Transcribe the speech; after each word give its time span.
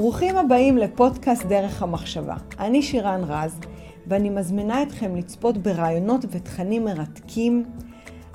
ברוכים 0.00 0.36
הבאים 0.36 0.78
לפודקאסט 0.78 1.46
דרך 1.46 1.82
המחשבה. 1.82 2.34
אני 2.58 2.82
שירן 2.82 3.20
רז, 3.28 3.60
ואני 4.06 4.30
מזמינה 4.30 4.82
אתכם 4.82 5.16
לצפות 5.16 5.58
ברעיונות 5.58 6.24
ותכנים 6.30 6.84
מרתקים 6.84 7.64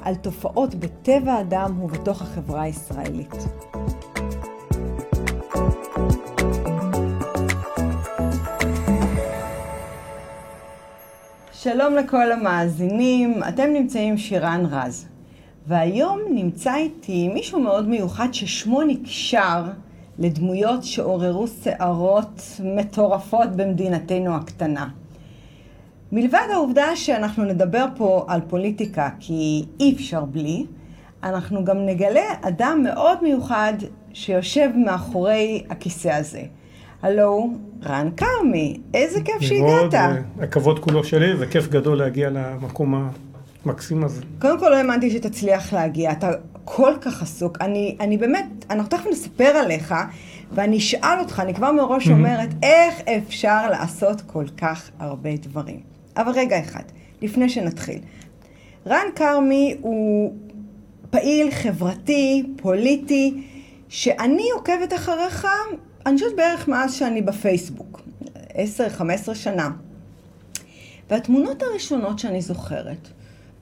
על 0.01 0.15
תופעות 0.15 0.75
בטבע 0.75 1.33
האדם 1.33 1.83
ובתוך 1.83 2.21
החברה 2.21 2.61
הישראלית. 2.61 3.33
שלום 11.53 11.95
לכל 11.95 12.31
המאזינים, 12.31 13.41
אתם 13.49 13.69
נמצאים 13.73 14.17
שירן 14.17 14.65
רז. 14.69 15.07
והיום 15.67 16.19
נמצא 16.33 16.75
איתי 16.75 17.27
מישהו 17.27 17.59
מאוד 17.59 17.87
מיוחד 17.87 18.27
ששמו 18.31 18.81
נקשר 18.81 19.63
לדמויות 20.19 20.83
שעוררו 20.83 21.47
שערות 21.63 22.41
מטורפות 22.63 23.49
במדינתנו 23.55 24.35
הקטנה. 24.35 24.87
מלבד 26.11 26.47
העובדה 26.53 26.95
שאנחנו 26.95 27.43
נדבר 27.43 27.85
פה 27.97 28.25
על 28.27 28.41
פוליטיקה 28.47 29.09
כי 29.19 29.65
אי 29.79 29.93
אפשר 29.95 30.25
בלי, 30.25 30.65
אנחנו 31.23 31.65
גם 31.65 31.85
נגלה 31.85 32.25
אדם 32.41 32.81
מאוד 32.83 33.17
מיוחד 33.23 33.73
שיושב 34.13 34.69
מאחורי 34.75 35.63
הכיסא 35.69 36.07
הזה. 36.07 36.41
הלו, 37.01 37.49
רן 37.85 38.09
כרמי, 38.17 38.79
איזה 38.93 39.21
כיף 39.21 39.41
שהגעת. 39.41 39.93
מאוד, 39.93 39.95
הכבוד 40.39 40.79
כולו 40.79 41.03
שלי, 41.03 41.33
וכיף 41.39 41.67
גדול 41.67 41.97
להגיע 41.97 42.29
למקום 42.29 43.09
המקסים 43.65 44.03
הזה. 44.03 44.21
קודם 44.39 44.59
כל 44.59 44.69
לא 44.69 44.75
האמנתי 44.75 45.09
שתצליח 45.11 45.73
להגיע, 45.73 46.11
אתה 46.11 46.31
כל 46.65 46.93
כך 47.01 47.21
עסוק. 47.21 47.57
אני, 47.61 47.97
אני 47.99 48.17
באמת, 48.17 48.45
אנחנו 48.69 48.89
תכף 48.89 49.05
נספר 49.11 49.43
עליך, 49.43 49.95
ואני 50.51 50.77
אשאל 50.77 51.19
אותך, 51.19 51.39
אני 51.39 51.53
כבר 51.53 51.71
מראש 51.71 52.09
אומרת, 52.09 52.49
איך 52.63 53.01
אפשר 53.17 53.69
לעשות 53.69 54.21
כל 54.21 54.45
כך 54.57 54.89
הרבה 54.99 55.35
דברים? 55.35 55.79
אבל 56.17 56.31
רגע 56.31 56.59
אחד, 56.59 56.83
לפני 57.21 57.49
שנתחיל. 57.49 57.99
רן 58.87 59.05
כרמי 59.15 59.77
הוא 59.81 60.33
פעיל 61.09 61.51
חברתי, 61.51 62.43
פוליטי, 62.55 63.43
שאני 63.89 64.45
עוקבת 64.55 64.93
אחריך, 64.93 65.47
אני 66.05 66.15
חושבת 66.17 66.35
בערך 66.35 66.67
מאז 66.67 66.93
שאני 66.93 67.21
בפייסבוק, 67.21 68.01
10-15 69.29 69.33
שנה. 69.33 69.69
והתמונות 71.09 71.63
הראשונות 71.63 72.19
שאני 72.19 72.41
זוכרת, 72.41 73.07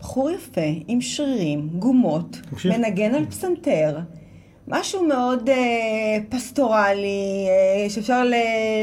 בחור 0.02 0.32
יפה, 0.32 0.62
עם 0.88 1.02
שרירים, 1.02 1.70
גומות, 1.74 2.42
תמשיך. 2.50 2.78
מנגן 2.78 3.16
על 3.16 3.26
פסנתר, 3.26 3.98
משהו 4.68 5.08
מאוד 5.08 5.50
אה, 5.50 5.56
פסטורלי, 6.30 7.48
אה, 7.48 7.90
שאפשר 7.90 8.24
ל... 8.24 8.34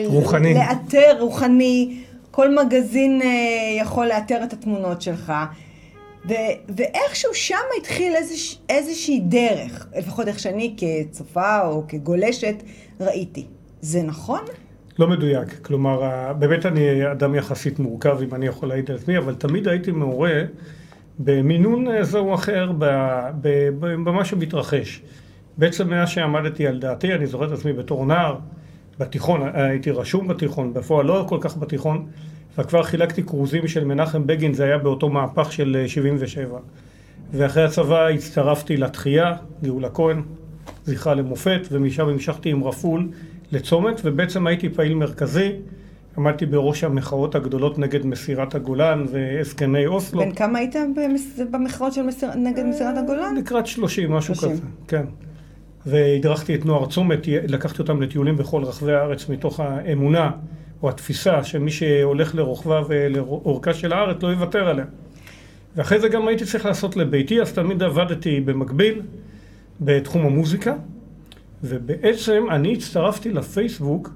רוחני. 0.06 0.55
לאתר, 0.55 1.16
רוחני. 1.20 1.97
כל 2.30 2.55
מגזין 2.55 3.22
אה, 3.22 3.28
יכול 3.80 4.06
לאתר 4.06 4.44
את 4.44 4.52
התמונות 4.52 5.02
שלך. 5.02 5.33
ו- 6.28 6.33
ואיכשהו 6.69 7.34
שם 7.34 7.56
התחיל 7.80 8.14
איזוש, 8.16 8.58
איזושהי 8.69 9.20
דרך, 9.20 9.86
לפחות 9.98 10.28
איך 10.28 10.38
שאני 10.38 10.75
כצופה 10.77 11.60
או 11.66 11.84
כגולשת 11.88 12.62
ראיתי. 13.00 13.47
זה 13.80 14.03
נכון? 14.03 14.41
לא 14.98 15.06
מדויק. 15.08 15.48
כלומר, 15.62 16.32
באמת 16.38 16.66
אני 16.66 17.12
אדם 17.12 17.34
יחסית 17.34 17.78
מורכב, 17.78 18.19
אם 18.22 18.34
אני 18.34 18.47
יכול 18.47 18.69
להעיד 18.69 18.91
על 18.91 18.97
עצמי, 18.97 19.19
אבל 19.19 19.34
תמיד 19.34 19.69
הייתי 19.69 19.91
מעורה 19.91 20.42
במינון 21.19 21.86
זה 22.02 22.19
או 22.19 22.34
אחר, 22.34 22.72
במה 23.80 24.24
שמתרחש. 24.24 25.02
בעצם 25.58 25.91
מאז 25.91 26.08
שעמדתי 26.08 26.66
על 26.66 26.78
דעתי, 26.78 27.14
אני 27.14 27.27
זוכר 27.27 27.47
את 27.47 27.52
עצמי 27.52 27.72
בתור 27.72 28.06
נער, 28.06 28.36
בתיכון, 28.98 29.41
הייתי 29.55 29.91
רשום 29.91 30.28
בתיכון, 30.28 30.75
בפועל 30.75 31.06
לא 31.06 31.25
כל 31.28 31.38
כך 31.41 31.56
בתיכון, 31.56 32.06
וכבר 32.58 32.83
חילקתי 32.83 33.22
כרוזים 33.22 33.69
של 33.69 33.84
מנחם 33.84 34.27
בגין, 34.27 34.55
זה 34.55 34.64
היה 34.64 34.78
באותו 34.78 35.08
מהפך 35.08 35.52
של 35.52 35.84
77. 35.86 36.58
ואחרי 37.32 37.64
הצבא 37.64 38.09
הצטרפתי 38.09 38.76
לתחייה, 38.76 39.34
גאולה 39.62 39.91
כהן, 39.91 40.22
זכרה 40.84 41.14
למופת, 41.14 41.60
ומשם 41.72 42.09
המשכתי 42.09 42.50
עם 42.50 42.64
רפול 42.64 43.09
לצומת, 43.53 44.00
ובעצם 44.04 44.47
הייתי 44.47 44.69
פעיל 44.69 44.94
מרכזי. 44.94 45.53
עמדתי 46.16 46.46
בראש 46.46 46.84
המחאות 46.84 47.34
הגדולות 47.34 47.78
נגד 47.78 48.06
מסירת 48.06 48.54
הגולן 48.54 49.04
והסכמי 49.10 49.86
אוסלו. 49.86 50.20
בן 50.20 50.34
כמה 50.34 50.58
היית 50.58 50.76
במחאות 51.50 51.92
של 51.92 52.02
מסיר... 52.02 52.34
נגד 52.34 52.64
מסירת 52.64 52.98
הגולן? 52.98 53.34
לקראת 53.36 53.66
30, 53.66 54.12
משהו 54.12 54.34
30. 54.34 54.56
כזה, 54.56 54.62
כן. 54.88 55.04
והדרכתי 55.86 56.54
את 56.54 56.64
נוער 56.64 56.86
צומת, 56.86 57.26
לקחתי 57.26 57.82
אותם 57.82 58.02
לטיולים 58.02 58.36
בכל 58.36 58.64
רחבי 58.64 58.92
הארץ 58.92 59.28
מתוך 59.28 59.60
האמונה 59.60 60.30
או 60.82 60.88
התפיסה 60.88 61.44
שמי 61.44 61.70
שהולך 61.70 62.34
לרוחבה 62.34 62.82
ולאורכה 62.88 63.75
של 63.75 63.92
הארץ 63.92 64.22
לא 64.22 64.28
יוותר 64.28 64.69
עליה. 64.69 64.84
ואחרי 65.76 66.00
זה 66.00 66.08
גם 66.08 66.28
הייתי 66.28 66.44
צריך 66.44 66.66
לעשות 66.66 66.96
לביתי, 66.96 67.40
אז 67.40 67.52
תמיד 67.52 67.82
עבדתי 67.82 68.40
במקביל 68.40 69.02
בתחום 69.80 70.26
המוזיקה, 70.26 70.75
ובעצם 71.64 72.44
אני 72.50 72.72
הצטרפתי 72.72 73.32
לפייסבוק 73.32 74.10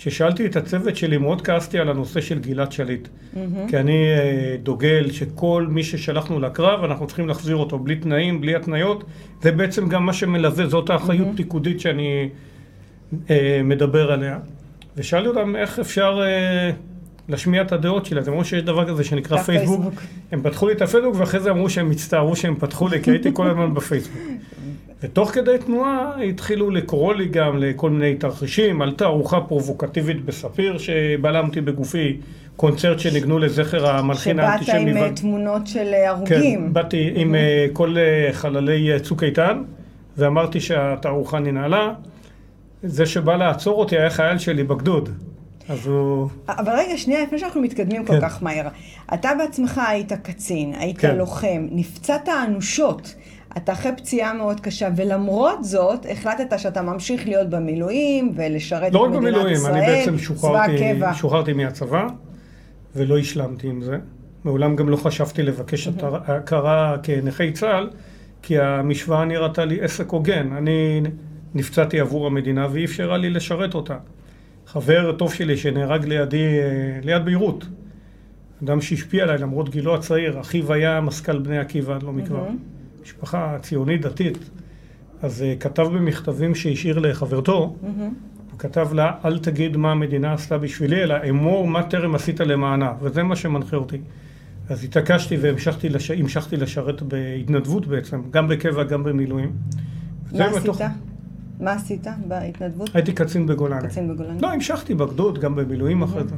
כששאלתי 0.00 0.46
את 0.46 0.56
הצוות 0.56 0.96
שלי, 0.96 1.18
מאוד 1.18 1.42
כעסתי 1.42 1.78
על 1.78 1.88
הנושא 1.88 2.20
של 2.20 2.38
גלעד 2.38 2.72
שליט. 2.72 3.08
Mm-hmm. 3.08 3.38
כי 3.68 3.76
אני 3.76 3.92
אה, 3.92 4.56
דוגל 4.62 5.10
שכל 5.10 5.66
מי 5.70 5.84
ששלחנו 5.84 6.40
לקרב, 6.40 6.84
אנחנו 6.84 7.06
צריכים 7.06 7.28
להחזיר 7.28 7.56
אותו 7.56 7.78
בלי 7.78 7.96
תנאים, 7.96 8.40
בלי 8.40 8.54
התניות. 8.54 9.04
זה 9.42 9.52
בעצם 9.52 9.88
גם 9.88 10.06
מה 10.06 10.12
שמלווה, 10.12 10.66
זאת 10.66 10.90
האחריות 10.90 11.28
mm-hmm. 11.28 11.36
פיקודית 11.36 11.80
שאני 11.80 12.28
אה, 13.30 13.60
מדבר 13.64 14.12
עליה. 14.12 14.38
ושאלתי 14.96 15.28
אותם 15.28 15.56
איך 15.56 15.78
אפשר 15.78 16.20
אה, 16.22 16.70
להשמיע 17.28 17.62
את 17.62 17.72
הדעות 17.72 18.06
שלי. 18.06 18.20
אז 18.20 18.28
אמרו 18.28 18.44
שיש 18.44 18.62
דבר 18.62 18.88
כזה 18.88 19.04
שנקרא 19.04 19.42
פייסבוק. 19.42 19.80
פייסבוק. 19.80 20.02
הם 20.32 20.42
פתחו 20.42 20.66
לי 20.66 20.72
את 20.72 20.82
הפייסבוק 20.82 21.16
ואחרי 21.16 21.40
זה 21.40 21.50
אמרו 21.50 21.70
שהם 21.70 21.90
הצטערו 21.90 22.36
שהם 22.36 22.56
פתחו 22.56 22.88
לי, 22.88 23.02
כי 23.02 23.10
הייתי 23.10 23.30
כל 23.32 23.50
הזמן 23.50 23.74
בפייסבוק. 23.76 24.22
ותוך 25.02 25.30
כדי 25.30 25.58
תנועה 25.66 26.22
התחילו 26.22 26.70
לקרוא 26.70 27.14
לי 27.14 27.26
גם 27.28 27.58
לכל 27.58 27.90
מיני 27.90 28.14
תרחישים, 28.14 28.82
עלתה 28.82 29.04
ארוחה 29.04 29.40
פרובוקטיבית 29.40 30.24
בספיר 30.24 30.78
שבלמתי 30.78 31.60
בגופי 31.60 32.16
קונצרט 32.56 32.98
שניגנו 32.98 33.38
לזכר 33.38 33.86
המלחין 33.86 34.38
האנטישמי. 34.38 34.92
שבאת 34.92 34.96
עם 34.96 35.12
ו... 35.12 35.14
תמונות 35.14 35.66
של 35.66 35.94
הרוגים. 36.06 36.60
כן, 36.60 36.72
באתי 36.72 37.12
עם 37.14 37.34
mm-hmm. 37.34 37.72
כל 37.72 37.96
חללי 38.32 39.00
צוק 39.00 39.22
איתן 39.22 39.62
ואמרתי 40.16 40.60
שהתערוכה 40.60 41.38
ננעלה. 41.38 41.92
זה 42.82 43.06
שבא 43.06 43.36
לעצור 43.36 43.80
אותי 43.80 43.98
היה 43.98 44.10
חייל 44.10 44.38
שלי 44.38 44.64
בגדוד. 44.64 45.08
אז 45.68 45.86
הוא... 45.86 46.28
אבל 46.48 46.72
רגע, 46.72 46.96
שנייה, 46.96 47.22
לפני 47.22 47.38
שאנחנו 47.38 47.60
מתקדמים 47.60 48.04
כן. 48.04 48.14
כל 48.14 48.20
כך 48.20 48.42
מהר. 48.42 48.68
אתה 49.14 49.30
בעצמך 49.38 49.80
היית 49.88 50.12
קצין, 50.12 50.74
היית 50.78 50.98
כן. 50.98 51.16
לוחם, 51.16 51.66
נפצעת 51.70 52.28
אנושות. 52.48 53.14
אתה 53.56 53.72
אחרי 53.72 53.92
פציעה 53.96 54.34
מאוד 54.34 54.60
קשה, 54.60 54.88
ולמרות 54.96 55.64
זאת, 55.64 56.06
החלטת 56.10 56.58
שאתה 56.58 56.82
ממשיך 56.82 57.28
להיות 57.28 57.50
במילואים 57.50 58.32
ולשרת 58.36 58.92
לא 58.92 59.04
את 59.04 59.10
מדינת 59.10 59.22
במילואים, 59.22 59.54
ישראל. 59.54 59.72
לא 59.72 59.78
רק 59.78 59.84
במילואים, 59.84 59.96
אני 59.96 60.06
בעצם 60.06 60.18
שוחררתי, 60.18 61.00
שוחררתי 61.14 61.52
מהצבא, 61.52 62.06
ולא 62.96 63.18
השלמתי 63.18 63.68
עם 63.68 63.82
זה. 63.82 63.98
מעולם 64.44 64.76
גם 64.76 64.88
לא 64.88 64.96
חשבתי 64.96 65.42
לבקש 65.42 65.88
את 65.88 66.02
ההכרה 66.02 66.96
כנכי 67.02 67.52
צה"ל, 67.52 67.90
כי 68.42 68.58
המשוואה 68.58 69.24
נראתה 69.24 69.64
לי 69.64 69.80
עסק 69.80 70.08
הוגן. 70.08 70.52
אני 70.52 71.00
נפצעתי 71.54 72.00
עבור 72.00 72.26
המדינה 72.26 72.66
ואי 72.72 72.84
אפשרה 72.84 73.16
לי 73.18 73.30
לשרת 73.30 73.74
אותה. 73.74 73.96
חבר 74.66 75.12
טוב 75.12 75.34
שלי 75.34 75.56
שנהרג 75.56 76.04
לידי, 76.04 76.46
ליד 77.02 77.24
ביירות, 77.24 77.66
אדם 78.64 78.80
שהשפיע 78.80 79.22
עליי 79.22 79.38
למרות 79.38 79.68
גילו 79.68 79.94
הצעיר, 79.94 80.40
אחיו 80.40 80.72
היה 80.72 81.00
מזכ"ל 81.00 81.38
בני 81.38 81.58
עקיבא 81.58 81.98
לא 82.02 82.12
מכבר. 82.12 82.46
Mm-hmm. 82.48 82.79
משפחה 83.02 83.56
ציונית 83.62 84.00
דתית, 84.00 84.38
אז 85.22 85.44
uh, 85.44 85.60
כתב 85.60 85.82
במכתבים 85.82 86.54
שהשאיר 86.54 86.98
לחברתו, 86.98 87.76
mm-hmm. 87.82 87.86
הוא 88.50 88.58
כתב 88.58 88.88
לה, 88.92 89.12
אל 89.24 89.38
תגיד 89.38 89.76
מה 89.76 89.92
המדינה 89.92 90.32
עשתה 90.32 90.58
בשבילי, 90.58 91.02
אלא 91.02 91.14
אמור 91.28 91.66
מה 91.66 91.82
טרם 91.82 92.14
עשית 92.14 92.40
למענה, 92.40 92.92
וזה 93.00 93.22
מה 93.22 93.36
שמנחה 93.36 93.76
אותי. 93.76 93.98
אז 94.68 94.84
התעקשתי 94.84 95.36
והמשכתי 95.36 95.88
לש... 95.88 96.10
לשרת 96.52 97.02
בהתנדבות 97.02 97.86
בעצם, 97.86 98.22
גם 98.30 98.48
בקבע, 98.48 98.84
גם 98.84 99.04
במילואים. 99.04 99.52
מה 100.32 100.44
עשית? 100.44 100.62
מתוך... 100.62 100.80
מה 101.60 101.72
עשית 101.72 102.06
בהתנדבות? 102.26 102.90
הייתי 102.94 103.12
קצין 103.12 103.46
בגולני. 103.46 103.88
קצין 103.88 104.08
בגולני. 104.08 104.40
לא, 104.40 104.52
המשכתי 104.52 104.94
בגדוד, 104.94 105.38
גם 105.38 105.54
במילואים 105.54 106.02
אחרי 106.02 106.24
זה. 106.24 106.34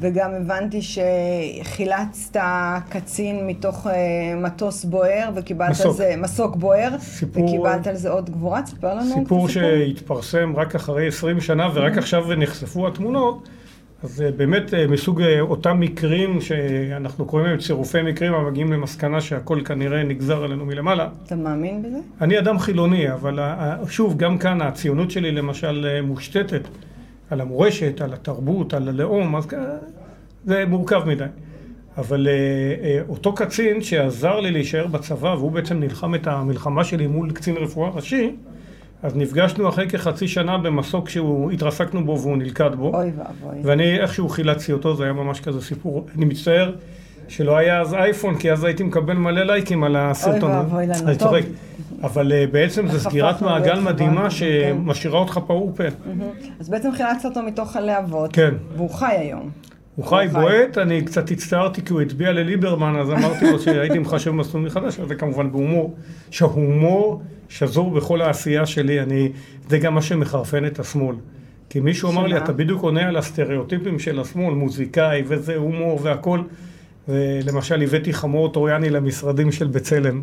וגם 0.00 0.30
הבנתי 0.34 0.80
שחילצת 0.82 2.40
קצין 2.88 3.46
מתוך 3.46 3.86
uh, 3.86 3.90
מטוס 4.36 4.84
בוער, 4.84 5.30
וקיבלת 5.34 5.70
מסוק. 5.70 5.86
על 5.86 5.92
זה, 5.92 6.14
מסוק 6.18 6.56
בוער, 6.56 6.98
סיפור, 6.98 7.44
וקיבלת 7.44 7.86
על 7.86 7.96
זה 7.96 8.10
עוד 8.10 8.30
גבורה, 8.30 8.62
תספר 8.62 8.94
לנו 8.94 9.04
סיפור 9.04 9.22
סיפור 9.24 9.48
שהתפרסם 9.48 10.52
רק 10.56 10.74
אחרי 10.74 11.08
20 11.08 11.40
שנה, 11.40 11.68
ורק 11.74 11.98
עכשיו 11.98 12.34
נחשפו 12.36 12.88
התמונות. 12.88 13.48
אז 14.02 14.22
אה, 14.22 14.30
באמת 14.32 14.74
אה, 14.74 14.86
מסוג 14.86 15.22
אה, 15.22 15.40
אותם 15.40 15.80
מקרים 15.80 16.40
שאנחנו 16.40 17.24
קוראים 17.24 17.48
להם 17.48 17.58
צירופי 17.58 18.02
מקרים 18.02 18.34
המגיעים 18.34 18.72
למסקנה 18.72 19.20
שהכל 19.20 19.60
כנראה 19.64 20.02
נגזר 20.02 20.44
עלינו 20.44 20.66
מלמעלה. 20.66 21.08
אתה 21.26 21.36
מאמין 21.36 21.82
בזה? 21.82 21.98
אני 22.20 22.38
אדם 22.38 22.58
חילוני, 22.58 23.12
אבל 23.12 23.38
שוב, 23.88 24.16
גם 24.16 24.38
כאן 24.38 24.60
הציונות 24.60 25.10
שלי 25.10 25.32
למשל 25.32 26.00
מושתתת 26.02 26.68
על 27.30 27.40
המורשת, 27.40 28.00
על 28.00 28.12
התרבות, 28.12 28.74
על 28.74 28.88
הלאום, 28.88 29.36
אז 29.36 29.48
זה 30.44 30.64
מורכב 30.68 31.02
מדי. 31.06 31.24
אבל 31.98 32.28
אותו 33.08 33.34
קצין 33.34 33.82
שעזר 33.82 34.40
לי 34.40 34.50
להישאר 34.50 34.86
בצבא, 34.86 35.34
והוא 35.38 35.52
בעצם 35.52 35.80
נלחם 35.80 36.14
את 36.14 36.26
המלחמה 36.26 36.84
שלי 36.84 37.06
מול 37.06 37.32
קצין 37.32 37.56
רפואה 37.56 37.90
ראשי, 37.90 38.36
אז 39.02 39.16
נפגשנו 39.16 39.68
אחרי 39.68 39.88
כחצי 39.88 40.28
שנה 40.28 40.58
במסוק 40.58 41.08
שהוא, 41.08 41.50
התרסקנו 41.50 42.04
בו 42.04 42.18
והוא 42.20 42.36
נלכד 42.36 42.74
בו. 42.74 42.96
אוי 42.96 43.10
ואבוי. 43.16 43.58
ואני 43.62 44.00
איכשהו 44.00 44.28
חילצתי 44.28 44.72
אותו, 44.72 44.96
זה 44.96 45.04
היה 45.04 45.12
ממש 45.12 45.40
כזה 45.40 45.60
סיפור. 45.60 46.06
אני 46.16 46.24
מצטער 46.24 46.72
שלא 47.28 47.56
היה 47.56 47.80
אז 47.80 47.94
אייפון, 47.94 48.38
כי 48.38 48.52
אז 48.52 48.64
הייתי 48.64 48.82
מקבל 48.82 49.14
מלא 49.14 49.42
לייקים 49.42 49.84
על 49.84 49.96
הסרטון. 49.96 50.50
אוי 50.50 50.58
ואבוי 50.58 50.86
לנו, 50.86 51.08
אני. 51.08 51.16
צוחק. 51.16 51.42
אבל 52.02 52.32
אה, 52.32 52.44
בעצם 52.52 52.88
זו 52.88 53.00
סגירת 53.00 53.42
מעגל 53.42 53.80
מדהימה 53.80 54.22
כן. 54.22 54.30
שמשאירה 54.30 55.18
אותך 55.18 55.40
פעור 55.46 55.72
פה. 55.76 55.84
אז 56.60 56.68
בעצם 56.68 56.92
חילצת 56.92 57.24
אותו 57.24 57.42
מתוך 57.42 57.76
הלהבות. 57.76 58.32
כן. 58.32 58.54
והוא 58.76 58.90
חי 58.90 59.06
היום. 59.06 59.50
הוא 59.96 60.04
חי 60.04 60.26
חי. 60.32 60.40
בועט, 60.40 60.78
אני 60.78 61.04
קצת 61.04 61.30
הצטערתי 61.30 61.82
כי 61.82 61.92
הוא 61.92 62.00
הצביע 62.00 62.32
לליברמן, 62.32 62.96
אז 62.96 63.10
אמרתי 63.10 63.50
לו 63.50 63.58
שהייתי 63.58 63.98
מחשב 63.98 64.30
מסלול 64.30 64.62
מחדש, 64.62 64.98
וזה 64.98 65.14
כמובן 65.14 65.52
בהומור, 65.52 65.94
שההומור 66.30 67.22
שזור 67.50 67.90
בכל 67.90 68.22
העשייה 68.22 68.66
שלי, 68.66 69.00
אני, 69.00 69.28
זה 69.68 69.78
גם 69.78 69.94
מה 69.94 70.02
שמחרפן 70.02 70.66
את 70.66 70.78
השמאל. 70.78 71.16
כי 71.70 71.80
מישהו 71.80 72.10
אמר 72.10 72.26
לי? 72.26 72.36
אתה 72.36 72.52
בדיוק 72.52 72.82
עונה 72.82 73.08
על 73.08 73.16
הסטריאוטיפים 73.16 73.98
של 73.98 74.20
השמאל, 74.20 74.54
מוזיקאי 74.54 75.22
וזה, 75.26 75.56
הומור 75.56 76.00
והכל. 76.02 76.40
ולמשל 77.08 77.82
הבאתי 77.82 78.12
חמור 78.12 78.52
טרויאני 78.52 78.90
למשרדים 78.90 79.52
של 79.52 79.66
בצלם. 79.66 80.22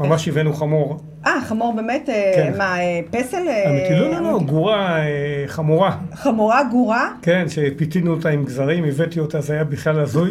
ממש 0.00 0.28
הבאנו 0.28 0.52
חמור. 0.52 1.00
אה, 1.26 1.40
חמור 1.44 1.74
באמת, 1.76 2.08
אה, 2.08 2.32
כן. 2.36 2.58
מה, 2.58 2.80
אה, 2.80 3.00
פסל? 3.10 3.48
אה, 3.48 3.70
אמיתי, 3.70 3.94
לא, 3.94 4.10
לא, 4.10 4.20
לא, 4.20 4.40
גורה 4.46 4.98
חמורה. 5.46 5.96
חמורה 6.14 6.64
גורה? 6.70 7.10
כן, 7.22 7.44
שפיתינו 7.48 8.10
אותה 8.10 8.28
עם 8.28 8.44
גזרים, 8.44 8.84
הבאתי 8.84 9.20
אותה, 9.20 9.40
זה 9.40 9.52
היה 9.52 9.64
בכלל 9.64 10.00
הזוי, 10.00 10.30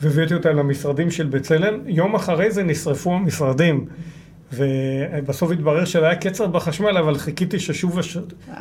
והבאתי 0.00 0.34
אותה 0.34 0.52
למשרדים 0.52 1.10
של 1.10 1.26
בצלם. 1.26 1.80
יום 1.86 2.14
אחרי 2.14 2.50
זה 2.50 2.62
נשרפו 2.62 3.12
המשרדים, 3.14 3.86
ובסוף 4.56 5.50
התברר 5.50 5.84
שזה 5.84 6.06
היה 6.06 6.14
קצר 6.14 6.46
בחשמל, 6.46 6.96
אבל 6.98 7.18
חיכיתי 7.18 7.58
ששוב 7.60 7.98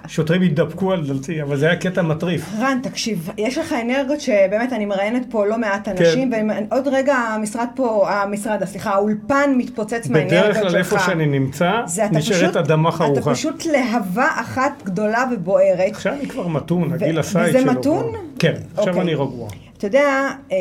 השוטרים 0.03 0.43
יתדפקו 0.43 0.91
על 0.93 1.07
דלתי, 1.07 1.41
אבל 1.41 1.57
זה 1.57 1.65
היה 1.65 1.75
קטע 1.75 2.01
מטריף. 2.01 2.45
רן, 2.59 2.79
תקשיב, 2.83 3.29
יש 3.37 3.57
לך 3.57 3.73
אנרגיות 3.85 4.21
שבאמת 4.21 4.73
אני 4.73 4.85
מראיינת 4.85 5.25
פה 5.29 5.45
לא 5.45 5.57
מעט 5.57 5.87
אנשים, 5.87 6.31
כן. 6.31 6.47
ועוד 6.71 6.87
רגע 6.87 7.15
המשרד 7.15 7.67
פה, 7.75 8.05
המשרד, 8.11 8.65
סליחה, 8.65 8.89
האולפן 8.89 9.53
מתפוצץ 9.57 10.07
מהאנרגיות 10.09 10.45
שלך. 10.45 10.57
בדרך 10.57 10.69
כלל 10.71 10.77
איפה 10.77 10.99
שאני 10.99 11.25
נמצא, 11.25 11.71
אתה 11.95 12.17
נשארת 12.17 12.39
פשוט- 12.49 12.55
אדמה 12.57 12.89
אתה 12.89 12.97
חרוכה. 12.97 13.31
פשוט 13.31 13.65
להבה 13.65 14.27
אחת 14.35 14.83
גדולה 14.83 15.23
ובוערת. 15.33 15.91
עכשיו 15.91 16.13
אני 16.13 16.27
כבר 16.27 16.47
מתון, 16.47 16.93
הגיל 16.93 17.19
עשה 17.19 17.50
את 17.55 17.61
שלו. 17.61 17.71
מתון? 17.71 18.03
כבר. 18.11 18.19
כן, 18.39 18.53
עכשיו 18.71 18.87
אוקיי. 18.87 19.01
אני 19.01 19.13
רגוע. 19.15 19.49
אתה 19.83 19.97
יודע, 19.97 20.30
אה, 20.51 20.57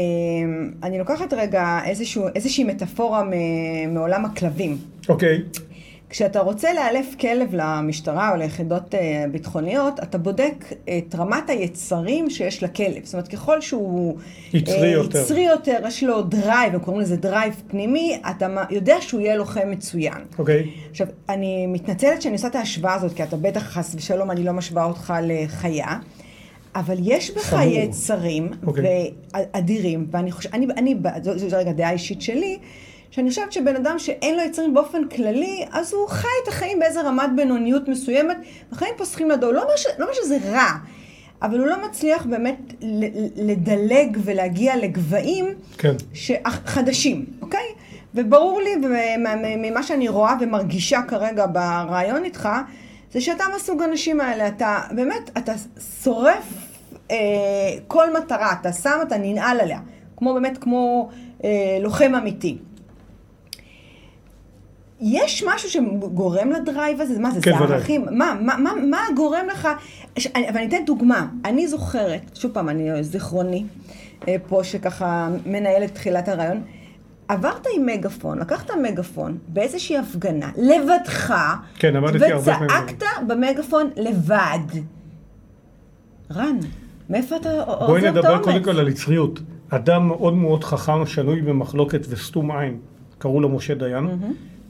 אני 0.83 0.99
לוקחת 0.99 1.33
רגע 1.33 1.79
איזשהו, 1.87 2.25
איזושהי 2.35 2.65
מטאפורה 2.65 3.23
מעולם 3.89 4.25
הכלבים. 4.25 4.79
אוקיי, 5.09 5.43
כשאתה 6.11 6.41
רוצה 6.41 6.73
לאלף 6.73 7.15
כלב 7.21 7.49
למשטרה 7.53 8.31
או 8.31 8.37
ליחידות 8.37 8.95
אה, 8.95 9.25
ביטחוניות, 9.33 10.01
אתה 10.03 10.19
בודק 10.19 10.65
את 10.99 11.15
רמת 11.15 11.51
היצרים 11.51 12.31
שיש 12.31 12.63
לכלב. 12.63 13.05
זאת 13.05 13.15
אומרת, 13.15 13.29
ככל 13.29 13.61
שהוא... 13.61 14.19
יצרי 14.53 14.83
אה, 14.83 14.89
יותר. 14.89 15.19
יצרי 15.19 15.41
יותר, 15.41 15.79
יש 15.87 16.05
לו 16.05 16.23
drive, 16.23 16.75
הם 16.75 16.81
קוראים 16.81 17.03
לזה 17.03 17.17
drive 17.17 17.63
פנימי, 17.69 18.21
אתה 18.31 18.47
יודע 18.71 18.97
שהוא 19.01 19.21
יהיה 19.21 19.37
לוחם 19.37 19.71
מצוין. 19.71 20.19
אוקיי. 20.39 20.71
עכשיו, 20.91 21.07
אני 21.29 21.67
מתנצלת 21.67 22.23
שאני 22.23 22.35
עושה 22.35 22.49
את 22.49 22.55
ההשוואה 22.55 22.95
הזאת, 22.95 23.13
כי 23.13 23.23
אתה 23.23 23.37
בטח, 23.37 23.63
חס 23.63 23.95
ושלום, 23.95 24.31
אני 24.31 24.45
לא 24.45 24.53
משווה 24.53 24.85
אותך 24.85 25.15
לחיה, 25.23 25.87
אבל 26.75 26.97
יש 27.03 27.31
בך. 27.31 27.57
יצרים 27.67 28.49
אוקיי. 28.67 29.11
אדירים, 29.33 30.07
ואני 30.11 30.33
חושבת, 30.33 30.55
אני, 30.55 30.67
אני, 30.77 30.95
זו, 31.23 31.39
זו 31.39 31.57
רגע 31.57 31.73
דעה 31.73 31.91
אישית 31.91 32.23
שלי, 32.23 32.59
שאני 33.11 33.29
חושבת 33.29 33.53
שבן 33.53 33.77
אדם 33.77 33.99
שאין 33.99 34.37
לו 34.37 34.43
יצרים 34.43 34.75
באופן 34.75 35.09
כללי, 35.09 35.65
אז 35.73 35.93
הוא 35.93 36.09
חי 36.09 36.29
את 36.43 36.49
החיים 36.49 36.79
באיזה 36.81 37.01
רמת 37.03 37.31
בינוניות 37.37 37.89
מסוימת, 37.89 38.37
והחיים 38.73 38.95
פוסחים 38.97 39.31
לידו, 39.31 39.53
לא 39.53 39.63
אומר 39.63 39.77
ש- 39.77 39.87
לא 39.99 40.07
שזה 40.13 40.39
רע. 40.51 40.69
אבל 41.43 41.59
הוא 41.59 41.67
לא 41.67 41.87
מצליח 41.87 42.27
באמת 42.27 42.75
לדלג 43.37 44.19
ולהגיע 44.25 44.77
לגבהים 44.77 45.47
כן. 45.79 45.95
חדשים, 46.45 47.27
אוקיי? 47.43 47.67
וברור 48.15 48.61
לי 48.61 48.89
ממה 49.57 49.83
שאני 49.83 50.09
רואה 50.09 50.35
ומרגישה 50.41 51.01
כרגע 51.09 51.47
ברעיון 51.47 52.25
איתך, 52.25 52.49
זה 53.13 53.21
שאתה 53.21 53.45
מסוג 53.57 53.83
האנשים 53.83 54.21
האלה, 54.21 54.49
אתה 54.49 54.81
באמת, 54.97 55.31
אתה 55.39 55.53
שורף 56.03 56.55
אה, 57.11 57.17
כל 57.87 58.17
מטרה, 58.19 58.53
אתה 58.61 58.73
שם, 58.73 58.99
אתה 59.03 59.17
ננעל 59.19 59.61
עליה, 59.61 59.81
כמו 60.17 60.35
באמת, 60.35 60.59
כמו 60.59 61.09
אה, 61.45 61.51
לוחם 61.81 62.13
אמיתי. 62.15 62.59
יש 65.01 65.45
משהו 65.47 65.71
שגורם 65.71 66.51
לדרייב 66.53 67.01
הזה? 67.01 67.19
מה 67.19 67.31
זה, 67.31 67.41
כן, 67.41 67.51
זה 67.59 67.65
ודאי. 67.65 67.77
ערכים? 67.77 68.05
מה, 68.11 68.35
מה, 68.41 68.57
מה, 68.57 68.73
מה 68.91 69.01
גורם 69.17 69.47
לך? 69.53 69.69
ש... 70.19 70.27
אני- 70.27 70.49
אבל 70.49 70.57
אני 70.59 70.67
אתן 70.69 70.85
דוגמה. 70.87 71.27
אני 71.45 71.69
זוכרת, 71.69 72.21
שוב 72.37 72.53
פעם, 72.53 72.69
אני 72.69 73.03
זיכרוני, 73.05 73.65
אה, 74.29 74.37
פה 74.49 74.65
שככה 74.65 75.29
מנהל 75.47 75.85
את 75.85 75.95
תחילת 75.95 76.29
הרעיון, 76.29 76.63
עברת 77.33 77.67
עם 77.77 77.87
מגפון, 77.87 78.39
לקחת 78.39 78.71
מגפון 78.83 79.39
באיזושהי 79.49 79.99
הפגנה, 79.99 80.51
לבדך, 80.57 81.35
כן. 81.75 82.05
וצעקת 82.05 83.05
במגפון 83.27 83.91
לבד. 83.97 84.81
רן, 86.33 86.59
מאיפה 87.11 87.37
אתה 87.37 87.63
עוזר 87.63 87.87
בואי 87.87 88.01
את 88.01 88.05
האומץ? 88.05 88.25
נדבר 88.25 88.43
קודם 88.43 88.63
כל 88.63 88.81
על 88.81 88.89
יצריות. 88.89 89.41
אדם 89.69 90.09
מאוד 90.09 90.35
מאוד 90.35 90.65
חכם, 90.65 91.07
שנוי 91.07 91.43
במחלוקת 91.43 92.07
וסתום 92.09 92.51
עין, 92.51 92.79
קראו 93.19 93.41
לו 93.41 93.49
משה 93.49 93.75
דיין, 93.75 94.09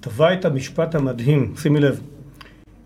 טבע 0.01 0.33
את 0.33 0.45
המשפט 0.45 0.95
המדהים, 0.95 1.55
שימי 1.57 1.81
לב, 1.81 2.01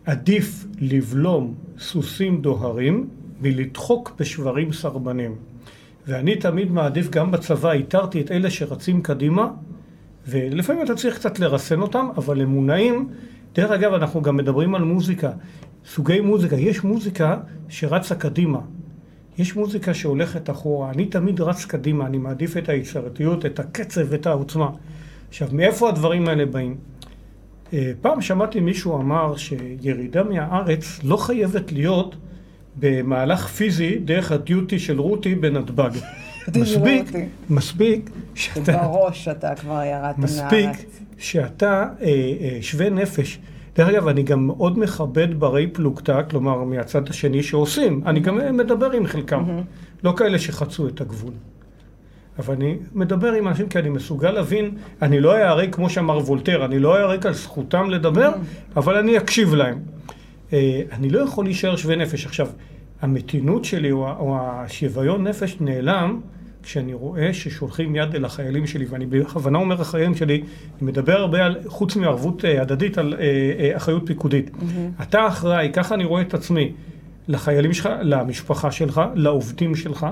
עדיף 0.04 0.64
לבלום 0.80 1.54
סוסים 1.78 2.40
דוהרים 2.42 3.08
מלדחוק 3.40 4.12
בשברים 4.18 4.72
סרבנים. 4.72 5.34
ואני 6.06 6.36
תמיד 6.36 6.72
מעדיף, 6.72 7.10
גם 7.10 7.30
בצבא, 7.30 7.72
איתרתי 7.72 8.20
את 8.20 8.30
אלה 8.30 8.50
שרצים 8.50 9.02
קדימה, 9.02 9.50
ולפעמים 10.28 10.84
אתה 10.84 10.94
צריך 10.94 11.14
קצת 11.14 11.38
לרסן 11.38 11.80
אותם, 11.80 12.08
אבל 12.16 12.40
הם 12.40 12.48
מונעים. 12.48 13.08
דרך 13.54 13.70
אגב, 13.70 13.92
אנחנו 13.92 14.22
גם 14.22 14.36
מדברים 14.36 14.74
על 14.74 14.82
מוזיקה. 14.82 15.30
סוגי 15.86 16.20
מוזיקה. 16.20 16.56
יש 16.56 16.84
מוזיקה 16.84 17.36
שרצה 17.68 18.14
קדימה. 18.14 18.58
יש 19.38 19.56
מוזיקה 19.56 19.94
שהולכת 19.94 20.50
אחורה. 20.50 20.90
אני 20.90 21.06
תמיד 21.06 21.40
רץ 21.40 21.64
קדימה, 21.64 22.06
אני 22.06 22.18
מעדיף 22.18 22.56
את 22.56 22.68
היצירתיות, 22.68 23.46
את 23.46 23.58
הקצב 23.58 24.06
ואת 24.08 24.26
העוצמה. 24.26 24.70
עכשיו, 25.28 25.48
מאיפה 25.52 25.88
הדברים 25.88 26.28
האלה 26.28 26.46
באים? 26.46 26.76
אה, 27.72 27.92
פעם 28.00 28.20
שמעתי 28.20 28.60
מישהו 28.60 28.96
אמר 28.96 29.36
שירידה 29.36 30.22
מהארץ 30.22 31.00
לא 31.04 31.16
חייבת 31.16 31.72
להיות 31.72 32.16
במהלך 32.76 33.46
פיזי 33.46 33.98
דרך 33.98 34.32
הדיוטי 34.32 34.78
של 34.78 35.00
רותי 35.00 35.34
בנתב"ג. 35.34 35.90
מספיק. 36.60 37.06
מספיק 37.50 38.10
שאתה, 38.34 38.72
בראש 38.72 39.28
אתה 39.28 39.54
כבר 39.54 39.82
ירדת 39.82 40.18
מספיק 40.18 40.66
מהארץ. 40.66 41.00
שאתה 41.18 41.84
אה, 42.00 42.06
אה, 42.40 42.58
שווה 42.60 42.90
נפש. 42.90 43.38
דרך 43.76 43.88
אגב, 43.88 44.08
אני 44.08 44.22
גם 44.22 44.46
מאוד 44.46 44.78
מכבד 44.78 45.40
ברי 45.40 45.66
פלוגתא, 45.66 46.22
כלומר 46.30 46.64
מהצד 46.64 47.08
השני 47.08 47.42
שעושים. 47.42 48.02
אני 48.06 48.20
גם 48.20 48.56
מדבר 48.56 48.90
עם 48.90 49.06
חלקם, 49.06 49.44
לא 50.04 50.14
כאלה 50.16 50.38
שחצו 50.38 50.88
את 50.88 51.00
הגבול. 51.00 51.32
אבל 52.38 52.54
אני 52.54 52.76
מדבר 52.92 53.32
עם 53.32 53.48
אנשים 53.48 53.68
כי 53.68 53.78
אני 53.78 53.88
מסוגל 53.88 54.30
להבין, 54.30 54.70
אני 55.02 55.20
לא 55.20 55.36
אערק 55.36 55.74
כמו 55.74 55.90
שאמר 55.90 56.18
וולטר, 56.18 56.64
אני 56.64 56.78
לא 56.78 56.98
אערק 56.98 57.26
על 57.26 57.34
זכותם 57.34 57.90
לדבר, 57.90 58.32
אבל 58.76 58.96
אני 58.96 59.18
אקשיב 59.18 59.54
להם. 59.54 59.78
אה, 60.52 60.82
אני 60.92 61.10
לא 61.10 61.20
יכול 61.20 61.44
להישאר 61.44 61.76
שווה 61.76 61.96
נפש. 61.96 62.26
עכשיו, 62.26 62.48
המתינות 63.00 63.64
שלי 63.64 63.92
או, 63.92 64.10
או 64.10 64.36
השוויון 64.40 65.26
נפש 65.26 65.56
נעלם 65.60 66.20
כשאני 66.66 66.94
רואה 66.94 67.34
ששולחים 67.34 67.96
יד 67.96 68.14
אל 68.14 68.24
החיילים 68.24 68.66
שלי, 68.66 68.84
ואני 68.88 69.06
בכוונה 69.06 69.58
אומר 69.58 69.80
החיילים 69.80 70.14
שלי, 70.14 70.34
אני 70.34 70.90
מדבר 70.90 71.12
הרבה 71.12 71.44
על, 71.44 71.56
חוץ 71.66 71.96
מערבות 71.96 72.44
אה, 72.44 72.62
הדדית, 72.62 72.98
על 72.98 73.14
אה, 73.18 73.76
אחריות 73.76 74.02
פיקודית. 74.06 74.50
אתה 75.02 75.28
אחראי, 75.28 75.70
ככה 75.72 75.94
אני 75.94 76.04
רואה 76.04 76.22
את 76.22 76.34
עצמי, 76.34 76.72
לחיילים 77.28 77.72
שלך, 77.72 77.88
למשפחה 78.02 78.70
שלך, 78.70 79.00
לעובדים 79.14 79.74
שלך. 79.74 80.06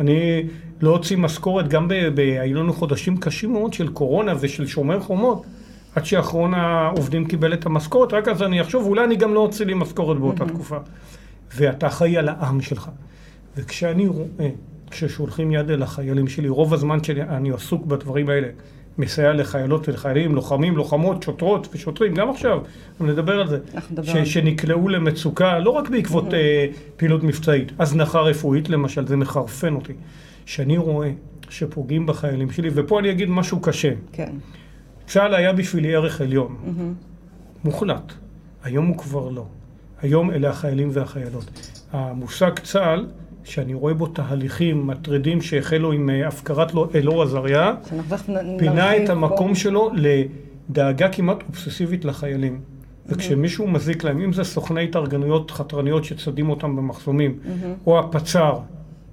אני 0.00 0.42
לא 0.80 0.90
אוציא 0.90 1.16
משכורת, 1.16 1.68
גם 1.68 1.88
היו 2.42 2.62
לנו 2.62 2.72
חודשים 2.72 3.16
קשים 3.16 3.52
מאוד 3.52 3.72
של 3.72 3.88
קורונה 3.88 4.34
ושל 4.40 4.66
שומר 4.66 5.00
חומות, 5.00 5.46
עד 5.94 6.04
שאחרון 6.04 6.54
העובדים 6.54 7.26
קיבל 7.26 7.52
את 7.54 7.66
המשכורת, 7.66 8.12
רק 8.12 8.28
אז 8.28 8.42
אני 8.42 8.60
אחשוב, 8.60 8.86
אולי 8.86 9.04
אני 9.04 9.16
גם 9.16 9.34
לא 9.34 9.40
אוציא 9.40 9.66
לי 9.66 9.74
משכורת 9.74 10.18
באותה 10.18 10.46
תקופה. 10.46 10.76
ואתה 11.56 11.86
אחראי 11.86 12.18
על 12.18 12.28
העם 12.28 12.60
שלך. 12.60 12.90
וכשאני 13.56 14.06
רואה, 14.06 14.48
כששולחים 14.90 15.52
יד 15.52 15.70
אל 15.70 15.82
החיילים 15.82 16.28
שלי, 16.28 16.48
רוב 16.48 16.74
הזמן 16.74 17.04
שאני 17.04 17.50
עסוק 17.50 17.86
בדברים 17.86 18.28
האלה, 18.28 18.48
מסייע 18.98 19.32
לחיילות 19.32 19.88
ולחיילים, 19.88 20.34
לוחמים, 20.34 20.76
לוחמות, 20.76 21.22
שוטרות 21.22 21.68
ושוטרים, 21.74 22.14
גם 22.14 22.30
עכשיו, 22.30 22.60
אנחנו 22.90 23.06
נדבר 23.06 23.40
על 23.40 23.48
זה, 23.48 23.58
ש, 24.02 24.16
שנקלעו 24.16 24.88
למצוקה, 24.88 25.58
לא 25.58 25.70
רק 25.70 25.88
בעקבות 25.88 26.24
mm-hmm. 26.24 26.76
uh, 26.76 26.96
פעילות 26.96 27.22
מבצעית, 27.22 27.72
הזנחה 27.78 28.20
רפואית 28.20 28.68
למשל, 28.68 29.06
זה 29.06 29.16
מחרפן 29.16 29.74
אותי. 29.74 29.92
שאני 30.46 30.76
רואה 30.76 31.10
שפוגעים 31.48 32.06
בחיילים 32.06 32.50
שלי, 32.50 32.70
ופה 32.74 33.00
אני 33.00 33.10
אגיד 33.10 33.28
משהו 33.28 33.60
קשה. 33.60 33.92
כן. 34.12 34.32
צה"ל 35.06 35.34
היה 35.34 35.52
בשבילי 35.52 35.94
ערך 35.94 36.20
עליון, 36.20 36.56
mm-hmm. 36.64 37.64
מוחלט. 37.64 38.12
היום 38.64 38.86
הוא 38.86 38.98
כבר 38.98 39.28
לא. 39.30 39.46
היום 40.02 40.30
אלה 40.30 40.50
החיילים 40.50 40.88
והחיילות. 40.92 41.44
המושג 41.92 42.58
צה"ל, 42.58 43.06
שאני 43.44 43.74
רואה 43.74 43.94
בו 43.94 44.06
תהליכים 44.06 44.86
מטרידים 44.86 45.40
שהחלו 45.40 45.92
עם 45.92 46.10
אה, 46.10 46.28
הפקרת 46.28 46.72
אלאור 46.94 47.22
עזריה, 47.22 47.74
פינה 48.58 48.96
את 48.96 49.08
המקום 49.08 49.48
בו. 49.48 49.54
שלו 49.54 49.90
לדאגה 49.94 51.08
כמעט 51.08 51.42
אובססיבית 51.48 52.04
לחיילים. 52.04 52.60
Mm-hmm. 52.60 53.12
וכשמישהו 53.12 53.68
מזיק 53.68 54.04
להם, 54.04 54.20
אם 54.20 54.32
זה 54.32 54.44
סוכני 54.44 54.84
התארגנויות 54.84 55.50
חתרניות 55.50 56.04
שצדים 56.04 56.50
אותם 56.50 56.76
במחסומים, 56.76 57.38
mm-hmm. 57.42 57.86
או 57.86 57.98
הפצ"ר 57.98 58.58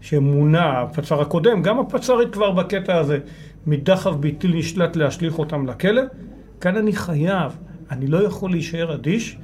שמונה, 0.02 0.82
הפצ"ר 0.82 1.22
הקודם, 1.22 1.62
גם 1.62 1.80
הפצ"רית 1.80 2.34
כבר 2.34 2.52
בקטע 2.52 2.98
הזה, 2.98 3.20
מדחף 3.68 4.12
בלתי 4.12 4.48
נשלט 4.48 4.96
להשליך 4.96 5.40
אותם 5.40 5.68
לכלא, 5.68 6.02
כאן 6.62 6.78
אני 6.78 6.94
חייב, 6.94 7.58
אני 7.92 8.08
לא 8.08 8.24
יכול 8.24 8.52
להישאר 8.52 8.94
אדיש. 8.94 9.38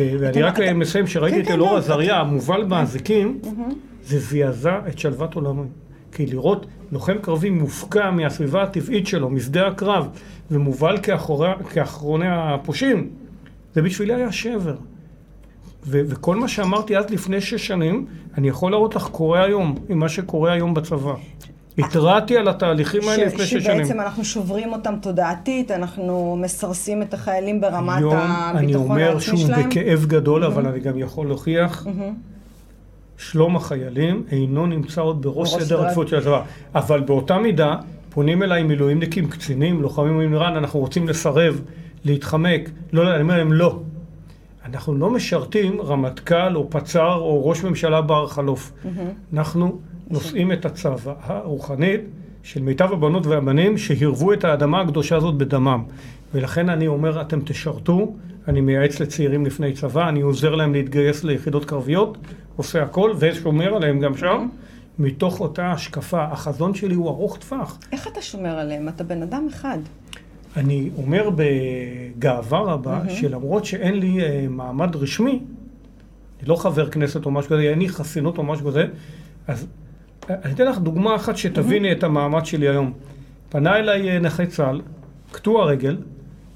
ואני 0.00 0.42
רק 0.42 0.58
מסיים, 0.60 1.06
שראיתי 1.06 1.36
כן, 1.36 1.44
את 1.44 1.50
אלאור 1.50 1.70
כן, 1.70 1.76
עזריה, 1.76 2.14
כן. 2.14 2.20
המובל 2.20 2.64
באזיקים, 2.64 3.40
זה 4.04 4.18
זעזע 4.18 4.80
את 4.88 4.98
שלוות 4.98 5.34
עולמי. 5.34 5.66
כי 6.12 6.26
לראות 6.26 6.66
לוחם 6.92 7.18
קרבי 7.22 7.50
מופקע 7.50 8.10
מהסביבה 8.10 8.62
הטבעית 8.62 9.06
שלו, 9.06 9.30
משדה 9.30 9.66
הקרב, 9.66 10.08
ומובל 10.50 10.96
כאחרוני 11.70 12.26
הפושעים, 12.28 13.10
זה 13.74 13.82
בשבילי 13.82 14.14
היה 14.14 14.32
שבר. 14.32 14.76
ו- 15.86 16.00
וכל 16.08 16.36
מה 16.36 16.48
שאמרתי 16.48 16.96
אז 16.96 17.10
לפני 17.10 17.40
שש 17.40 17.66
שנים, 17.66 18.06
אני 18.38 18.48
יכול 18.48 18.70
להראות 18.70 18.96
לך 18.96 19.08
קורה 19.08 19.44
היום, 19.44 19.74
עם 19.88 19.98
מה 19.98 20.08
שקורה 20.08 20.52
היום 20.52 20.74
בצבא. 20.74 21.14
התרעתי 21.78 22.36
על 22.36 22.48
התהליכים 22.48 23.00
האלה 23.08 23.24
לפני 23.24 23.46
שש 23.46 23.50
שנים. 23.50 23.84
שבעצם 23.84 24.00
אנחנו 24.00 24.24
שוברים 24.24 24.72
אותם 24.72 24.94
תודעתית, 25.02 25.70
אנחנו 25.70 26.36
מסרסים 26.40 27.02
את 27.02 27.14
החיילים 27.14 27.60
ברמת 27.60 28.02
הביטחון 28.02 28.16
העצמי 28.18 28.72
שלהם. 28.72 28.90
היום 28.90 28.90
אני 28.96 29.10
אומר 29.10 29.18
שוב 29.18 29.40
בכאב 29.52 30.04
גדול, 30.06 30.44
אבל 30.44 30.66
אני 30.66 30.80
גם 30.80 30.98
יכול 30.98 31.26
להוכיח, 31.26 31.86
שלום 33.16 33.56
החיילים 33.56 34.24
אינו 34.30 34.66
נמצא 34.66 35.00
עוד 35.00 35.22
בראש 35.22 35.54
סדר 35.54 35.82
העדיפות 35.82 36.08
של 36.08 36.16
הצבא. 36.16 36.42
אבל 36.74 37.00
באותה 37.00 37.38
מידה, 37.38 37.76
פונים 38.10 38.42
אליי 38.42 38.62
מילואימניקים, 38.62 39.28
קצינים, 39.28 39.82
לוחמים 39.82 40.20
עם 40.20 40.32
איראן, 40.32 40.56
אנחנו 40.56 40.80
רוצים 40.80 41.08
לסרב, 41.08 41.60
להתחמק. 42.04 42.70
לא, 42.92 43.14
אני 43.14 43.22
אומר 43.22 43.38
להם 43.38 43.52
לא. 43.52 43.80
אנחנו 44.64 44.94
לא 44.94 45.10
משרתים 45.10 45.80
רמטכ"ל 45.80 46.56
או 46.56 46.70
פצ"ר 46.70 47.14
או 47.14 47.48
ראש 47.48 47.64
ממשלה 47.64 48.00
בר 48.00 48.26
חלוף. 48.26 48.72
אנחנו 49.34 49.78
נושאים 50.10 50.52
את 50.52 50.64
הצוואה 50.64 51.14
הרוחנית 51.18 52.00
של 52.42 52.62
מיטב 52.62 52.92
הבנות 52.92 53.26
והבנים 53.26 53.78
שהרבו 53.78 54.32
את 54.32 54.44
האדמה 54.44 54.80
הקדושה 54.80 55.16
הזאת 55.16 55.34
בדמם. 55.34 55.82
ולכן 56.34 56.68
אני 56.68 56.86
אומר, 56.86 57.20
אתם 57.20 57.40
תשרתו, 57.44 58.14
אני 58.48 58.60
מייעץ 58.60 59.00
לצעירים 59.00 59.46
לפני 59.46 59.72
צבא, 59.72 60.08
אני 60.08 60.20
עוזר 60.20 60.54
להם 60.54 60.72
להתגייס 60.72 61.24
ליחידות 61.24 61.64
קרביות, 61.64 62.18
עושה 62.56 62.82
הכל, 62.82 63.12
ושומר 63.18 63.74
עליהם 63.74 64.00
גם 64.00 64.16
שם. 64.16 64.48
מתוך 64.98 65.40
אותה 65.40 65.72
השקפה, 65.72 66.24
החזון 66.24 66.74
שלי 66.74 66.94
הוא 66.94 67.08
ארוך 67.08 67.36
טווח. 67.36 67.78
איך 67.92 68.08
אתה 68.08 68.22
שומר 68.22 68.58
עליהם? 68.58 68.88
אתה 68.88 69.04
בן 69.04 69.22
אדם 69.22 69.46
אחד. 69.50 69.78
אני 70.56 70.90
אומר 70.96 71.30
בגאווה 71.36 72.58
רבה, 72.58 73.02
mm-hmm. 73.04 73.10
שלמרות 73.10 73.64
שאין 73.64 73.98
לי 73.98 74.20
uh, 74.20 74.48
מעמד 74.48 74.96
רשמי, 74.96 75.40
אני 76.40 76.48
לא 76.48 76.56
חבר 76.56 76.90
כנסת 76.90 77.26
או 77.26 77.30
משהו 77.30 77.50
כזה, 77.50 77.62
אין 77.62 77.78
לי 77.78 77.88
חסינות 77.88 78.38
או 78.38 78.42
משהו 78.42 78.66
כזה, 78.66 78.86
אז 79.46 79.66
אני 80.30 80.52
אתן 80.52 80.66
לך 80.66 80.78
דוגמה 80.78 81.16
אחת 81.16 81.36
שתביני. 81.36 81.92
את 81.92 82.04
המעמד 82.04 82.46
שלי 82.46 82.68
היום. 82.68 82.92
פנה 83.48 83.76
אליי 83.76 84.10
אה, 84.10 84.18
נכה 84.18 84.46
צה"ל, 84.46 84.80
קטוע 85.32 85.64
רגל, 85.64 85.96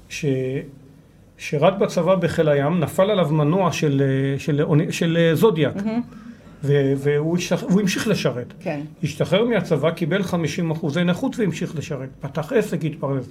ששירת 0.09 1.79
בצבא 1.79 2.15
בחיל 2.15 2.49
הים, 2.49 2.79
נפל 2.79 3.11
עליו 3.11 3.29
מנוע 3.31 3.71
של, 3.71 4.01
אה, 4.05 4.39
של, 4.39 4.63
של, 4.89 4.91
של 4.91 5.31
זודיאק. 5.33 5.75
Mm-hmm. 5.75 6.67
והוא 6.97 7.37
השתח... 7.37 7.63
המשיך 7.63 8.07
לשרת. 8.07 8.53
כן. 8.59 8.81
השתחרר 9.03 9.45
מהצבא, 9.45 9.91
קיבל 9.91 10.23
50 10.23 10.71
אחוזי 10.71 11.03
נכות 11.03 11.39
והמשיך 11.39 11.75
לשרת. 11.75 12.09
פתח 12.19 12.53
עסק, 12.53 12.85
התפרנס. 12.85 13.25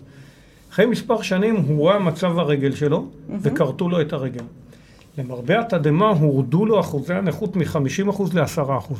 אחרי 0.73 0.87
מספר 0.87 1.23
שנים 1.23 1.57
הורע 1.57 1.99
מצב 1.99 2.39
הרגל 2.39 2.73
שלו, 2.73 3.07
mm-hmm. 3.07 3.33
וכרתו 3.43 3.89
לו 3.89 4.01
את 4.01 4.13
הרגל. 4.13 4.45
למרבה 5.19 5.61
התדהמה 5.61 6.09
הורדו 6.09 6.67
לו 6.67 6.81
אחוזי 6.81 7.15
הנכות 7.15 7.57
מ-50% 7.57 8.23
ל-10%. 8.35 8.95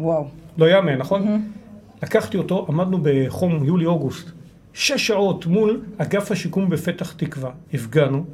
וואו. 0.00 0.26
לא 0.58 0.70
יאמן, 0.70 0.96
נכון? 0.96 1.22
Mm-hmm. 1.22 2.02
לקחתי 2.02 2.36
אותו, 2.36 2.66
עמדנו 2.68 2.98
בחום 3.02 3.64
יולי-אוגוסט, 3.64 4.30
שש 4.72 5.06
שעות 5.06 5.46
מול 5.46 5.80
אגף 5.98 6.30
השיקום 6.30 6.70
בפתח 6.70 7.12
תקווה, 7.12 7.50
הפגענו, 7.74 8.24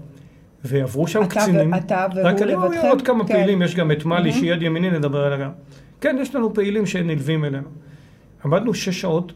ועברו 0.64 1.07
שם 1.07 1.23
אתה 1.23 1.40
קצינים. 1.40 1.75
אתה 1.75 2.07
והוא 2.12 2.21
לבדכם? 2.21 2.37
רק 2.37 2.42
אני 2.42 2.54
אומר 2.54 2.88
עוד 2.90 3.02
כמה 3.02 3.25
כן. 3.26 3.35
פעילים, 3.35 3.62
יש 3.62 3.75
גם 3.76 3.92
את 3.92 4.04
מלי, 4.04 4.31
mm-hmm. 4.31 4.35
שיד 4.35 4.62
ימיני, 4.62 4.90
נדבר 4.90 5.25
עליה 5.25 5.38
גם. 5.38 5.50
כן, 6.00 6.16
יש 6.21 6.35
לנו 6.35 6.54
פעילים 6.54 6.87
שנלווים 6.87 7.45
אלינו. 7.45 7.69
עמדנו 8.45 8.75
שש 8.75 9.00
שעות, 9.00 9.33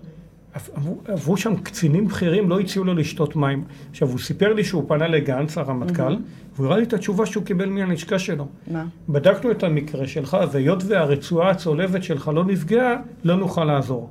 עברו 1.05 1.37
שם 1.37 1.57
קצינים 1.57 2.07
בכירים, 2.09 2.49
לא 2.49 2.61
הציעו 2.61 2.85
לו 2.85 2.95
לשתות 2.95 3.37
מים. 3.37 3.65
עכשיו, 3.91 4.09
הוא 4.09 4.19
סיפר 4.19 4.53
לי 4.53 4.65
שהוא 4.65 4.85
פנה 4.89 5.09
לגנץ, 5.09 5.59
הרמטכ"ל, 5.59 6.15
mm-hmm. 6.15 6.57
והוא 6.57 6.67
הראה 6.67 6.79
לי 6.79 6.83
את 6.83 6.93
התשובה 6.93 7.27
שהוא 7.27 7.45
קיבל 7.45 7.69
מהלשכה 7.69 8.19
שלו. 8.19 8.47
מה? 8.71 8.85
בדקנו 9.09 9.51
את 9.51 9.63
המקרה 9.63 10.07
שלך, 10.07 10.37
והיות 10.53 10.83
והרצועה 10.87 11.51
הצולבת 11.51 12.03
שלך 12.03 12.31
לא 12.35 12.45
נפגעה, 12.45 12.97
לא 13.25 13.37
נוכל 13.37 13.65
לעזור. 13.65 14.11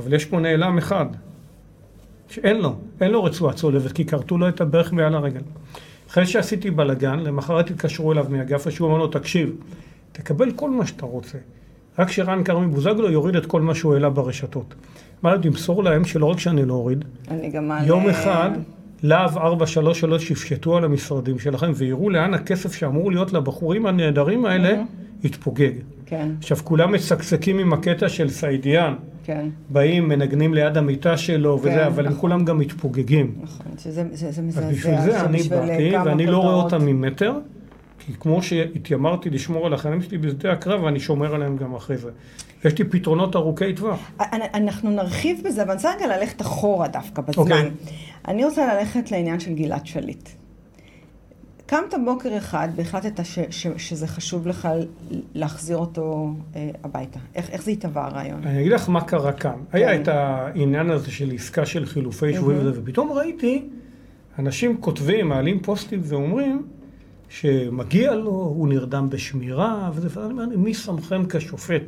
אבל 0.00 0.12
יש 0.12 0.24
פה 0.24 0.40
נעלם 0.40 0.78
אחד, 0.78 1.06
שאין 2.28 2.60
לו, 2.60 2.76
אין 3.00 3.10
לו 3.10 3.24
רצועה 3.24 3.54
צולבת, 3.54 3.92
כי 3.92 4.04
כרתו 4.04 4.38
לו 4.38 4.48
את 4.48 4.60
הברך 4.60 4.92
מעל 4.92 5.14
הרגל. 5.14 5.42
אחרי 6.10 6.26
שעשיתי 6.26 6.70
בלאגן, 6.70 7.18
למחרת 7.18 7.70
התקשרו 7.70 8.12
אליו 8.12 8.26
מאגף 8.30 8.66
השוק, 8.66 8.88
אמר 8.88 8.98
לו, 8.98 9.06
תקשיב, 9.06 9.56
תקבל 10.12 10.50
כל 10.52 10.70
מה 10.70 10.86
שאתה 10.86 11.06
רוצה. 11.06 11.38
רק 11.98 12.10
שרן 12.10 12.44
כרמי 12.44 12.66
בוזגלו 12.66 13.10
יוריד 13.10 13.36
את 13.36 13.46
כל 13.46 13.60
מה 13.60 13.74
שהוא 13.74 13.94
העלה 13.94 14.10
ברשתות. 14.10 14.74
מה 15.22 15.32
עוד 15.32 15.42
תמסור 15.42 15.84
להם 15.84 16.04
שלא 16.04 16.26
רק 16.26 16.38
שאני 16.38 16.64
לא 16.64 16.74
אוריד, 16.74 17.04
אני 17.30 17.50
גם 17.50 17.68
מעלה... 17.68 17.86
יום 17.86 18.08
אחד 18.08 18.50
להב 19.02 19.38
433 19.38 20.30
יפשטו 20.30 20.76
על 20.76 20.84
המשרדים 20.84 21.38
שלכם 21.38 21.70
ויראו 21.74 22.10
לאן 22.10 22.34
הכסף 22.34 22.74
שאמור 22.74 23.10
להיות 23.10 23.32
לבחורים 23.32 23.86
הנהדרים 23.86 24.44
האלה 24.44 24.82
יתפוגג. 25.24 25.72
כן. 26.06 26.28
עכשיו, 26.38 26.56
כולם 26.64 26.92
מצקצקים 26.92 27.58
עם 27.58 27.72
הקטע 27.72 28.08
של 28.08 28.30
סעידיאן. 28.30 28.94
כן. 29.24 29.48
באים, 29.70 30.08
מנגנים 30.08 30.54
ליד 30.54 30.76
המיטה 30.76 31.16
שלו 31.16 31.58
כן, 31.58 31.68
וזה, 31.68 31.86
אבל 31.86 32.02
נכון. 32.02 32.06
הם 32.06 32.20
כולם 32.20 32.44
גם 32.44 32.58
מתפוגגים. 32.58 33.34
נכון, 33.42 33.66
שזה 33.78 34.42
מזעזע. 34.42 34.66
אז 34.66 34.74
בשביל 34.74 35.00
זה 35.00 35.20
אני 35.20 35.42
באתי, 35.42 35.96
ואני 36.04 36.26
לא 36.26 36.38
רואה 36.38 36.54
אותם 36.54 36.86
ממטר. 36.86 37.32
כי 38.00 38.12
כמו 38.20 38.42
שהתיימרתי 38.42 39.30
לשמור 39.30 39.66
על 39.66 39.74
החיילים 39.74 40.02
שלי 40.02 40.18
בשדה 40.18 40.52
הקרב, 40.52 40.84
אני 40.84 41.00
שומר 41.00 41.34
עליהם 41.34 41.56
גם 41.56 41.74
אחרי 41.74 41.96
זה. 41.96 42.10
יש 42.64 42.78
לי 42.78 42.84
פתרונות 42.84 43.36
ארוכי 43.36 43.74
טווח. 43.74 44.10
אנחנו 44.54 44.90
נרחיב 44.90 45.40
בזה, 45.44 45.62
אבל 45.62 45.70
אני 45.70 45.76
רוצה 45.76 45.94
רגע 45.96 46.16
ללכת 46.16 46.42
אחורה 46.42 46.88
דווקא 46.88 47.22
בזמן. 47.22 47.44
Okay. 47.44 47.54
אוקיי. 47.54 47.70
אני 48.28 48.44
רוצה 48.44 48.74
ללכת 48.74 49.10
לעניין 49.10 49.40
של 49.40 49.54
גלעד 49.54 49.86
שליט. 49.86 50.28
קמת 51.66 51.94
בוקר 52.04 52.36
אחד 52.36 52.68
והחלטת 52.76 53.24
ש, 53.24 53.38
ש, 53.50 53.66
שזה 53.76 54.06
חשוב 54.06 54.48
לך 54.48 54.68
להחזיר 55.34 55.76
אותו 55.76 56.30
אה, 56.56 56.70
הביתה. 56.84 57.18
איך, 57.34 57.50
איך 57.50 57.62
זה 57.62 57.70
התהווה 57.70 58.06
הרעיון? 58.06 58.40
אני 58.44 58.60
אגיד 58.60 58.72
לך 58.72 58.88
מה 58.88 59.00
קרה 59.00 59.32
כאן. 59.32 59.50
כן. 59.50 59.78
היה 59.78 60.00
את 60.00 60.08
העניין 60.08 60.90
הזה 60.90 61.10
של 61.10 61.32
עסקה 61.34 61.66
של 61.66 61.86
חילופי 61.86 62.34
שבויים 62.34 62.60
וזה, 62.60 62.80
ופתאום 62.80 63.12
ראיתי 63.12 63.68
אנשים 64.38 64.76
כותבים, 64.80 65.28
מעלים 65.28 65.60
פוסטים 65.60 66.00
ואומרים, 66.02 66.62
שמגיע 67.30 68.14
לו, 68.14 68.30
הוא 68.30 68.68
נרדם 68.68 69.10
בשמירה, 69.10 69.90
וזה, 69.94 70.20
ואני 70.20 70.32
אומר, 70.32 70.46
מי 70.56 70.74
שמכם 70.74 71.22
כשופט? 71.28 71.82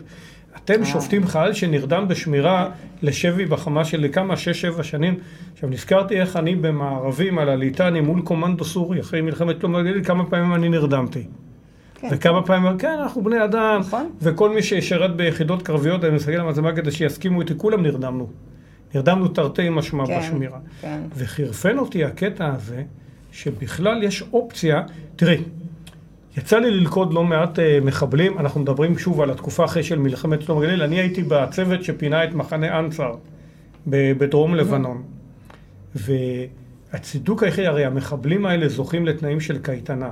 אתם 0.57 0.81
אה. 0.81 0.87
שופטים 0.87 1.27
חייל 1.27 1.53
שנרדם 1.53 2.09
בשמירה 2.09 2.71
לשבי 3.03 3.47
בחמה 3.47 3.85
של 3.85 4.07
כמה, 4.13 4.37
שש, 4.37 4.61
שבע 4.61 4.83
שנים. 4.83 5.19
עכשיו, 5.53 5.69
נזכרתי 5.69 6.21
איך 6.21 6.37
אני 6.37 6.57
במערבים 6.57 7.39
על 7.39 7.49
הליטני 7.49 8.01
מול 8.01 8.23
קומנדו 8.23 8.65
סורי, 8.65 9.01
אחרי 9.01 9.21
מלחמת 9.21 9.61
שלום 9.61 9.77
הגליל, 9.77 10.05
כמה 10.05 10.25
פעמים 10.25 10.55
אני 10.55 10.69
נרדמתי. 10.69 11.27
כן. 11.95 12.09
וכמה 12.11 12.43
פעמים, 12.43 12.79
כן, 12.79 12.97
אנחנו 13.03 13.25
בני 13.25 13.45
אדם, 13.45 13.81
נכון. 13.81 14.11
וכל 14.23 14.55
מי 14.55 14.63
שישרת 14.63 15.17
ביחידות 15.17 15.63
קרביות, 15.63 16.05
אני 16.05 16.15
מסתכל 16.15 16.33
על 16.33 16.41
המצלמה 16.41 16.73
כדי 16.73 16.91
שיסכימו 16.91 17.41
איתי, 17.41 17.55
כולם 17.57 17.83
נרדמנו. 17.83 18.31
נרדמנו 18.95 19.29
תרתי 19.29 19.69
משמע 19.69 20.07
כן, 20.07 20.19
בשמירה. 20.19 20.59
כן. 20.81 21.01
וחירפן 21.17 21.79
אותי 21.79 22.05
הקטע 22.05 22.53
הזה, 22.55 22.83
שבכלל 23.33 24.03
יש 24.03 24.23
אופציה, 24.33 24.83
תראי, 25.17 25.43
יצא 26.37 26.59
לי 26.59 26.71
ללכוד 26.71 27.15
לא 27.15 27.25
מעט 27.25 27.59
uh, 27.59 27.63
מחבלים, 27.85 28.39
אנחנו 28.39 28.61
מדברים 28.61 28.99
שוב 28.99 29.21
על 29.21 29.31
התקופה 29.31 29.65
אחרי 29.65 29.83
של 29.83 29.99
מלחמת 29.99 30.43
שלום 30.43 30.59
הגליל, 30.59 30.83
אני 30.83 31.01
הייתי 31.01 31.23
בצוות 31.23 31.85
שפינה 31.85 32.25
את 32.25 32.35
מחנה 32.35 32.79
אנצר 32.79 33.15
בדרום 33.87 34.55
לבנון. 34.55 35.03
והצידוק 35.95 37.43
היחיד, 37.43 37.65
הרי 37.65 37.85
המחבלים 37.85 38.47
האלה 38.47 38.69
זוכים 38.69 39.07
לתנאים 39.07 39.41
של 39.41 39.59
קייטנה. 39.59 40.11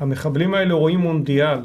המחבלים 0.00 0.54
האלה 0.54 0.74
רואים 0.74 1.00
מונדיאל. 1.00 1.58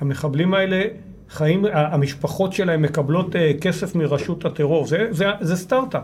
המחבלים 0.00 0.54
האלה 0.54 0.82
חיים, 1.30 1.64
המשפחות 1.72 2.52
שלהם 2.52 2.82
מקבלות 2.82 3.36
אה, 3.36 3.52
כסף 3.60 3.94
מרשות 3.94 4.44
הטרור. 4.44 4.86
זה, 4.86 5.06
זה, 5.10 5.26
זה 5.40 5.56
סטארט-אפ. 5.56 6.02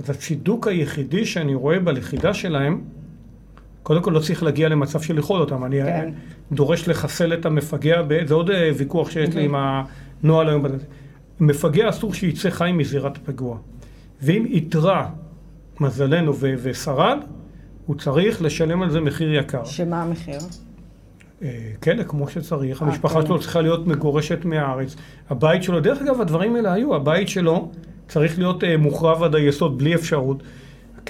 אז 0.00 0.10
הצידוק 0.10 0.68
היחידי 0.68 1.26
שאני 1.26 1.54
רואה 1.54 1.78
בלכידה 1.78 2.34
שלהם, 2.34 2.80
קודם 3.82 4.02
כל 4.02 4.10
לא 4.10 4.20
צריך 4.20 4.42
להגיע 4.42 4.68
למצב 4.68 5.00
של 5.00 5.16
לאכול 5.16 5.40
אותם. 5.40 5.64
אני 5.64 5.82
כן. 5.82 6.10
דורש 6.52 6.88
לחסל 6.88 7.34
את 7.34 7.46
המפגע, 7.46 8.02
זה 8.26 8.34
עוד 8.34 8.50
אה, 8.50 8.70
ויכוח 8.76 9.10
שיש 9.10 9.34
לי 9.34 9.44
עם 9.44 9.54
הנוהל 10.22 10.48
היום. 10.48 10.64
מפגע 11.40 11.88
אסור 11.88 12.14
שיצא 12.14 12.50
חי 12.50 12.72
מזירת 12.74 13.18
פיגוע. 13.24 13.58
ואם 14.22 14.46
איתרע 14.46 15.06
מזלנו 15.80 16.36
ו- 16.36 16.54
ושרד, 16.62 17.18
הוא 17.86 17.96
צריך 17.96 18.42
לשלם 18.42 18.82
על 18.82 18.90
זה 18.90 19.00
מחיר 19.00 19.34
יקר. 19.34 19.64
שמה 19.64 20.02
המחיר? 20.02 20.38
אה, 21.42 21.70
כלא 21.82 22.02
כמו 22.02 22.28
שצריך, 22.28 22.82
המשפחה 22.82 23.22
שלו 23.26 23.40
צריכה 23.40 23.60
להיות 23.60 23.86
מגורשת 23.86 24.44
מהארץ. 24.44 24.96
הבית 25.30 25.62
שלו, 25.62 25.80
דרך 25.80 26.02
אגב, 26.02 26.20
הדברים 26.20 26.56
האלה 26.56 26.72
היו, 26.72 26.94
הבית 26.94 27.28
שלו 27.28 27.70
צריך 28.08 28.38
להיות 28.38 28.64
אה, 28.64 28.76
מוחרב 28.76 29.22
עד 29.22 29.34
היסוד 29.34 29.78
בלי 29.78 29.94
אפשרות. 29.94 30.42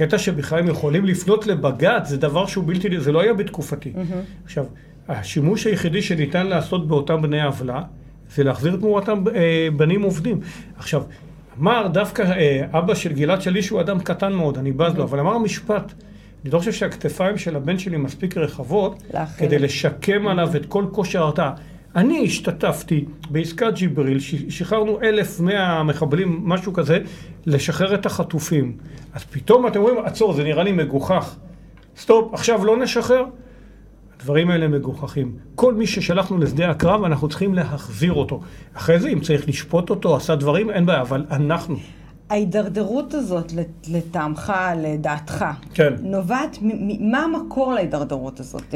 הקטע 0.02 0.18
שבכלל 0.18 0.58
הם 0.58 0.68
יכולים 0.68 1.04
לפנות 1.04 1.46
לבג"ץ 1.46 2.08
זה 2.08 2.16
דבר 2.16 2.46
שהוא 2.46 2.64
בלתי, 2.66 3.00
זה 3.00 3.12
לא 3.12 3.20
היה 3.20 3.34
בתקופתי. 3.34 3.92
Mm-hmm. 3.94 4.44
עכשיו, 4.44 4.64
השימוש 5.08 5.66
היחידי 5.66 6.02
שניתן 6.02 6.46
לעשות 6.46 6.88
באותם 6.88 7.22
בני 7.22 7.42
עוולה, 7.42 7.82
זה 8.34 8.44
להחזיר 8.44 8.76
תמורתם 8.76 9.24
אה, 9.34 9.68
בנים 9.76 10.02
עובדים. 10.02 10.40
עכשיו, 10.76 11.02
אמר 11.60 11.86
דווקא 11.92 12.22
אה, 12.22 12.66
אבא 12.78 12.94
של 12.94 13.12
גלעד 13.12 13.42
שליש 13.42 13.68
הוא 13.68 13.80
אדם 13.80 14.00
קטן 14.00 14.32
מאוד, 14.32 14.58
אני 14.58 14.72
בז 14.72 14.94
לו, 14.94 15.02
mm-hmm. 15.02 15.06
אבל 15.06 15.20
אמר 15.20 15.38
משפט, 15.38 15.92
אני 16.44 16.50
לא 16.50 16.58
חושב 16.58 16.72
שהכתפיים 16.72 17.38
של 17.38 17.56
הבן 17.56 17.78
שלי 17.78 17.96
מספיק 17.96 18.36
רחבות, 18.36 19.02
לאחר. 19.14 19.46
כדי 19.46 19.58
לשקם 19.58 20.26
עליו 20.26 20.56
את 20.56 20.66
כל 20.66 20.84
כושר 20.92 21.22
ההרתעה. 21.22 21.52
אני 21.96 22.24
השתתפתי 22.24 23.04
בעסקת 23.30 23.74
ג'יבריל, 23.74 24.18
שחררנו 24.48 24.98
1,100 25.02 25.82
מחבלים, 25.82 26.40
משהו 26.44 26.72
כזה, 26.72 26.98
לשחרר 27.46 27.94
את 27.94 28.06
החטופים. 28.06 28.76
אז 29.12 29.24
פתאום 29.24 29.66
אתם 29.66 29.80
רואים, 29.80 29.98
עצור, 30.04 30.32
זה 30.32 30.44
נראה 30.44 30.64
לי 30.64 30.72
מגוחך. 30.72 31.36
סטופ, 31.96 32.34
עכשיו 32.34 32.64
לא 32.64 32.76
נשחרר? 32.76 33.24
הדברים 34.16 34.50
האלה 34.50 34.68
מגוחכים. 34.68 35.36
כל 35.54 35.74
מי 35.74 35.86
ששלחנו 35.86 36.38
לשדה 36.38 36.70
הקרב, 36.70 37.04
אנחנו 37.04 37.28
צריכים 37.28 37.54
להחזיר 37.54 38.12
אותו. 38.12 38.40
אחרי 38.74 39.00
זה, 39.00 39.08
אם 39.08 39.20
צריך 39.20 39.48
לשפוט 39.48 39.90
אותו, 39.90 40.16
עשה 40.16 40.34
דברים, 40.34 40.70
אין 40.70 40.86
בעיה, 40.86 41.00
אבל 41.00 41.24
אנחנו. 41.30 41.76
ההידרדרות 42.30 43.14
הזאת, 43.14 43.52
לטעמך, 43.88 44.52
לדעתך, 44.82 45.44
כן. 45.74 45.94
נובעת, 46.02 46.58
מה 47.00 47.18
המקור 47.18 47.74
להידרדרות 47.74 48.40
הזאת? 48.40 48.74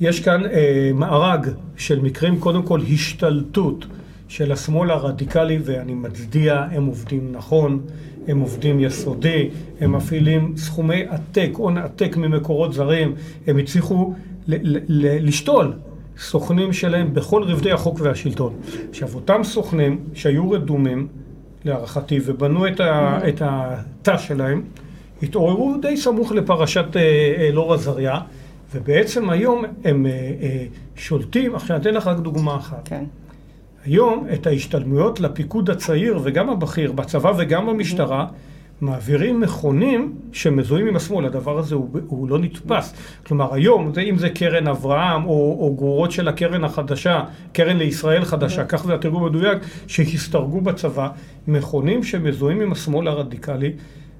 יש 0.00 0.20
כאן 0.20 0.46
אה, 0.46 0.90
מארג 0.94 1.48
של 1.76 2.00
מקרים, 2.00 2.40
קודם 2.40 2.62
כל 2.62 2.80
השתלטות 2.92 3.86
של 4.28 4.52
השמאל 4.52 4.90
הרדיקלי, 4.90 5.58
ואני 5.64 5.94
מצדיע, 5.94 6.64
הם 6.72 6.86
עובדים 6.86 7.32
נכון, 7.32 7.80
הם 8.28 8.40
עובדים 8.40 8.80
יסודי, 8.80 9.48
הם 9.80 9.92
מפעילים 9.92 10.52
סכומי 10.56 11.04
עתק, 11.08 11.50
הון 11.56 11.78
עתק 11.78 12.16
ממקורות 12.16 12.72
זרים, 12.72 13.14
הם 13.46 13.58
הצליחו 13.58 14.14
ל- 14.46 14.76
ל- 14.88 15.26
לשתול 15.28 15.72
סוכנים 16.18 16.72
שלהם 16.72 17.14
בכל 17.14 17.42
רבדי 17.42 17.72
החוק 17.72 18.00
והשלטון. 18.02 18.52
עכשיו, 18.90 19.08
אותם 19.14 19.40
סוכנים 19.44 19.98
שהיו 20.14 20.50
רדומים, 20.50 21.06
להערכתי, 21.64 22.20
ובנו 22.24 22.66
את, 22.68 22.80
ה- 22.80 23.18
את 23.28 23.42
התא 23.44 24.16
שלהם, 24.16 24.62
התעוררו 25.22 25.74
די 25.82 25.96
סמוך 25.96 26.32
לפרשת 26.32 26.96
אה, 26.96 27.02
אלאור 27.48 27.74
עזריה. 27.74 28.18
ובעצם 28.74 29.30
היום 29.30 29.64
הם 29.84 30.06
אה, 30.06 30.10
אה, 30.42 30.64
שולטים, 30.96 31.54
עכשיו 31.54 31.76
אתן 31.76 31.94
לך 31.94 32.06
רק 32.06 32.18
דוגמה 32.18 32.56
אחת. 32.56 32.80
כן. 32.84 33.04
היום 33.84 34.26
את 34.32 34.46
ההשתלמויות 34.46 35.20
לפיקוד 35.20 35.70
הצעיר 35.70 36.20
וגם 36.24 36.50
הבכיר 36.50 36.92
בצבא 36.92 37.32
וגם 37.38 37.66
במשטרה 37.66 38.26
מעבירים 38.80 39.40
מכונים 39.40 40.14
שמזוהים 40.32 40.86
עם 40.86 40.96
השמאל, 40.96 41.26
הדבר 41.26 41.58
הזה 41.58 41.74
הוא, 41.74 41.88
הוא 42.06 42.28
לא 42.28 42.38
נתפס. 42.38 42.94
כלומר 43.26 43.54
היום, 43.54 43.94
זה, 43.94 44.00
אם 44.00 44.18
זה 44.18 44.28
קרן 44.28 44.66
אברהם 44.66 45.24
או, 45.24 45.56
או 45.60 45.74
גרורות 45.76 46.12
של 46.12 46.28
הקרן 46.28 46.64
החדשה, 46.64 47.20
קרן 47.52 47.76
לישראל 47.76 48.24
חדשה, 48.24 48.64
כך 48.64 48.84
זה 48.84 48.94
התרגום 48.94 49.24
המדויק, 49.24 49.58
שהסתרגו 49.86 50.60
בצבא, 50.60 51.08
מכונים 51.48 52.02
שמזוהים 52.02 52.60
עם 52.60 52.72
השמאל 52.72 53.08
הרדיקלי. 53.08 53.72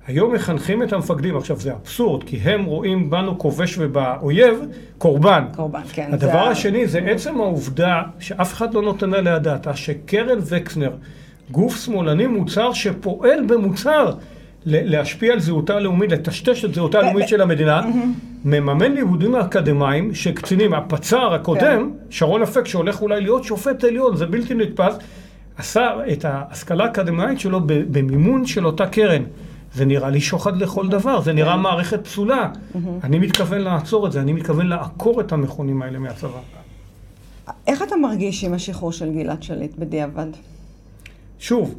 היום 0.07 0.35
מחנכים 0.35 0.83
את 0.83 0.93
המפקדים, 0.93 1.37
עכשיו 1.37 1.57
זה 1.57 1.73
אבסורד, 1.73 2.25
כי 2.25 2.37
הם 2.37 2.65
רואים 2.65 3.11
בנו 3.11 3.39
כובש 3.39 3.79
ובאויב 3.79 4.59
קורבן. 4.99 5.45
קורבן, 5.57 5.81
כן. 5.93 6.11
הדבר 6.13 6.45
זה... 6.45 6.51
השני 6.51 6.87
זה 6.87 6.99
עצם 6.99 7.41
העובדה 7.41 8.03
שאף 8.19 8.53
אחד 8.53 8.75
לא 8.75 8.83
נותן 8.83 9.15
עליה 9.15 9.39
דעתה, 9.39 9.77
שקרן 9.77 10.39
וקסנר, 10.47 10.91
גוף 11.51 11.85
שמאלני 11.85 12.27
מוצר 12.27 12.73
שפועל 12.73 13.45
במוצר 13.47 14.13
להשפיע 14.67 15.33
על 15.33 15.41
זהותה 15.41 15.77
הלאומית, 15.77 16.13
לטשטש 16.13 16.65
את 16.65 16.75
זהותה 16.75 16.99
הלאומית 16.99 17.29
של 17.29 17.41
המדינה, 17.41 17.83
מממן 18.45 18.93
לימודים 18.93 19.35
האקדמיים 19.35 20.15
שקצינים, 20.15 20.75
הפצ"ר 20.75 21.35
הקודם, 21.35 21.63
כן. 21.63 22.11
שרון 22.11 22.43
אפק, 22.43 22.67
שהולך 22.67 23.03
אולי 23.03 23.21
להיות 23.21 23.45
שופט 23.45 23.85
עליון, 23.85 24.17
זה 24.17 24.27
בלתי 24.27 24.55
נתפס, 24.55 24.95
עשה 25.57 25.91
את 26.13 26.25
ההשכלה 26.25 26.85
האקדמית 26.85 27.41
שלו 27.41 27.61
במימון 27.67 28.47
של 28.47 28.67
אותה 28.67 28.87
קרן. 28.87 29.23
זה 29.75 29.85
נראה 29.85 30.11
לי 30.11 30.21
שוחד 30.21 30.57
לכל 30.57 30.89
דבר, 30.89 31.21
זה 31.21 31.33
נראה 31.33 31.55
כן. 31.55 31.61
מערכת 31.61 32.05
פסולה. 32.05 32.51
אני 33.05 33.19
מתכוון 33.19 33.61
לעצור 33.61 34.07
את 34.07 34.13
זה, 34.13 34.21
אני 34.21 34.33
מתכוון 34.33 34.67
לעקור 34.67 35.21
את 35.21 35.33
המכונים 35.33 35.83
האלה 35.83 35.99
מהצבא. 35.99 36.39
איך 37.67 37.83
אתה 37.83 37.97
מרגיש 37.97 38.45
עם 38.45 38.55
השחרור 38.55 38.93
של 38.93 39.13
גלעד 39.13 39.43
שליט 39.43 39.77
בדיעבד? 39.79 40.27
שוב, 41.39 41.75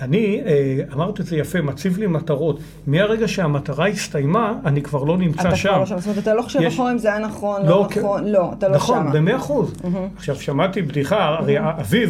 אני, 0.00 0.40
אה, 0.46 0.80
אמרת 0.92 1.20
את 1.20 1.26
זה 1.26 1.36
יפה, 1.36 1.60
מציב 1.60 1.98
לי 1.98 2.06
מטרות. 2.06 2.60
מהרגע 2.86 3.28
שהמטרה 3.28 3.88
הסתיימה, 3.88 4.54
אני 4.64 4.82
כבר 4.82 5.04
לא 5.04 5.18
נמצא 5.18 5.48
אתה 5.48 5.56
שם. 5.56 5.68
אתה 5.68 5.74
כבר 5.74 5.80
לא 5.80 5.86
שם, 5.86 5.98
זאת 5.98 6.06
אומרת, 6.06 6.22
אתה 6.22 6.34
לא 6.34 6.42
חושב 6.42 6.60
אחורה 6.60 6.92
אם 6.92 6.98
זה 6.98 7.08
היה 7.08 7.18
נכון, 7.18 7.62
לא, 7.62 7.68
לא 7.68 7.88
נכון, 7.90 8.24
לא, 8.24 8.52
אתה 8.58 8.68
לא 8.68 8.74
נכון, 8.74 8.96
שם. 8.96 9.02
נכון, 9.02 9.20
במאה 9.20 9.36
אחוז. 9.36 9.72
עכשיו, 10.16 10.36
שמעתי 10.36 10.82
בדיחה, 10.82 11.24
הרי 11.24 11.56
אביו 11.58 12.08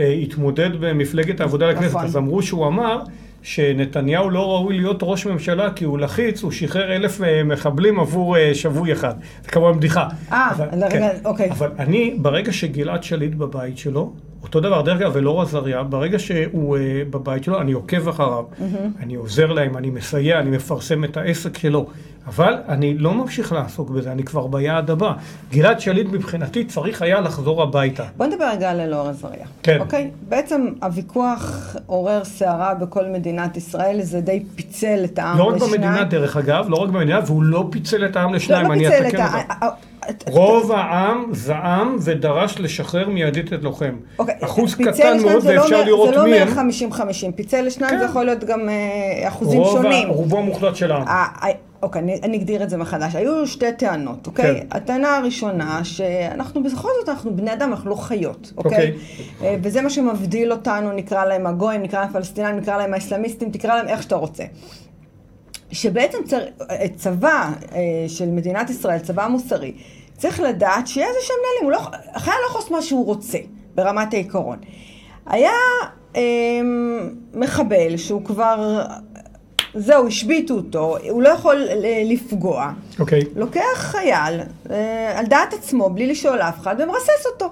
אה, 0.00 0.12
התמודד 0.12 0.70
במפלגת 0.80 1.40
העבודה 1.40 1.66
לכנסת, 1.70 1.94
נכון. 1.94 2.04
אז 2.04 2.16
אמרו 2.16 2.42
שהוא 2.42 2.66
אמר... 2.66 3.02
שנתניהו 3.44 4.30
לא 4.30 4.50
ראוי 4.50 4.76
להיות 4.76 4.98
ראש 5.02 5.26
ממשלה 5.26 5.72
כי 5.72 5.84
הוא 5.84 5.98
לחיץ, 5.98 6.42
הוא 6.42 6.52
שחרר 6.52 6.96
אלף 6.96 7.22
אה, 7.22 7.44
מחבלים 7.44 8.00
עבור 8.00 8.36
אה, 8.36 8.54
שבוי 8.54 8.92
אחד. 8.92 9.14
זה 9.44 9.50
כמובן 9.50 9.76
בדיחה. 9.76 10.08
אה, 10.32 10.50
כן. 10.90 11.08
אוקיי. 11.24 11.50
אבל 11.50 11.68
אני, 11.78 12.16
ברגע 12.18 12.52
שגלעד 12.52 13.02
שליט 13.02 13.34
בבית 13.34 13.78
שלו, 13.78 14.12
אותו 14.42 14.60
דבר, 14.60 14.82
דרך 14.82 15.00
אגב, 15.00 15.16
אלאור 15.16 15.42
עזריה, 15.42 15.82
ברגע 15.82 16.18
שהוא 16.18 16.76
uh, 16.76 16.80
בבית 17.10 17.44
שלו, 17.44 17.60
אני 17.60 17.72
עוקב 17.72 18.08
אחריו, 18.08 18.44
mm-hmm. 18.44 19.02
אני 19.02 19.14
עוזר 19.14 19.52
להם, 19.52 19.76
אני 19.76 19.90
מסייע, 19.90 20.40
אני 20.40 20.50
מפרסם 20.50 21.04
את 21.04 21.16
העסק 21.16 21.58
שלו. 21.58 21.86
אבל 22.26 22.54
אני 22.68 22.98
לא 22.98 23.14
ממשיך 23.14 23.52
לעסוק 23.52 23.90
בזה, 23.90 24.12
אני 24.12 24.22
כבר 24.22 24.46
ביעד 24.46 24.90
הבא. 24.90 25.12
גלעד 25.50 25.80
שליט 25.80 26.06
מבחינתי 26.12 26.64
צריך 26.64 27.02
היה 27.02 27.20
לחזור 27.20 27.62
הביתה. 27.62 28.04
בוא 28.16 28.26
נדבר 28.26 28.48
רגע 28.52 28.70
על 28.70 28.80
אלאור 28.80 29.08
עזריה. 29.08 29.46
כן. 29.62 29.80
אוקיי? 29.80 30.10
בעצם 30.28 30.66
הוויכוח 30.82 31.76
עורר 31.86 32.24
סערה 32.24 32.74
בכל 32.74 33.06
מדינת 33.06 33.56
ישראל, 33.56 34.02
זה 34.02 34.20
די 34.20 34.44
פיצל 34.54 35.00
את 35.04 35.18
העם 35.18 35.38
לשניים. 35.38 35.50
לא 35.50 35.56
רק 35.56 35.62
במדינה, 35.62 36.04
דרך 36.04 36.36
אגב, 36.36 36.66
לא 36.68 36.76
רק 36.76 36.88
במדינה, 36.88 37.20
והוא 37.26 37.42
לא 37.42 37.68
פיצל 37.70 38.06
את 38.06 38.16
העם 38.16 38.34
לשניים, 38.34 38.62
לא, 38.62 38.68
לא 38.68 38.74
אני 38.74 38.88
אתקן 38.88 39.22
אותך. 39.22 39.64
רוב 40.26 40.72
העם 40.72 41.24
זעם 41.32 41.96
ודרש 42.00 42.58
לשחרר 42.58 43.08
מיידית 43.08 43.52
את 43.52 43.62
לוחם. 43.62 43.94
אוקיי, 44.18 44.34
אחוז 44.44 44.74
קטן 44.74 45.22
מאוד, 45.22 45.44
ואפשר 45.44 45.78
לא, 45.78 45.84
לראות 45.84 46.14
מי 46.24 46.38
הם. 46.40 46.48
זה 46.70 46.86
לא 46.86 46.94
150-50, 47.30 47.32
פיצל 47.36 47.62
לשניים 47.62 47.90
כן. 47.90 47.98
זה 47.98 48.04
יכול 48.04 48.24
להיות 48.24 48.44
גם 48.44 48.68
אה, 48.68 49.28
אחוזים 49.28 49.60
רוב 49.60 49.82
שונים. 49.82 50.08
רובו 50.08 50.38
המוחלט 50.38 50.76
של 50.76 50.92
העם. 50.92 51.04
אוקיי, 51.84 52.02
אני, 52.02 52.20
אני 52.22 52.36
אגדיר 52.36 52.62
את 52.62 52.70
זה 52.70 52.76
מחדש. 52.76 53.14
היו 53.14 53.46
שתי 53.46 53.72
טענות, 53.72 54.26
אוקיי? 54.26 54.60
כן. 54.60 54.66
הטענה 54.70 55.16
הראשונה, 55.16 55.84
שאנחנו 55.84 56.62
בכל 56.62 56.88
זאת, 57.00 57.08
אנחנו 57.08 57.36
בני 57.36 57.52
אדם, 57.52 57.70
אנחנו 57.70 57.90
לא 57.90 57.94
חיות, 57.94 58.52
אוקיי? 58.56 58.70
אוקיי. 58.70 58.92
אה, 59.42 59.56
וזה 59.62 59.82
מה 59.82 59.90
שמבדיל 59.90 60.52
אותנו, 60.52 60.92
נקרא 60.92 61.24
להם 61.24 61.46
הגויים, 61.46 61.82
נקרא 61.82 62.00
להם 62.00 62.12
פלסטינאים, 62.12 62.56
נקרא 62.56 62.76
להם 62.76 62.94
האסלאמיסטים, 62.94 63.50
תקרא 63.50 63.76
להם 63.76 63.88
איך 63.88 64.02
שאתה 64.02 64.16
רוצה. 64.16 64.44
שבעצם 65.72 66.18
צר... 66.26 66.40
צבא 66.96 67.50
אה, 67.72 67.80
של 68.08 68.30
מדינת 68.30 68.70
ישראל, 68.70 68.98
צבא 68.98 69.28
מוסרי, 69.28 69.72
צריך 70.16 70.40
לדעת 70.40 70.86
שיהיה 70.86 71.08
איזה 71.08 71.18
שהם 71.22 71.36
נהלים, 71.46 71.70
לא, 71.70 71.98
החייל 72.14 72.36
לא 72.42 72.58
יכול 72.58 72.76
מה 72.76 72.82
שהוא 72.82 73.06
רוצה, 73.06 73.38
ברמת 73.74 74.14
העיקרון. 74.14 74.58
היה 75.26 75.50
אה, 76.16 76.22
מחבל 77.34 77.96
שהוא 77.96 78.24
כבר, 78.24 78.84
זהו, 79.74 80.06
השביתו 80.06 80.54
אותו, 80.54 80.96
הוא 81.10 81.22
לא 81.22 81.28
יכול 81.28 81.68
לפגוע. 82.04 82.72
אוקיי. 82.98 83.20
Okay. 83.20 83.24
לוקח 83.36 83.62
חייל 83.74 84.40
אה, 84.70 85.18
על 85.18 85.26
דעת 85.26 85.54
עצמו, 85.54 85.90
בלי 85.90 86.06
לשאול 86.06 86.40
אף 86.40 86.60
אחד, 86.60 86.76
ומרסס 86.78 87.26
אותו. 87.26 87.50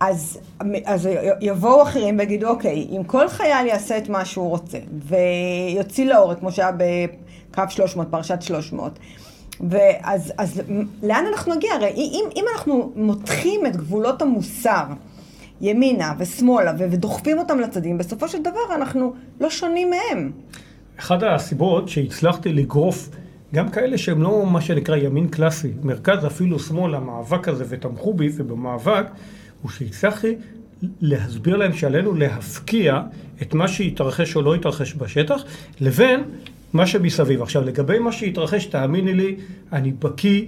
אז, 0.00 0.38
אז 0.84 1.08
יבואו 1.40 1.82
אחרים 1.82 2.18
ויגידו, 2.18 2.48
אוקיי, 2.48 2.86
אם 2.90 3.04
כל 3.04 3.28
חייל 3.28 3.66
יעשה 3.66 3.98
את 3.98 4.08
מה 4.08 4.24
שהוא 4.24 4.48
רוצה, 4.48 4.78
ויוציא 5.08 6.06
להורג, 6.06 6.38
כמו 6.38 6.52
שהיה 6.52 6.70
בקו 6.72 7.62
300, 7.68 8.06
פרשת 8.10 8.42
300, 8.42 8.98
ואז 9.70 10.32
אז 10.38 10.62
לאן 11.02 11.24
אנחנו 11.32 11.54
נגיע? 11.54 11.72
הרי 11.74 11.88
אם, 11.88 12.24
אם 12.36 12.44
אנחנו 12.54 12.92
מותחים 12.96 13.66
את 13.66 13.76
גבולות 13.76 14.22
המוסר, 14.22 14.84
ימינה 15.60 16.12
ושמאלה, 16.18 16.72
ודוחפים 16.78 17.38
אותם 17.38 17.60
לצדים, 17.60 17.98
בסופו 17.98 18.28
של 18.28 18.42
דבר 18.42 18.74
אנחנו 18.74 19.12
לא 19.40 19.50
שונים 19.50 19.90
מהם. 19.90 20.32
אחת 20.98 21.22
הסיבות 21.22 21.88
שהצלחתי 21.88 22.52
לגרוף 22.52 23.10
גם 23.54 23.68
כאלה 23.68 23.98
שהם 23.98 24.22
לא 24.22 24.46
מה 24.46 24.60
שנקרא 24.60 24.96
ימין 24.96 25.28
קלאסי, 25.28 25.72
מרכז 25.82 26.26
אפילו 26.26 26.58
שמאל, 26.58 26.94
המאבק 26.94 27.48
הזה, 27.48 27.64
ותמכו 27.68 28.14
בי, 28.14 28.28
ובמאבק, 28.36 29.06
הוא 29.62 29.70
שהצלחתי 29.70 30.36
להסביר 31.00 31.56
להם 31.56 31.72
שעלינו 31.72 32.14
להפקיע 32.14 33.00
את 33.42 33.54
מה 33.54 33.68
שהתרחש 33.68 34.36
או 34.36 34.42
לא 34.42 34.54
התרחש 34.54 34.94
בשטח, 34.94 35.44
לבין 35.80 36.20
מה 36.72 36.86
שמסביב. 36.86 37.42
עכשיו, 37.42 37.64
לגבי 37.64 37.98
מה 37.98 38.12
שהתרחש, 38.12 38.66
תאמיני 38.66 39.14
לי, 39.14 39.36
אני 39.72 39.92
בקיא 39.92 40.44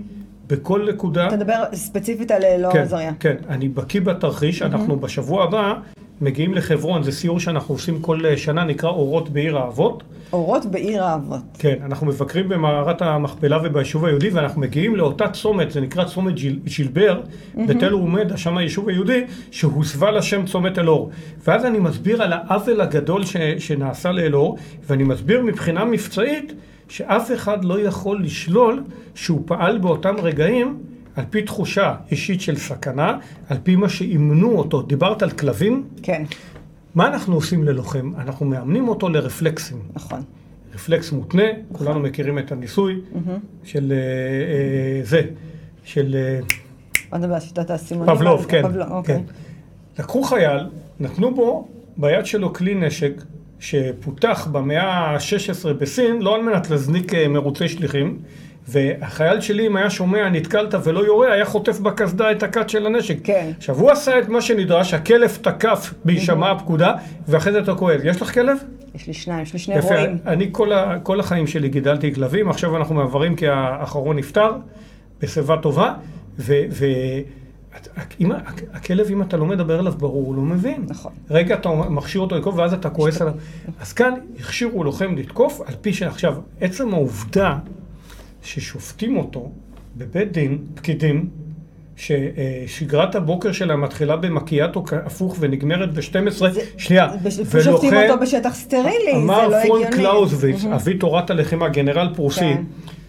בכל 0.46 0.88
נקודה. 0.92 1.26
אתה 1.28 1.37
מדבר 1.37 1.64
ספציפית 1.74 2.30
על 2.30 2.44
אלאור 2.44 2.72
כן, 2.72 2.80
עזריה. 2.80 3.12
כן, 3.20 3.37
אני 3.48 3.68
בקיא 3.68 4.00
בתרחיש, 4.00 4.62
mm-hmm. 4.62 4.64
אנחנו 4.64 4.96
בשבוע 4.96 5.44
הבא 5.44 5.74
מגיעים 6.20 6.55
לחברון, 6.55 7.02
זה 7.02 7.12
סיור 7.12 7.40
שאנחנו 7.40 7.74
עושים 7.74 8.00
כל 8.00 8.37
שנה, 8.37 8.64
נקרא 8.64 8.90
אורות 8.90 9.29
בעיר 9.29 9.59
האבות. 9.59 10.02
אורות 10.33 10.66
בעיר 10.66 11.05
האבות. 11.05 11.40
כן, 11.59 11.76
אנחנו 11.85 12.07
מבקרים 12.07 12.48
במערת 12.48 13.02
המכפלה 13.02 13.59
וביישוב 13.64 14.05
היהודי, 14.05 14.29
ואנחנו 14.29 14.61
מגיעים 14.61 14.96
לאותה 14.96 15.29
צומת, 15.29 15.70
זה 15.70 15.81
נקרא 15.81 16.05
צומת 16.05 16.35
ג'יל, 16.35 16.59
ג'ילבר, 16.64 17.20
mm-hmm. 17.20 17.61
בתל 17.68 17.92
רומדה, 17.92 18.37
שם 18.37 18.57
היישוב 18.57 18.88
היהודי, 18.88 19.24
שהוסבה 19.50 20.11
לשם 20.11 20.46
צומת 20.46 20.79
אלאור. 20.79 21.11
ואז 21.44 21.64
אני 21.64 21.79
מסביר 21.79 22.22
על 22.22 22.33
העוול 22.33 22.81
הגדול 22.81 23.24
ש, 23.24 23.37
שנעשה 23.59 24.12
לאלאור, 24.12 24.59
ואני 24.87 25.02
מסביר 25.02 25.42
מבחינה 25.42 25.85
מבצעית, 25.85 26.52
שאף 26.88 27.33
אחד 27.33 27.64
לא 27.64 27.81
יכול 27.81 28.22
לשלול 28.22 28.83
שהוא 29.14 29.42
פעל 29.46 29.79
באותם 29.79 30.14
רגעים 30.22 30.79
על 31.16 31.24
פי 31.31 31.42
תחושה 31.42 31.94
אישית 32.11 32.40
של 32.40 32.57
סכנה, 32.57 33.18
על 33.48 33.59
פי 33.62 33.76
מה 33.76 33.88
שאימנו 33.88 34.59
אותו. 34.59 34.83
דיברת 34.83 35.22
על 35.22 35.31
כלבים? 35.31 35.85
כן. 36.02 36.24
מה 36.94 37.07
אנחנו 37.07 37.35
עושים 37.35 37.64
ללוחם? 37.64 38.12
אנחנו 38.18 38.46
מאמנים 38.46 38.88
אותו 38.88 39.09
לרפלקסים. 39.09 39.79
נכון. 39.94 40.22
רפלקס 40.74 41.12
מותנה, 41.12 41.42
נכון. 41.42 41.87
כולנו 41.87 42.00
מכירים 42.00 42.38
את 42.38 42.52
הניסוי 42.52 42.94
mm-hmm. 42.94 43.31
של 43.64 43.92
אה, 43.92 43.96
אה, 43.96 45.05
זה, 45.05 45.22
של... 45.85 46.14
אה, 46.14 46.40
מה 47.12 47.18
נדבר 47.18 47.35
על 47.35 47.40
שיטת 47.40 47.70
האסימונים? 47.70 48.14
פבלוב, 48.14 48.46
כן. 48.48 48.62
פבלוב, 48.62 48.88
אוקיי. 48.90 49.14
כן. 49.16 49.22
לקחו 49.98 50.22
חייל, 50.22 50.66
נתנו 51.00 51.35
בו 51.35 51.68
ביד 51.96 52.26
שלו 52.26 52.52
כלי 52.52 52.74
נשק 52.74 53.22
שפותח 53.61 54.48
במאה 54.52 54.83
ה-16 54.83 55.72
בסין, 55.72 56.22
לא 56.22 56.35
על 56.35 56.42
מנת 56.42 56.70
להזניק 56.70 57.14
אה, 57.14 57.29
מרוצי 57.29 57.68
שליחים, 57.68 58.18
והחייל 58.68 59.40
שלי, 59.40 59.66
אם 59.66 59.76
היה 59.76 59.90
שומע, 59.90 60.29
נתקלת 60.29 60.74
ולא 60.85 61.07
יורה, 61.07 61.33
היה 61.33 61.44
חוטף 61.44 61.81
בקסדה 61.81 62.33
את 62.33 62.42
הכת 62.42 62.70
של 62.70 62.87
הנשק. 62.87 63.16
כן. 63.24 63.50
עכשיו, 63.59 63.76
הוא 63.79 63.90
עשה 63.90 64.18
את 64.18 64.29
מה 64.29 64.42
שנדרש, 64.42 64.94
הכלב 64.94 65.38
תקף 65.42 65.94
בהישמע 66.05 66.50
הפקודה, 66.50 66.94
ואחרי 67.29 67.52
זה 67.52 67.59
אתה 67.59 67.74
כואב. 67.74 68.00
יש 68.05 68.22
לך 68.22 68.35
כלב? 68.35 68.59
יש 68.94 69.07
לי 69.07 69.14
שניים, 69.14 69.42
יש 69.42 69.52
לי 69.52 69.59
שני 69.59 69.81
רועים. 69.81 70.18
אני 70.26 70.48
כל, 70.52 70.72
ה, 70.72 70.98
כל 71.02 71.20
החיים 71.20 71.46
שלי 71.46 71.68
גידלתי 71.68 72.14
כלבים, 72.14 72.50
עכשיו 72.50 72.76
אנחנו 72.76 72.94
מעברים 72.94 73.37
כי 73.37 73.48
האחרון 73.48 74.16
נפטר, 74.16 74.52
בשיבה 75.20 75.57
טובה, 75.62 75.94
ו... 76.38 76.55
ו 76.70 76.87
אם, 78.20 78.33
הכלב, 78.72 79.07
אם 79.11 79.22
אתה 79.22 79.37
לא 79.37 79.46
מדבר 79.46 79.81
אליו 79.81 79.92
ברור, 79.92 80.26
הוא 80.26 80.35
לא 80.35 80.42
מבין. 80.42 80.85
נכון. 80.88 81.12
רגע 81.31 81.55
אתה 81.55 81.68
מכשיר 81.68 82.20
אותו 82.20 82.37
לתקוף, 82.37 82.55
ואז 82.55 82.72
אתה 82.72 82.90
כועס 82.90 83.20
עליו. 83.20 83.35
אז 83.81 83.92
כאן 83.92 84.14
הכשירו 84.40 84.85
לוחם 84.85 85.14
לתקוף, 85.16 85.61
על 85.66 85.74
פי 85.81 85.92
שעכשיו, 85.92 86.35
עצם 86.61 86.94
העובדה 86.94 87.57
ששופטים 88.46 89.16
אותו 89.16 89.50
בבית 89.96 90.32
דין, 90.32 90.59
פקידים, 90.74 91.28
ששגרת 91.96 93.14
הבוקר 93.14 93.52
שלהם 93.52 93.80
מתחילה 93.80 94.16
במקיאטו 94.16 94.85
הפוך 95.04 95.37
ונגמרת 95.40 95.94
ב-12, 95.94 96.42
שנייה, 96.76 97.09
ולוחם... 97.22 97.61
שופטים 97.62 97.94
אותו 97.94 98.20
בשטח 98.22 98.54
סטרילי, 98.54 98.88
זה 98.88 99.26
לא 99.26 99.42
הגיוני. 99.42 99.54
אמר 99.54 99.62
פרון 99.66 99.82
קלאוזוויץ, 99.90 100.64
אבי 100.64 100.94
תורת 100.94 101.30
הלחימה, 101.30 101.68
גנרל 101.68 102.14
פרוסי, 102.14 102.40
כן. 102.40 102.62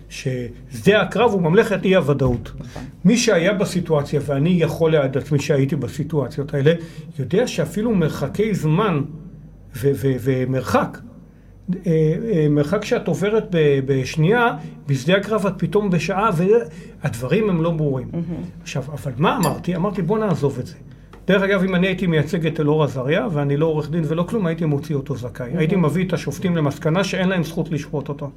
ששדה 0.09 1.01
הקרב 1.01 1.31
הוא 1.31 1.41
ממלכת 1.41 1.85
אי 1.85 1.95
הוודאות. 1.95 2.51
נכון. 2.59 2.83
מי 3.05 3.17
שהיה 3.17 3.53
בסיטואציה, 3.53 4.21
ואני 4.25 4.49
יכול 4.49 4.91
ליד 4.91 5.17
עצמי 5.17 5.39
שהייתי 5.39 5.75
בסיטואציות 5.75 6.53
האלה, 6.53 6.73
יודע 7.19 7.47
שאפילו 7.47 7.95
מרחקי 7.95 8.53
זמן 8.53 9.01
ומרחק 9.83 10.97
מרחק 12.49 12.85
שאת 12.85 13.07
עוברת 13.07 13.55
בשנייה, 13.85 14.47
בשדה 14.87 15.17
הקרב 15.17 15.45
את 15.45 15.53
פתאום 15.57 15.89
בשעה, 15.89 16.29
והדברים 16.35 17.49
הם 17.49 17.63
לא 17.63 17.71
ברורים. 17.71 18.07
Mm-hmm. 18.13 18.61
עכשיו, 18.61 18.83
אבל 18.93 19.11
מה 19.17 19.37
אמרתי? 19.37 19.75
אמרתי, 19.75 20.01
בוא 20.01 20.19
נעזוב 20.19 20.59
את 20.59 20.67
זה. 20.67 20.75
דרך 21.27 21.41
אגב, 21.41 21.63
אם 21.63 21.75
אני 21.75 21.87
הייתי 21.87 22.07
מייצג 22.07 22.47
את 22.47 22.59
אלאור 22.59 22.83
עזריה, 22.83 23.27
ואני 23.31 23.57
לא 23.57 23.65
עורך 23.65 23.89
דין 23.89 24.03
ולא 24.07 24.23
כלום, 24.23 24.45
הייתי 24.45 24.65
מוציא 24.65 24.95
אותו 24.95 25.15
זכאי. 25.15 25.53
Mm-hmm. 25.53 25.59
הייתי 25.59 25.75
מביא 25.75 26.05
את 26.05 26.13
השופטים 26.13 26.57
למסקנה 26.57 27.03
שאין 27.03 27.29
להם 27.29 27.43
זכות 27.43 27.71
לשפוט 27.71 28.09
אותו. 28.09 28.31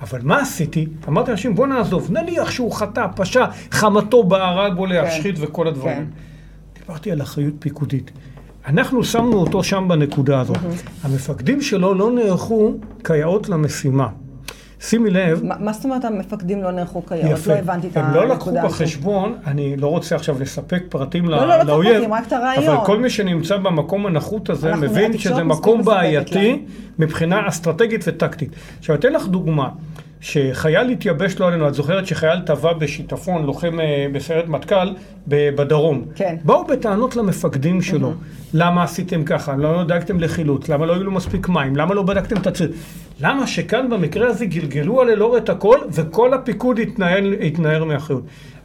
אבל 0.00 0.20
מה 0.22 0.40
עשיתי? 0.40 0.86
אמרתי 1.08 1.30
לאנשים, 1.30 1.54
בוא 1.54 1.66
נעזוב, 1.66 2.10
נניח 2.10 2.50
שהוא 2.50 2.72
חטא, 2.72 3.06
פשע, 3.16 3.44
חמתו 3.70 4.22
בערה 4.22 4.70
בו 4.70 4.86
להשחית 4.86 5.38
כן. 5.38 5.44
וכל 5.44 5.68
הדברים. 5.68 5.96
כן. 5.96 6.04
דיברתי 6.80 7.10
על 7.10 7.22
אחריות 7.22 7.54
פיקודית. 7.58 8.10
אנחנו 8.66 9.04
שמנו 9.04 9.36
אותו 9.36 9.64
שם 9.64 9.86
בנקודה 9.88 10.40
הזאת. 10.40 10.56
Mm-hmm. 10.56 10.90
המפקדים 11.02 11.62
שלו 11.62 11.94
לא 11.94 12.10
נערכו 12.10 12.72
כיאות 13.04 13.48
למשימה. 13.48 14.08
שימי 14.80 15.10
לב... 15.10 15.42
ما, 15.42 15.54
מה 15.60 15.72
זאת 15.72 15.84
אומרת 15.84 16.04
המפקדים 16.04 16.62
לא 16.62 16.70
נערכו 16.70 17.06
כיאות? 17.06 17.24
יפה. 17.24 17.52
לא 17.52 17.58
הבנתי 17.58 17.86
את 17.86 17.96
הנקודה 17.96 18.22
הזאת. 18.22 18.22
הם 18.22 18.28
לא 18.28 18.34
לקחו 18.34 18.68
בחשבון, 18.68 19.34
אני 19.46 19.76
לא 19.76 19.86
רוצה 19.86 20.16
עכשיו 20.16 20.40
לספק 20.40 20.82
פרטים 20.88 21.28
לא, 21.28 21.36
לא, 21.36 21.46
לא 21.46 21.62
לאויב, 21.62 22.02
לא 22.02 22.14
רק 22.14 22.26
את 22.26 22.32
הרעיון. 22.32 22.64
אבל 22.64 22.86
כל 22.86 22.98
מי 22.98 23.10
שנמצא 23.10 23.56
במקום 23.56 24.06
הנחות 24.06 24.50
הזה 24.50 24.74
מבין 24.74 25.18
שזה 25.18 25.44
מקום 25.44 25.82
בעייתי 25.84 26.62
מבחינה 26.98 27.48
אסטרטגית 27.48 28.04
וטקטית. 28.06 28.50
עכשיו, 28.78 28.96
אתן 28.96 29.12
לך 29.12 29.26
דוגמה. 29.26 29.68
שחייל 30.20 30.88
התייבש 30.88 31.38
לו 31.38 31.46
עלינו, 31.46 31.68
את 31.68 31.74
זוכרת 31.74 32.06
שחייל 32.06 32.40
טבע 32.40 32.72
בשיטפון, 32.72 33.46
לוחם 33.46 33.80
אה, 33.80 34.06
בסיירת 34.12 34.48
מטכ"ל 34.48 34.94
בדרום. 35.28 36.04
כן. 36.14 36.36
באו 36.44 36.64
בטענות 36.64 37.16
למפקדים 37.16 37.82
שלו, 37.82 38.10
mm-hmm. 38.10 38.39
למה 38.54 38.82
עשיתם 38.82 39.24
ככה, 39.24 39.52
למה 39.52 39.72
לא 39.72 39.84
דאגתם 39.84 40.20
לחילוץ, 40.20 40.68
למה 40.68 40.86
לא 40.86 40.94
היו 40.94 41.04
לו 41.04 41.10
מספיק 41.10 41.48
מים, 41.48 41.76
למה 41.76 41.94
לא 41.94 42.02
בדקתם 42.02 42.36
את 42.36 42.46
הציר. 42.46 42.72
למה 43.20 43.46
שכאן 43.46 43.90
במקרה 43.90 44.28
הזה 44.28 44.46
גלגלו 44.46 45.00
על 45.00 45.10
אלאור 45.10 45.36
את 45.36 45.48
הכל, 45.48 45.78
וכל 45.92 46.34
הפיקוד 46.34 46.78
התנער, 46.78 47.22
התנער 47.46 47.84
מאחריות. 47.84 48.22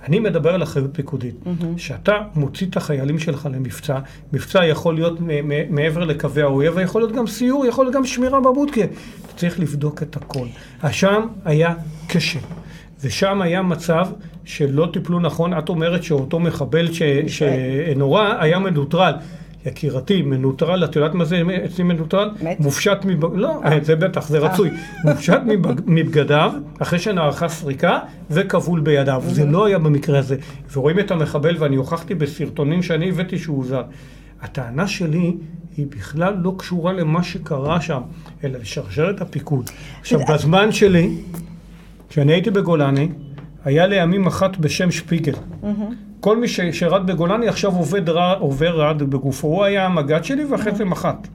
אני 0.07 0.19
מדבר 0.19 0.53
על 0.53 0.63
אחריות 0.63 0.89
פיקודית. 0.93 1.35
Mm-hmm. 1.45 1.65
שאתה 1.77 2.13
מוציא 2.35 2.67
את 2.67 2.77
החיילים 2.77 3.19
שלך 3.19 3.49
למבצע, 3.51 3.99
מבצע 4.33 4.65
יכול 4.65 4.95
להיות 4.95 5.19
מעבר 5.69 6.03
לקווי 6.03 6.41
האויב, 6.41 6.73
ויכול 6.75 7.01
להיות 7.01 7.11
גם 7.11 7.27
סיור, 7.27 7.65
יכול 7.65 7.85
להיות 7.85 7.95
גם 7.95 8.05
שמירה 8.05 8.39
בבודקה. 8.39 8.81
אתה 8.81 9.33
צריך 9.35 9.59
לבדוק 9.59 10.03
את 10.03 10.15
הכל. 10.15 10.47
שם 10.91 11.27
היה 11.45 11.73
קשה. 12.07 12.39
ושם 13.03 13.41
היה 13.41 13.61
מצב 13.61 14.07
שלא 14.45 14.87
טיפלו 14.93 15.19
נכון. 15.19 15.57
את 15.57 15.69
אומרת 15.69 16.03
שאותו 16.03 16.39
מחבל 16.39 16.93
ש... 16.93 17.01
שנורא 17.27 18.33
היה 18.39 18.59
מנוטרל. 18.59 19.13
יקירתי, 19.65 20.21
מנוטרל, 20.21 20.83
את 20.83 20.95
יודעת 20.95 21.13
מה 21.13 21.25
זה 21.25 21.41
אצלי 21.65 21.83
מנוטרל? 21.83 22.29
מת? 22.41 22.59
מופשט 22.59 22.97
מבגדיו, 23.05 23.37
לא, 23.37 23.61
אה. 23.65 23.77
זה 23.81 23.95
בטח, 23.95 24.27
זה 24.27 24.39
רצוי. 24.39 24.69
מופשט 25.03 25.39
מבגדיו, 25.85 26.53
אחרי 26.79 26.99
שנערכה 26.99 27.49
סריקה, 27.49 27.99
וכבול 28.29 28.79
בידיו. 28.79 29.23
זה 29.27 29.45
לא 29.45 29.65
היה 29.65 29.79
במקרה 29.79 30.19
הזה. 30.19 30.35
ורואים 30.73 30.99
את 30.99 31.11
המחבל, 31.11 31.55
ואני 31.59 31.75
הוכחתי 31.75 32.15
בסרטונים 32.15 32.83
שאני 32.83 33.09
הבאתי 33.09 33.37
שהוא 33.37 33.65
זר. 33.65 33.83
הטענה 34.41 34.87
שלי 34.87 35.37
היא 35.77 35.87
בכלל 35.89 36.35
לא 36.43 36.55
קשורה 36.57 36.93
למה 36.93 37.23
שקרה 37.23 37.81
שם, 37.81 38.01
אלא 38.43 38.59
לשרשרת 38.59 39.21
הפיקוד. 39.21 39.69
עכשיו, 40.01 40.19
בזמן 40.33 40.71
שלי, 40.71 41.09
כשאני 42.09 42.33
הייתי 42.33 42.51
בגולני, 42.51 43.09
היה 43.65 43.87
לימים 43.87 44.27
אחת 44.27 44.57
בשם 44.57 44.91
שפיגל. 44.91 45.33
כל 46.19 46.37
מי 46.37 46.47
ששירת 46.47 47.05
בגולני 47.05 47.47
עכשיו 47.47 47.71
עובד 47.75 48.09
רע, 48.09 48.33
עובר 48.33 48.81
רד 48.81 49.03
בגופו. 49.03 49.47
הוא 49.47 49.63
היה 49.63 49.85
המג"ד 49.85 50.23
שלי 50.23 50.45
ואחרי 50.45 50.75
זה 50.75 50.85
מח"ט. 50.85 51.27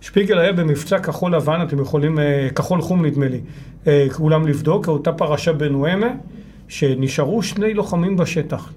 שפיגל 0.00 0.38
היה 0.38 0.52
במבצע 0.52 0.98
כחול 0.98 1.34
לבן, 1.34 1.62
אתם 1.62 1.80
יכולים, 1.80 2.18
אה, 2.18 2.48
כחול 2.54 2.80
חום 2.80 3.06
נדמה 3.06 3.28
לי, 3.28 3.40
אה, 3.86 4.06
כולם 4.12 4.46
לבדוק, 4.46 4.88
אותה 4.88 5.12
פרשה 5.12 5.52
בנואמה, 5.52 6.06
שנשארו 6.68 7.42
שני 7.42 7.74
לוחמים 7.74 8.16
בשטח. 8.16 8.72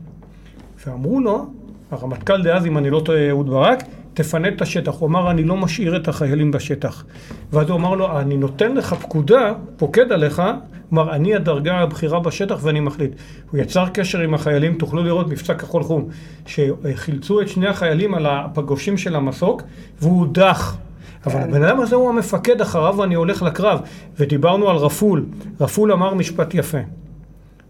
ואמרו 0.86 1.19
לו, 1.19 1.45
הרמטכ"ל 1.91 2.43
דאז, 2.43 2.65
אם 2.65 2.77
אני 2.77 2.89
לא 2.89 3.01
טועה, 3.05 3.29
אהוד 3.29 3.49
ברק, 3.49 3.83
תפנה 4.17 4.47
את 4.47 4.62
השטח. 4.62 4.93
הוא 4.99 5.10
אמר, 5.10 5.32
אני 5.32 5.43
לא 5.43 5.58
משאיר 5.58 5.95
את 5.95 6.08
החיילים 6.08 6.51
בשטח. 6.51 7.06
ואז 7.53 7.69
הוא 7.69 7.77
אמר 7.77 7.95
לו, 7.95 8.19
אני 8.19 8.38
נותן 8.38 8.75
לך 8.75 8.93
פקודה, 8.93 9.53
פוקד 9.77 10.12
עליך, 10.12 10.41
כלומר, 10.89 11.15
אני 11.15 11.36
הדרגה 11.36 11.77
הבכירה 11.77 12.19
בשטח 12.19 12.60
ואני 12.62 12.80
מחליט. 12.80 13.12
הוא 13.51 13.60
יצר 13.60 13.89
קשר 13.93 14.19
עם 14.19 14.34
החיילים, 14.34 14.73
תוכלו 14.73 15.03
לראות 15.03 15.27
מבצע 15.27 15.53
כחול 15.53 15.84
חום, 15.84 16.08
שחילצו 16.45 17.41
את 17.41 17.47
שני 17.47 17.67
החיילים 17.67 18.13
על 18.13 18.25
הפגושים 18.25 18.97
של 18.97 19.15
המסוק, 19.15 19.62
והוא 20.01 20.19
הודח. 20.19 20.77
אבל 21.25 21.34
כן. 21.34 21.49
הבן 21.49 21.63
אדם 21.63 21.80
הזה 21.80 21.95
הוא 21.95 22.10
המפקד, 22.10 22.62
אחריו 22.62 23.03
אני 23.03 23.15
הולך 23.15 23.41
לקרב. 23.41 23.80
ודיברנו 24.19 24.69
על 24.69 24.75
רפול. 24.75 25.25
רפול 25.62 25.91
אמר 25.91 26.13
משפט 26.13 26.53
יפה. 26.53 26.77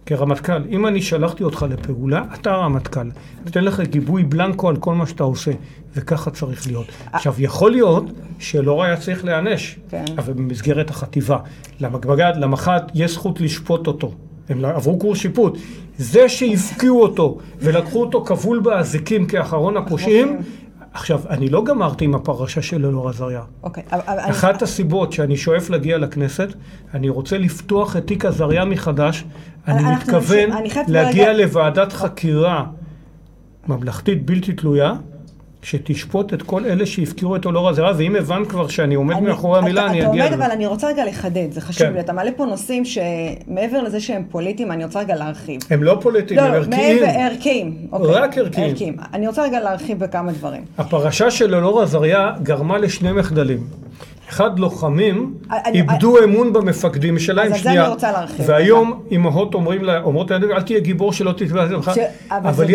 כרמטכ"ל, 0.07 0.61
אם 0.69 0.87
אני 0.87 1.01
שלחתי 1.01 1.43
אותך 1.43 1.65
לפעולה, 1.69 2.23
אתה 2.33 2.51
הרמטכ"ל. 2.51 3.09
אתן 3.47 3.63
לך 3.63 3.79
גיבוי 3.79 4.23
בלנקו 4.23 4.69
על 4.69 4.75
כל 4.77 4.95
מה 4.95 5.07
שאתה 5.07 5.23
עושה, 5.23 5.51
וככה 5.95 6.31
צריך 6.31 6.67
להיות. 6.67 6.85
עכשיו, 7.13 7.33
יכול 7.37 7.71
להיות 7.71 8.03
שלא 8.39 8.83
היה 8.83 8.97
צריך 8.97 9.25
להיענש, 9.25 9.79
כן. 9.89 10.05
אבל 10.17 10.33
במסגרת 10.33 10.89
החטיבה. 10.89 11.37
למגבגד, 11.79 12.33
למח"ט, 12.35 12.91
יש 12.93 13.11
זכות 13.13 13.41
לשפוט 13.41 13.87
אותו. 13.87 14.11
הם 14.49 14.65
עברו 14.65 14.99
קורס 14.99 15.17
שיפוט. 15.17 15.57
זה 15.97 16.29
שהפקיעו 16.29 17.01
אותו 17.01 17.37
ולקחו 17.59 18.01
אותו 18.01 18.25
כבול 18.25 18.59
באזיקים 18.59 19.25
כאחרון 19.25 19.77
הפושעים, 19.77 20.37
עכשיו, 20.97 21.21
אני 21.29 21.49
לא 21.49 21.63
גמרתי 21.63 22.05
עם 22.05 22.15
הפרשה 22.15 22.61
של 22.61 22.85
אלאור 22.85 23.09
עזריה. 23.09 23.41
אוקיי, 23.63 23.83
אבל... 23.91 24.19
אחת. 24.19 24.61
הסיבות 24.61 25.13
שאני 25.13 25.37
שואף 25.37 25.69
להגיע 25.69 25.97
לכנסת, 25.97 26.47
אני 26.93 27.09
רוצה 27.09 27.37
לפתוח 27.37 27.97
את 27.97 28.07
תיק 28.07 28.25
עזריה 28.25 28.65
מחדש. 28.65 29.23
אני 29.67 29.83
מתכוון 29.95 30.49
להגיע 30.87 31.33
לוועדת 31.33 31.93
חקירה 31.93 32.65
ממלכתית 33.67 34.25
בלתי 34.25 34.53
תלויה. 34.53 34.93
שתשפוט 35.61 36.33
את 36.33 36.41
כל 36.41 36.65
אלה 36.65 36.85
שהפקירו 36.85 37.35
את 37.35 37.45
אולור 37.45 37.69
הזרע, 37.69 37.91
ואם 37.97 38.15
הבנת 38.15 38.47
כבר 38.47 38.67
שאני 38.67 38.95
עומד 38.95 39.15
אני, 39.15 39.25
מאחורי 39.27 39.59
המילה, 39.59 39.81
אתה, 39.81 39.91
אני 39.91 40.01
אתה 40.01 40.09
אגיע 40.09 40.25
לזה. 40.25 40.27
אתה 40.27 40.35
עומד, 40.35 40.45
אבל 40.45 40.55
אני 40.55 40.65
רוצה 40.65 40.87
רגע 40.87 41.05
לחדד, 41.05 41.51
זה 41.51 41.61
חשוב 41.61 41.87
כן. 41.87 41.93
לי. 41.93 41.99
אתה 41.99 42.13
מעלה 42.13 42.31
פה 42.31 42.45
נושאים 42.45 42.83
שמעבר 42.85 43.81
לזה 43.83 43.99
שהם 43.99 44.23
פוליטיים, 44.29 44.71
אני 44.71 44.83
רוצה 44.85 44.99
רגע 44.99 45.15
להרחיב. 45.15 45.61
הם 45.69 45.83
לא 45.83 45.97
פוליטיים, 46.01 46.39
לא, 46.39 46.45
הם 46.45 46.53
ערכיים. 46.53 47.01
לא, 47.01 47.07
ערכיים. 47.07 47.87
אוקיי. 47.91 48.11
רק 48.11 48.37
ערכיים. 48.37 48.69
ערכיים. 48.69 48.97
אני 49.13 49.27
רוצה 49.27 49.43
רגע 49.43 49.59
להרחיב 49.59 49.99
בכמה 49.99 50.31
דברים. 50.31 50.63
הפרשה 50.77 51.31
של 51.31 51.55
אולור 51.55 51.81
עזריה 51.81 52.31
גרמה 52.43 52.77
לשני 52.77 53.11
מחדלים. 53.11 53.67
אחד, 54.29 54.59
לוחמים 54.59 55.33
איבדו 55.73 56.23
אמון 56.23 56.53
במפקדים 56.53 57.19
שלהם, 57.19 57.55
שנייה. 57.55 57.59
אז 57.59 57.67
על 57.67 57.73
זה 57.73 57.83
אני 57.83 57.93
רוצה 57.93 58.11
להרחיב. 58.11 58.45
והיום 58.49 59.03
אימהות 59.11 59.53
אומרות 59.53 60.31
לילדים, 60.31 60.51
אל 60.51 60.61
תהיה 60.61 60.79
גיבור 60.79 61.13
שלא 61.13 61.31
תתבע 61.31 61.63
את 61.63 61.69
זה. 61.93 62.05
אבל 62.31 62.69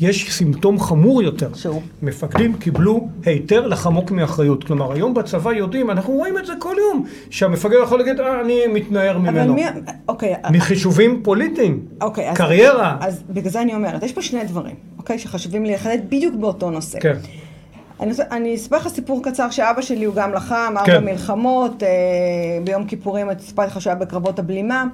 יש 0.00 0.30
סימפטום 0.30 0.80
חמור 0.80 1.22
יותר. 1.22 1.48
שהוא? 1.54 1.82
מפקדים 2.02 2.54
קיבלו 2.54 3.08
היתר 3.24 3.66
לחמוק 3.66 4.10
מאחריות. 4.10 4.64
כלומר, 4.64 4.92
היום 4.92 5.14
בצבא 5.14 5.52
יודעים, 5.52 5.90
אנחנו 5.90 6.12
רואים 6.12 6.38
את 6.38 6.46
זה 6.46 6.52
כל 6.58 6.74
יום, 6.78 7.04
שהמפקד 7.30 7.76
יכול 7.82 7.98
להגיד, 7.98 8.20
אה, 8.20 8.40
אני 8.40 8.60
מתנער 8.72 9.18
ממנו. 9.18 9.40
אבל 9.40 9.50
מי... 9.50 9.64
אוקיי. 10.08 10.34
מחישובים 10.50 11.20
פוליטיים. 11.22 11.80
אוקיי. 12.00 12.34
קריירה. 12.34 12.96
אז 13.00 13.22
בגלל 13.30 13.50
זה 13.50 13.60
אני 13.62 13.74
אומרת, 13.74 14.02
יש 14.02 14.12
פה 14.12 14.22
שני 14.22 14.44
דברים, 14.44 14.74
אוקיי, 14.98 15.18
שחשובים 15.18 15.64
לי 15.64 15.72
לחדד 15.72 15.98
בדיוק 16.06 16.34
באותו 16.34 16.70
נושא. 16.70 17.00
כן. 17.00 17.16
אני, 18.00 18.12
אני 18.30 18.54
אספר 18.54 18.76
לך 18.76 18.88
סיפור 18.88 19.22
קצר 19.22 19.50
שאבא 19.50 19.82
שלי 19.82 20.04
הוא 20.04 20.14
גם 20.14 20.34
לחם, 20.34 20.74
ארבע 20.76 20.86
כן. 20.86 21.04
מלחמות, 21.04 21.82
אה, 21.82 21.88
ביום 22.64 22.84
כיפורים 22.84 23.28
סיפרתי 23.38 23.70
לך 23.70 23.80
שהוא 23.80 23.90
היה 23.90 24.00
בקרבות 24.00 24.38
הבלימה. 24.38 24.84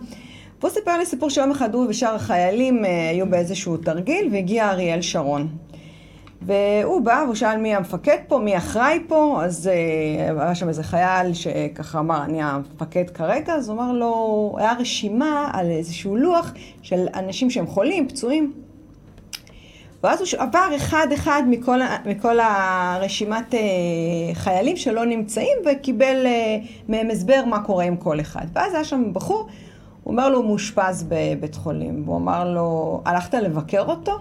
והוא 0.60 0.70
סיפר 0.70 0.98
לי 0.98 1.06
סיפור 1.06 1.30
שיום 1.30 1.50
אחד 1.50 1.74
הוא 1.74 1.86
ושאר 1.88 2.14
החיילים 2.14 2.84
אה, 2.84 3.10
היו 3.10 3.26
באיזשהו 3.26 3.76
תרגיל 3.76 4.28
והגיע 4.32 4.70
אריאל 4.70 5.02
שרון. 5.02 5.48
והוא 6.46 7.00
בא 7.00 7.22
והוא 7.24 7.34
שאל 7.34 7.56
מי 7.56 7.74
המפקד 7.74 8.16
פה, 8.28 8.38
מי 8.38 8.56
אחראי 8.56 8.98
פה, 9.08 9.40
אז 9.44 9.68
אה, 9.68 10.42
היה 10.44 10.54
שם 10.54 10.68
איזה 10.68 10.82
חייל 10.82 11.34
שככה 11.34 11.98
אמר, 11.98 12.24
אני 12.24 12.42
המפקד 12.42 13.10
כרגע, 13.10 13.54
אז 13.54 13.68
הוא 13.68 13.76
אמר 13.76 13.92
לו, 13.92 14.54
היה 14.58 14.72
רשימה 14.78 15.50
על 15.52 15.70
איזשהו 15.70 16.16
לוח 16.16 16.52
של 16.82 17.06
אנשים 17.14 17.50
שהם 17.50 17.66
חולים, 17.66 18.08
פצועים. 18.08 18.52
ואז 20.02 20.20
הוא 20.20 20.42
עבר 20.42 20.68
אחד-אחד 20.76 21.42
מכל, 21.48 21.78
מכל 22.06 22.40
הרשימת 22.40 23.54
אה, 23.54 23.60
חיילים 24.34 24.76
שלא 24.76 25.04
נמצאים 25.04 25.58
וקיבל 25.66 26.26
אה, 26.26 26.58
מהם 26.88 27.10
הסבר 27.10 27.44
מה 27.46 27.62
קורה 27.64 27.84
עם 27.84 27.96
כל 27.96 28.20
אחד. 28.20 28.46
ואז 28.52 28.74
היה 28.74 28.84
שם 28.84 29.12
בחור, 29.12 29.48
הוא 30.02 30.12
אומר 30.12 30.28
לו, 30.28 30.38
הוא 30.38 30.44
מאושפז 30.46 31.06
בבית 31.08 31.54
חולים. 31.54 32.02
הוא 32.06 32.16
אמר 32.16 32.54
לו, 32.54 33.00
הלכת 33.04 33.34
לבקר 33.34 33.84
אותו? 33.90 34.18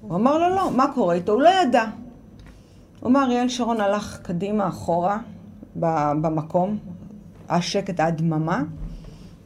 הוא 0.00 0.16
אמר 0.16 0.38
לו, 0.38 0.56
לא, 0.56 0.70
מה 0.70 0.86
קורה 0.94 1.14
איתו? 1.14 1.32
הוא 1.32 1.42
לא 1.42 1.50
ידע. 1.62 1.84
הוא 3.00 3.10
אמר, 3.10 3.24
אריאל 3.24 3.48
שרון 3.48 3.80
הלך 3.80 4.18
קדימה, 4.22 4.68
אחורה, 4.68 5.18
במקום, 5.76 6.78
היה 7.48 7.62
שקט, 7.62 8.00
היה 8.00 8.10
דממה. 8.10 8.62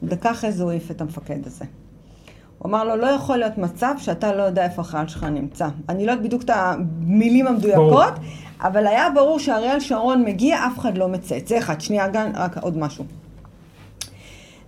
דקה 0.03 0.31
אחרי 0.31 0.53
זה 0.53 0.63
הוא 0.63 0.71
העיף 0.71 0.91
את 0.91 1.01
המפקד 1.01 1.47
הזה. 1.47 1.65
הוא 2.59 2.68
אמר 2.68 2.85
לו, 2.85 2.97
לא 2.97 3.07
יכול 3.07 3.37
להיות 3.37 3.59
מצב 3.59 3.94
שאתה 3.99 4.33
לא 4.33 4.42
יודע 4.42 4.64
איפה 4.64 4.83
החייל 4.83 5.09
שלך 5.09 5.25
נמצא. 5.25 5.68
אני 5.88 6.07
לא 6.07 6.12
יודעת 6.12 6.27
בדיוק 6.27 6.42
את 6.42 6.51
המילים 6.55 7.47
המדויקות, 7.47 8.12
אבל 8.61 8.87
היה 8.87 9.11
ברור 9.11 9.38
שאריאל 9.38 9.81
שרון 9.81 10.25
מגיע, 10.25 10.66
אף 10.66 10.79
אחד 10.79 10.99
לא 10.99 11.09
מצייץ. 11.09 11.49
זה 11.49 11.59
אחד, 11.59 11.81
שנייה, 11.81 12.09
גן, 12.09 12.31
רק 12.35 12.59
עוד 12.59 12.79
משהו. 12.79 13.05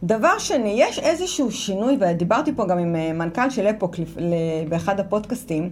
דבר 0.03 0.39
שני, 0.39 0.75
יש 0.77 0.99
איזשהו 0.99 1.51
שינוי, 1.51 1.97
ודיברתי 2.01 2.53
פה 2.57 2.67
גם 2.67 2.79
עם 2.79 2.97
אה, 2.97 3.13
מנכ"ל 3.13 3.51
של 3.51 3.67
אפוק 3.67 3.97
באחד 4.69 5.01
הפודקאסטים, 5.01 5.71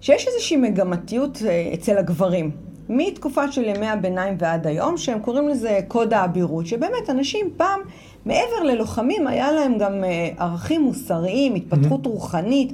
שיש 0.00 0.26
איזושהי 0.26 0.56
מגמתיות 0.56 1.38
אה, 1.46 1.70
אצל 1.74 1.98
הגברים. 1.98 2.50
מתקופה 2.88 3.52
של 3.52 3.64
ימי 3.64 3.86
הביניים 3.86 4.36
ועד 4.38 4.66
היום, 4.66 4.96
שהם 4.96 5.20
קוראים 5.20 5.48
לזה 5.48 5.80
קוד 5.88 6.14
האבירות, 6.14 6.66
שבאמת 6.66 7.10
אנשים 7.10 7.46
פעם 7.56 7.80
מעבר 8.28 8.62
ללוחמים, 8.64 9.26
היה 9.26 9.52
להם 9.52 9.78
גם 9.78 10.04
אה, 10.04 10.28
ערכים 10.38 10.82
מוסריים, 10.82 11.54
התפתחות 11.54 12.06
mm-hmm. 12.06 12.08
רוחנית, 12.08 12.72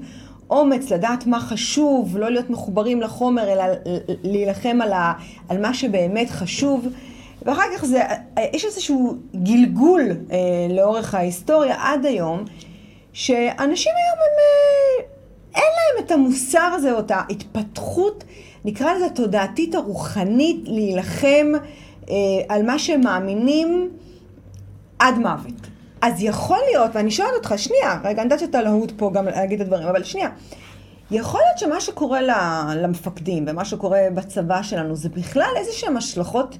אומץ 0.51 0.93
לדעת 0.93 1.27
מה 1.27 1.41
חשוב, 1.41 2.19
לא 2.19 2.31
להיות 2.31 2.51
מחוברים 2.51 3.01
לחומר, 3.01 3.53
אלא 3.53 3.65
להילחם 4.23 4.79
על, 4.83 4.93
ה, 4.93 5.13
על 5.49 5.61
מה 5.61 5.75
שבאמת 5.75 6.31
חשוב. 6.31 6.87
ואחר 7.43 7.63
כך 7.75 7.85
זה, 7.85 8.03
אה, 8.39 8.45
יש 8.53 8.65
איזשהו 8.65 9.17
גלגול 9.35 10.03
אה, 10.33 10.37
לאורך 10.71 11.15
ההיסטוריה 11.15 11.77
עד 11.79 12.07
היום, 12.07 12.45
שאנשים 13.13 13.93
היום 13.97 14.19
הם, 14.19 14.37
אה, 14.39 15.05
אין 15.55 15.73
להם 15.77 16.07
את 16.07 16.13
המוסר 16.13 16.71
הזה 16.75 16.93
או 16.93 16.99
את 16.99 17.11
ההתפתחות, 17.11 18.25
נקרא 18.65 18.95
לזה 18.95 19.07
התודעתית 19.07 19.75
הרוחנית, 19.75 20.57
להילחם 20.65 21.53
אה, 22.11 22.15
על 22.49 22.67
מה 22.67 22.79
שהם 22.79 23.01
מאמינים. 23.01 23.91
עד 24.99 25.19
מוות. 25.19 25.67
אז 26.03 26.23
יכול 26.23 26.59
להיות, 26.71 26.91
ואני 26.95 27.11
שואלת 27.11 27.33
אותך, 27.35 27.55
שנייה, 27.57 27.99
רגע, 28.05 28.23
אני 28.23 28.23
יודעת 28.23 28.41
שאתה 28.41 28.63
להוט 28.63 28.93
פה 28.97 29.11
גם 29.15 29.25
להגיד 29.25 29.61
את 29.61 29.67
הדברים, 29.67 29.89
אבל 29.89 30.03
שנייה. 30.03 30.29
יכול 31.11 31.41
להיות 31.47 31.59
שמה 31.59 31.81
שקורה 31.81 32.21
למפקדים 32.77 33.45
ומה 33.49 33.65
שקורה 33.65 34.01
בצבא 34.15 34.63
שלנו 34.63 34.97
זה 34.97 35.09
בכלל 35.09 35.51
איזה 35.57 35.73
שהן 35.73 35.97
השלכות 35.97 36.59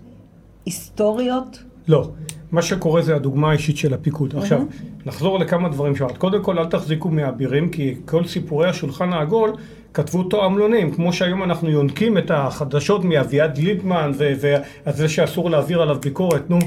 היסטוריות? 0.67 1.59
לא. 1.89 2.11
מה 2.53 2.63
שקורה 2.63 3.03
זה 3.03 3.17
הדוגמה 3.17 3.51
האישית 3.51 3.77
של 3.77 3.95
הפיקוד. 3.95 4.35
Mm-hmm. 4.35 4.39
עכשיו, 4.39 4.63
נחזור 5.07 5.39
לכמה 5.39 5.69
דברים 5.69 5.97
שאמרת. 5.97 6.19
קודם 6.19 6.43
כל, 6.43 6.59
אל 6.59 6.67
תחזיקו 6.67 7.09
מאבירים, 7.09 7.71
כי 7.71 7.95
כל 8.05 8.25
סיפורי 8.27 8.69
השולחן 8.69 9.13
העגול 9.13 9.53
כתבו 9.95 10.23
תועמלונים, 10.23 10.95
כמו 10.95 11.13
שהיום 11.13 11.43
אנחנו 11.43 11.71
יונקים 11.71 12.19
את 12.19 12.31
החדשות 12.31 13.05
מאביעד 13.05 13.59
גליקמן, 13.59 14.13
ועל 14.17 14.95
זה 14.95 15.09
שאסור 15.09 15.51
להעביר 15.51 15.83
עליו 15.83 15.97
ביקורת, 16.01 16.51
נו. 16.51 16.59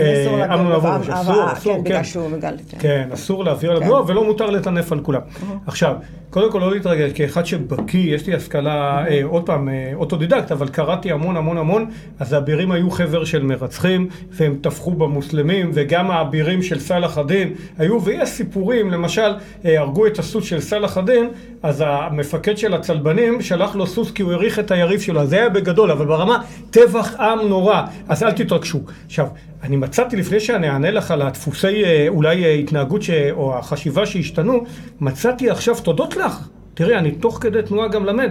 אה, 0.00 0.54
אמנון 0.54 0.72
אברמוביץ', 0.72 1.08
אסור, 1.08 1.52
אסור, 1.52 1.76
כן. 1.76 1.84
בגלל 1.84 2.04
שהוא 2.04 2.30
מגל. 2.30 2.54
כן, 2.78 3.08
אסור 3.12 3.44
להעביר 3.44 3.70
עליו, 3.70 3.88
לא, 3.88 4.04
ולא 4.06 4.24
מותר 4.24 4.50
לטנף 4.50 4.92
על 4.92 5.00
כולם. 5.00 5.20
עכשיו, 5.66 5.94
קודם 6.30 6.52
כל 6.52 6.58
לא 6.58 6.72
להתרגל, 6.72 7.10
כאחד 7.14 7.46
שבקיא, 7.46 8.14
יש 8.14 8.26
לי 8.26 8.34
השכלה, 8.34 9.06
אה, 9.08 9.20
עוד 9.24 9.46
פעם, 9.46 9.68
אה, 9.68 9.92
אוטודידקט, 9.94 10.52
אבל 10.52 10.68
קראתי 10.68 11.12
המון 11.12 11.36
המון 11.36 11.58
המון, 11.58 11.90
אז 12.18 12.32
האבירים 12.32 12.72
היו 12.72 12.90
חבר 12.90 13.24
של 13.24 13.42
מרצחים, 13.42 14.08
והם 14.30 14.56
טבחו 14.60 14.90
במוסלמים, 14.90 15.70
וגם 15.74 16.10
האבירים 16.10 16.62
של 16.62 16.80
סלאח 16.80 17.18
א-דין 17.18 17.52
היו, 17.78 18.02
ויש 18.02 18.28
סיפורים, 18.28 18.90
למשל, 18.90 19.34
הרגו 19.64 20.06
את 20.06 20.18
הסוס 20.18 20.44
של 20.44 20.60
סלאח 20.60 20.98
א-דין, 20.98 21.28
אז 21.62 21.84
המפקד 21.86 22.58
של 22.58 22.74
הצלבנים 22.74 23.42
שלח 23.42 23.76
לו 23.76 23.86
סוס 23.86 24.10
כי 24.10 24.22
הוא 24.22 24.32
העריך 24.32 24.58
את 24.58 24.70
היריב 24.70 25.00
שלו, 25.00 25.26
זה 25.26 25.36
היה 25.36 25.48
בגדול, 25.48 25.90
אבל 25.90 26.06
ברמה 26.06 26.38
טבח 26.70 27.20
עם 27.20 27.48
נורא, 27.48 27.82
אז 28.08 28.22
אל 28.22 28.32
תתרגשו. 28.32 28.80
עכשיו, 29.06 29.26
אני 29.64 29.76
מצאתי, 29.76 30.16
לפני 30.16 30.40
שאני 30.40 30.68
אענה 30.68 30.90
לך 30.90 31.10
על 31.10 31.22
הדפוסי 31.22 31.84
אה, 31.84 32.06
אולי 32.08 32.44
אה, 32.44 32.52
התנהגות 32.52 33.02
ש... 33.02 33.10
או 33.30 33.58
החשיבה 33.58 34.06
שהשתנו, 34.06 34.64
מצאתי 35.00 35.50
עכשיו, 35.50 35.74
תודות 35.80 36.16
לך, 36.16 36.48
תראי, 36.74 36.96
אני 36.96 37.10
תוך 37.10 37.38
כדי 37.40 37.62
תנועה 37.62 37.88
גם 37.88 38.04
למד, 38.04 38.30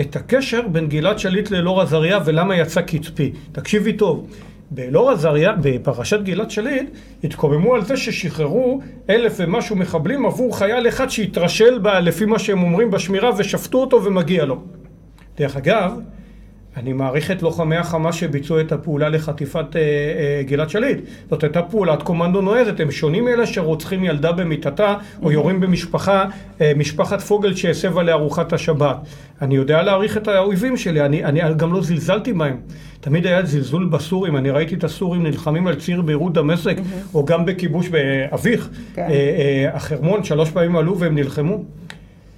את 0.00 0.16
הקשר 0.16 0.68
בין 0.68 0.88
גלעד 0.88 1.18
שליט 1.18 1.50
לאלאור 1.50 1.80
עזריה 1.80 2.18
ולמה 2.24 2.56
יצא 2.56 2.80
קצפי. 2.80 3.32
תקשיבי 3.52 3.92
טוב. 3.92 4.26
באלאור 4.70 5.10
עזריה, 5.10 5.52
בפרשת 5.62 6.20
גלעד 6.22 6.50
שליט, 6.50 6.90
התקוממו 7.24 7.74
על 7.74 7.84
זה 7.84 7.96
ששחררו 7.96 8.80
אלף 9.10 9.36
ומשהו 9.38 9.76
מחבלים 9.76 10.26
עבור 10.26 10.58
חייל 10.58 10.88
אחד 10.88 11.10
שהתרשל 11.10 11.78
בה, 11.78 12.00
לפי 12.00 12.24
מה 12.24 12.38
שהם 12.38 12.62
אומרים 12.62 12.90
בשמירה, 12.90 13.30
ושפטו 13.36 13.78
אותו 13.78 14.04
ומגיע 14.04 14.44
לו. 14.44 14.62
דרך 15.38 15.56
אגב, 15.56 16.00
אני 16.76 16.92
מעריך 16.92 17.30
את 17.30 17.42
לוחמי 17.42 17.76
החמאס 17.76 18.14
שביצעו 18.14 18.60
את 18.60 18.72
הפעולה 18.72 19.08
לחטיפת 19.08 19.76
אה, 19.76 19.80
אה, 19.80 20.42
גלעד 20.42 20.70
שליט. 20.70 20.98
זאת 21.30 21.42
הייתה 21.42 21.62
פעולת 21.62 22.02
קומנדו 22.02 22.40
נועזת, 22.40 22.80
הם 22.80 22.90
שונים 22.90 23.24
מאלה 23.24 23.46
שרוצחים 23.46 24.04
ילדה 24.04 24.32
במיטתה, 24.32 24.94
או 25.22 25.32
יורים 25.32 25.60
במשפחה, 25.60 26.24
אה, 26.60 26.72
משפחת 26.76 27.20
פוגל 27.20 27.54
שהסב 27.54 27.98
עליה 27.98 28.14
ארוחת 28.14 28.52
השבת. 28.52 28.96
אני 29.42 29.56
יודע 29.56 29.82
להעריך 29.82 30.16
את 30.16 30.28
האויבים 30.28 30.76
שלי, 30.76 31.00
אני, 31.00 31.24
אני 31.24 31.40
גם 31.56 31.72
לא 31.72 31.82
זלזלתי 31.82 32.32
בהם. 32.32 32.56
תמיד 33.00 33.26
היה 33.26 33.46
זלזול 33.46 33.86
בסורים, 33.86 34.36
אני 34.36 34.50
ראיתי 34.50 34.74
את 34.74 34.84
הסורים 34.84 35.22
נלחמים 35.22 35.66
על 35.66 35.74
ציר 35.74 36.02
ביירות 36.02 36.32
דמשק, 36.32 36.78
mm-hmm. 36.78 37.14
או 37.14 37.24
גם 37.24 37.46
בכיבוש 37.46 37.88
באביך, 37.88 38.68
כן. 38.94 39.02
אה, 39.02 39.08
אה, 39.08 39.76
החרמון, 39.76 40.24
שלוש 40.24 40.50
פעמים 40.50 40.76
עלו 40.76 40.98
והם 40.98 41.14
נלחמו. 41.14 41.64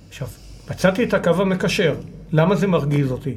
עכשיו, 0.09 0.29
מצאתי 0.71 1.05
את 1.05 1.14
הקו 1.14 1.31
המקשר, 1.38 1.95
למה 2.33 2.57
זה 2.57 2.66
מרגיז 2.66 3.12
אותי? 3.12 3.37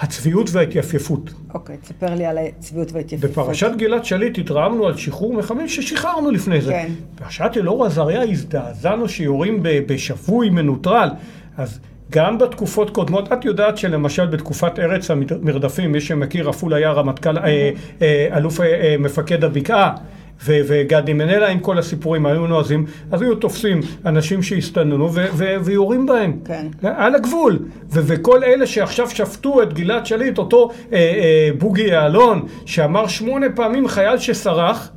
הצביעות 0.00 0.50
וההתייפייפות. 0.52 1.30
אוקיי, 1.54 1.76
okay, 1.76 1.78
תספר 1.84 2.14
לי 2.14 2.26
על 2.26 2.38
הצביעות 2.38 2.92
וההתייפייפות. 2.92 3.44
בפרשת 3.44 3.70
גלעד 3.76 4.04
שליט 4.04 4.38
התרעמנו 4.38 4.86
על 4.86 4.96
שחרור 4.96 5.34
מחבלים 5.34 5.68
ששחררנו 5.68 6.30
לפני 6.30 6.60
זה. 6.60 6.72
כן. 6.72 6.92
בפרשת 7.14 7.50
אלאור 7.56 7.86
עזריה 7.86 8.22
הזדעזענו 8.22 9.08
שיורים 9.08 9.60
בשבוי 9.62 10.50
מנוטרל. 10.50 11.08
אז 11.56 11.80
גם 12.10 12.38
בתקופות 12.38 12.90
קודמות, 12.90 13.32
את 13.32 13.44
יודעת 13.44 13.78
שלמשל 13.78 14.26
בתקופת 14.26 14.78
ארץ 14.78 15.10
המרדפים, 15.10 15.92
מי 15.92 16.00
שמכיר, 16.00 16.48
עפולה 16.48 16.76
היה 16.76 16.92
רמטכ"ל, 16.92 17.38
אה, 17.38 17.70
אה, 18.02 18.28
אלוף 18.36 18.60
אה, 18.60 18.96
מפקד 18.98 19.44
הבקעה. 19.44 19.94
וגדי 20.44 21.12
מנלה 21.12 21.48
עם 21.48 21.58
כל 21.58 21.78
הסיפורים 21.78 22.26
היו 22.26 22.46
נועזים, 22.46 22.86
אז 23.10 23.22
היו 23.22 23.34
תופסים 23.34 23.80
אנשים 24.06 24.42
שהסתננו 24.42 25.10
ויורים 25.64 26.06
בהם. 26.06 26.38
כן. 26.44 26.66
על 26.82 27.14
הגבול. 27.14 27.58
וכל 27.90 28.44
אלה 28.44 28.66
שעכשיו 28.66 29.10
שפטו 29.10 29.62
את 29.62 29.72
גלעד 29.72 30.06
שליט, 30.06 30.38
אותו 30.38 30.70
אה, 30.92 30.98
אה, 30.98 31.50
בוגי 31.58 31.82
יעלון, 31.82 32.46
שאמר 32.66 33.06
שמונה 33.06 33.46
פעמים 33.54 33.88
חייל 33.88 34.18
שסרח, 34.18 34.90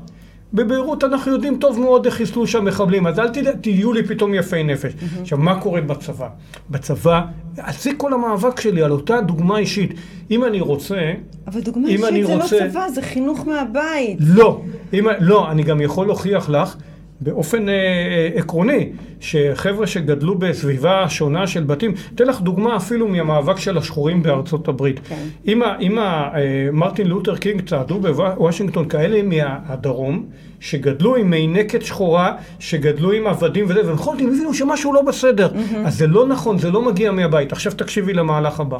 בביירות 0.53 1.03
אנחנו 1.03 1.31
יודעים 1.31 1.57
טוב 1.57 1.79
מאוד 1.79 2.05
איך 2.05 2.15
חיסלו 2.15 2.47
שם 2.47 2.65
מחבלים, 2.65 3.07
אז 3.07 3.19
אל 3.19 3.27
תהיו 3.61 3.93
לי 3.93 4.03
פתאום 4.03 4.33
יפי 4.33 4.63
נפש. 4.63 4.91
Mm-hmm. 4.91 5.21
עכשיו, 5.21 5.37
מה 5.37 5.59
קורה 5.59 5.81
בצבא? 5.81 6.27
בצבא, 6.69 7.21
על 7.57 7.73
זה 7.73 7.91
כל 7.97 8.13
המאבק 8.13 8.59
שלי, 8.59 8.83
על 8.83 8.91
אותה 8.91 9.21
דוגמה 9.21 9.57
אישית. 9.57 9.93
אם 10.31 10.43
אני 10.43 10.59
רוצה... 10.59 11.13
אבל 11.47 11.61
דוגמה 11.61 11.87
אישית 11.87 12.27
זה 12.27 12.35
לא 12.35 12.43
רוצה... 12.43 12.65
לא 12.65 12.69
צבא, 12.69 12.89
זה 12.89 13.01
חינוך 13.01 13.47
מהבית. 13.47 14.17
לא, 14.19 14.61
אם, 14.93 15.05
לא, 15.19 15.51
אני 15.51 15.63
גם 15.63 15.81
יכול 15.81 16.07
להוכיח 16.07 16.49
לך 16.49 16.75
באופן 17.21 17.69
אה, 17.69 17.73
אה, 17.73 18.29
עקרוני, 18.35 18.89
שחבר'ה 19.19 19.87
שגדלו 19.87 20.35
בסביבה 20.35 21.09
שונה 21.09 21.47
של 21.47 21.63
בתים, 21.63 21.93
אתן 22.15 22.27
לך 22.27 22.41
דוגמה 22.41 22.75
אפילו 22.75 23.07
מהמאבק 23.07 23.57
של 23.57 23.77
השחורים 23.77 24.23
בארצות 24.23 24.67
הברית. 24.67 24.99
כן. 25.09 25.23
אם, 25.47 25.61
אם 25.81 25.99
אה, 25.99 26.29
מרטין 26.73 27.07
לותר 27.07 27.37
קינג 27.37 27.69
צעדו 27.69 27.99
בוושינגטון 27.99 28.87
כאלה 28.87 29.21
מהדרום, 29.23 30.25
שגדלו 30.59 31.15
עם 31.15 31.29
מינקת 31.29 31.81
שחורה, 31.81 32.35
שגדלו 32.59 33.11
עם 33.11 33.27
עבדים 33.27 33.65
וזה, 33.67 33.91
ונכון, 33.91 34.19
הם 34.19 34.27
הבינו 34.27 34.53
שמשהו 34.53 34.93
לא 34.93 35.01
בסדר. 35.01 35.49
Mm-hmm. 35.53 35.75
אז 35.85 35.97
זה 35.97 36.07
לא 36.07 36.27
נכון, 36.27 36.57
זה 36.57 36.71
לא 36.71 36.81
מגיע 36.81 37.11
מהבית. 37.11 37.51
עכשיו 37.51 37.71
תקשיבי 37.71 38.13
למהלך 38.13 38.59
הבא. 38.59 38.77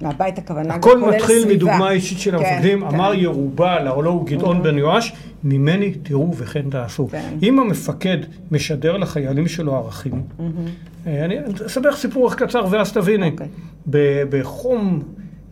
מהבית 0.00 0.38
הכוונה 0.38 0.74
הכל 0.74 0.98
מתחיל 0.98 1.40
סביבה. 1.40 1.54
מדוגמה 1.54 1.90
אישית 1.90 2.18
של 2.18 2.30
כן, 2.30 2.36
המפקדים, 2.36 2.80
כן. 2.80 2.94
אמר 2.94 3.14
ירובל, 3.14 3.88
הלא 3.88 4.10
הוא 4.10 4.26
גדעון 4.26 4.56
mm-hmm. 4.56 4.62
בן 4.62 4.78
יואש, 4.78 5.12
ממני 5.44 5.94
תראו 5.94 6.34
וכן 6.36 6.70
תעשו. 6.70 7.08
כן. 7.08 7.34
אם 7.42 7.58
המפקד 7.58 8.18
משדר 8.50 8.96
לחיילים 8.96 9.48
שלו 9.48 9.76
ערכים, 9.76 10.12
mm-hmm. 10.12 11.08
אני 11.08 11.36
אספר 11.66 11.96
סיפור 11.96 12.34
קצר 12.34 12.64
ואז 12.70 12.92
תביני. 12.92 13.28
Okay. 13.28 13.30
אוקיי. 13.32 13.48
בחום 14.30 15.02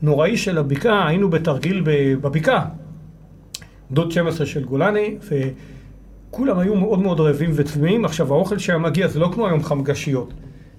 נוראי 0.02 0.36
של 0.36 0.58
הבקעה, 0.58 1.08
היינו 1.08 1.30
בתרגיל 1.30 1.82
בבקעה, 1.84 2.66
דוד 3.90 4.12
12 4.12 4.46
של 4.46 4.64
גולני, 4.64 5.16
וכולם 5.22 6.58
היו 6.58 6.74
מאוד 6.74 6.98
מאוד 6.98 7.20
רעבים 7.20 7.50
וצמאים. 7.54 8.04
עכשיו, 8.04 8.34
האוכל 8.34 8.58
שהיה 8.58 8.78
מגיע 8.78 9.08
זה 9.08 9.18
לא 9.18 9.30
כמו 9.34 9.46
היום 9.46 9.62
חמגשיות. 9.62 10.32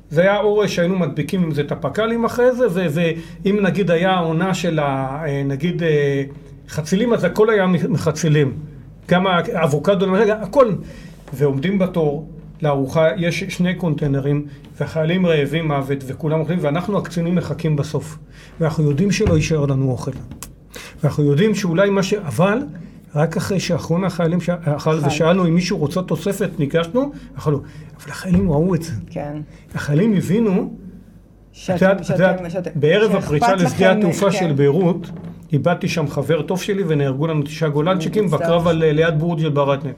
זה 0.10 0.22
היה 0.22 0.40
אורש 0.40 0.76
שהיינו 0.76 1.00
מדביקים 1.00 1.44
עם 1.44 1.52
זה 1.52 1.62
את 1.62 1.72
הפק"לים 1.72 2.26
אחרי 2.26 2.56
זה, 2.56 2.88
ואם 2.92 3.60
נגיד 3.62 3.92
היה 3.92 4.12
העונה 4.12 4.54
של 4.54 4.80
ה... 4.80 5.22
אה, 5.26 5.44
נגיד 5.46 5.84
אה, 5.84 6.24
חצילים, 6.68 7.14
אז 7.14 7.24
הכל 7.24 7.50
היה 7.50 7.68
מחצילים. 7.68 8.54
גם 9.12 9.28
האבוקדו, 9.28 10.16
הכל. 10.16 10.72
ועומדים 11.34 11.80
בתור 11.80 12.30
לארוחה, 12.62 13.08
יש 13.18 13.44
שני 13.44 13.76
קונטיינרים, 13.76 14.46
והחיילים 14.80 15.26
רעבים 15.26 15.68
מוות, 15.68 15.98
וכולם 16.08 16.40
אוכלים, 16.40 16.60
ואנחנו 16.62 16.98
הקצינים 16.98 17.36
מחכים 17.36 17.76
בסוף. 17.76 18.18
ואנחנו 18.60 18.84
יודעים 18.84 19.12
שלא 19.12 19.34
יישאר 19.34 19.66
לנו 19.66 19.92
אוכל. 19.92 20.12
ואנחנו 21.04 21.24
יודעים 21.24 21.56
שאולי 21.56 21.90
מה 21.90 22.04
ש... 22.04 22.14
אבל... 22.14 22.58
רק 23.16 23.38
אחרי 23.38 23.60
שאחרון 23.60 24.04
החיילים 24.04 24.40
אכל 24.64 25.00
ושאלנו 25.08 25.48
אם 25.48 25.56
מישהו 25.56 25.78
רוצה 25.78 26.02
תוספת, 26.02 26.50
ניגשנו, 26.60 27.12
אכלו. 27.38 27.58
אבל 27.58 28.12
החיילים 28.12 28.52
ראו 28.52 28.76
את 28.76 28.82
זה. 28.82 28.94
כן. 29.10 29.38
החיילים 29.76 30.14
הבינו, 30.14 30.74
את 31.76 31.82
יודעת, 32.10 32.68
בערב 32.76 33.16
הפריצה 33.16 33.56
לשדה 33.56 33.92
התעופה 33.92 34.32
כן. 34.32 34.38
של 34.38 34.54
ביירות, 34.54 35.12
איבדתי 35.54 35.88
שם 35.88 36.08
חבר 36.08 36.42
טוב 36.42 36.62
שלי 36.62 36.84
ונהרגו 36.88 37.28
לנו 37.28 37.44
תשעה 37.44 37.70
גולנצ'יקים 37.70 38.28
בקרב 38.28 38.68
על 38.68 38.86
ליד 38.86 39.20
בורג'ל 39.20 39.50
ברטנר. 39.50 39.94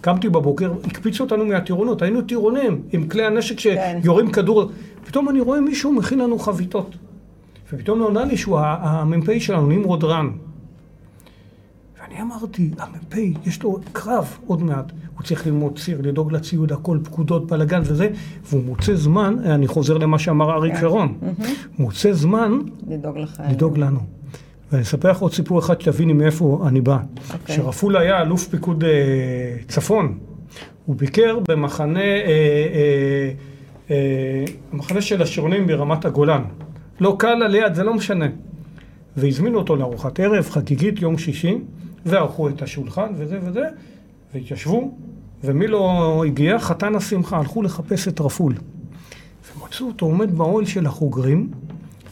קמתי 0.00 0.28
בבוקר, 0.28 0.72
הקפיצו 0.84 1.24
אותנו 1.24 1.44
מהטירונות, 1.46 2.02
היינו 2.02 2.22
טירונים 2.22 2.82
עם 2.92 3.08
כלי 3.08 3.26
הנשק 3.26 3.60
כן. 3.60 3.98
שיורים 4.02 4.32
כדור. 4.32 4.70
פתאום 5.04 5.28
אני 5.28 5.40
רואה 5.40 5.60
מישהו 5.60 5.92
מכין 5.92 6.18
לנו 6.18 6.38
חביתות. 6.38 6.96
ופתאום 7.72 7.98
נודע 7.98 8.24
לי 8.24 8.36
שהוא 8.36 8.58
המ"פ 8.60 9.38
שלנו, 9.38 9.66
נמרוד 9.66 10.04
רן. 10.04 10.30
ואני 12.00 12.22
אמרתי, 12.22 12.70
המ"פ, 12.78 13.16
יש 13.46 13.62
לו 13.62 13.78
קרב 13.92 14.38
עוד 14.46 14.62
מעט. 14.62 14.92
הוא 15.16 15.22
צריך 15.22 15.46
ללמוד 15.46 15.78
ציר, 15.78 16.00
לדאוג 16.02 16.32
לציוד, 16.32 16.72
הכל, 16.72 16.98
פקודות, 17.04 17.46
בלאגן 17.46 17.80
וזה, 17.84 18.08
והוא 18.44 18.64
מוצא 18.64 18.94
זמן, 18.94 19.36
אני 19.44 19.66
חוזר 19.66 19.98
למה 19.98 20.18
שאמר 20.18 20.52
אריק 20.52 20.74
כן. 20.74 20.80
שרון, 20.80 21.18
מוצא 21.78 22.12
זמן 22.12 22.58
לדאוג 23.50 23.78
לנו. 23.78 24.21
ואני 24.72 24.82
אספר 24.82 25.10
לך 25.10 25.18
עוד 25.18 25.32
סיפור 25.32 25.58
אחד 25.58 25.80
שתביני 25.80 26.12
מאיפה 26.12 26.64
אני 26.68 26.80
בא. 26.80 26.98
כשרפול 27.44 27.96
אוקיי. 27.96 28.08
היה 28.08 28.22
אלוף 28.22 28.48
פיקוד 28.48 28.84
אה, 28.84 28.90
צפון, 29.68 30.18
הוא 30.86 30.96
ביקר 30.96 31.38
במחנה, 31.48 32.00
אה, 32.00 32.26
אה, 32.74 33.30
אה, 33.90 34.44
מחנה 34.72 35.00
של 35.00 35.22
השריונים 35.22 35.66
ברמת 35.66 36.04
הגולן. 36.04 36.42
לא 37.00 37.16
קל 37.18 37.34
ליד, 37.34 37.74
זה 37.74 37.84
לא 37.84 37.94
משנה. 37.94 38.26
והזמינו 39.16 39.58
אותו 39.58 39.76
לארוחת 39.76 40.20
ערב 40.20 40.50
חגיגית 40.50 41.02
יום 41.02 41.18
שישי, 41.18 41.58
וערכו 42.06 42.48
את 42.48 42.62
השולחן 42.62 43.12
וזה 43.16 43.38
וזה, 43.42 43.64
והתיישבו, 44.34 44.94
ומי 45.44 45.66
לא 45.66 46.24
הגיע? 46.26 46.58
חתן 46.58 46.94
השמחה, 46.94 47.38
הלכו 47.38 47.62
לחפש 47.62 48.08
את 48.08 48.20
רפול. 48.20 48.54
ומצאו 49.56 49.86
אותו 49.86 50.06
עומד 50.06 50.38
באוהל 50.38 50.64
של 50.64 50.86
החוגרים, 50.86 51.50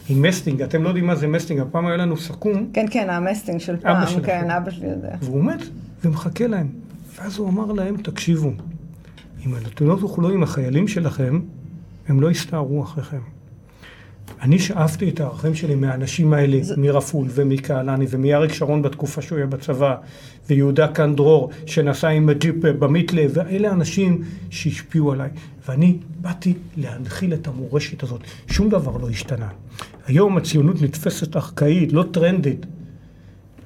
עם 0.09 0.21
מסטינג, 0.21 0.61
אתם 0.61 0.83
לא 0.83 0.87
יודעים 0.87 1.07
מה 1.07 1.15
זה 1.15 1.27
מסטינג, 1.27 1.59
הפעם 1.59 1.85
היה 1.85 1.97
לנו 1.97 2.17
סכו"ם. 2.17 2.65
כן, 2.73 2.85
כן, 2.91 3.09
המסטינג 3.09 3.59
של 3.59 3.77
פעם, 3.77 4.21
כן, 4.23 4.51
אבא 4.51 4.71
שלי 4.71 4.87
יודע. 4.87 5.15
והוא 5.21 5.37
עומד 5.39 5.61
ומחכה 6.03 6.47
להם. 6.47 6.67
ואז 7.15 7.37
הוא 7.37 7.49
אמר 7.49 7.71
להם, 7.71 7.97
תקשיבו, 7.97 8.51
אם 9.45 9.55
אתם 9.55 9.87
לא 9.87 9.97
תוכלו 9.99 10.29
עם 10.29 10.43
החיילים 10.43 10.87
שלכם, 10.87 11.39
הם 12.07 12.21
לא 12.21 12.31
יסתערו 12.31 12.83
אחריכם. 12.83 13.19
אני 14.41 14.59
שאפתי 14.59 15.09
את 15.09 15.19
הערכים 15.19 15.55
שלי 15.55 15.75
מהאנשים 15.75 16.33
האלה, 16.33 16.57
זה... 16.61 16.77
מרפול 16.77 17.27
ומקהלני 17.29 18.05
ומאריק 18.09 18.53
שרון 18.53 18.81
בתקופה 18.81 19.21
שהוא 19.21 19.37
היה 19.37 19.47
בצבא, 19.47 19.95
ויהודה 20.49 20.87
קנדרור 20.87 21.49
שנסע 21.65 22.07
עם 22.07 22.29
הג'יפ 22.29 22.55
במיתלה, 22.55 23.23
ואלה 23.33 23.71
אנשים 23.71 24.21
שהשפיעו 24.49 25.11
עליי. 25.11 25.29
ואני 25.67 25.97
באתי 26.21 26.53
להנחיל 26.77 27.33
את 27.33 27.47
המורשת 27.47 28.03
הזאת. 28.03 28.21
שום 28.47 28.69
דבר 28.69 28.97
לא 28.97 29.09
השתנה. 29.09 29.47
היום 30.07 30.37
הציונות 30.37 30.81
נתפסת 30.81 31.35
ארכאית, 31.35 31.93
לא 31.93 32.03
טרנדית. 32.11 32.65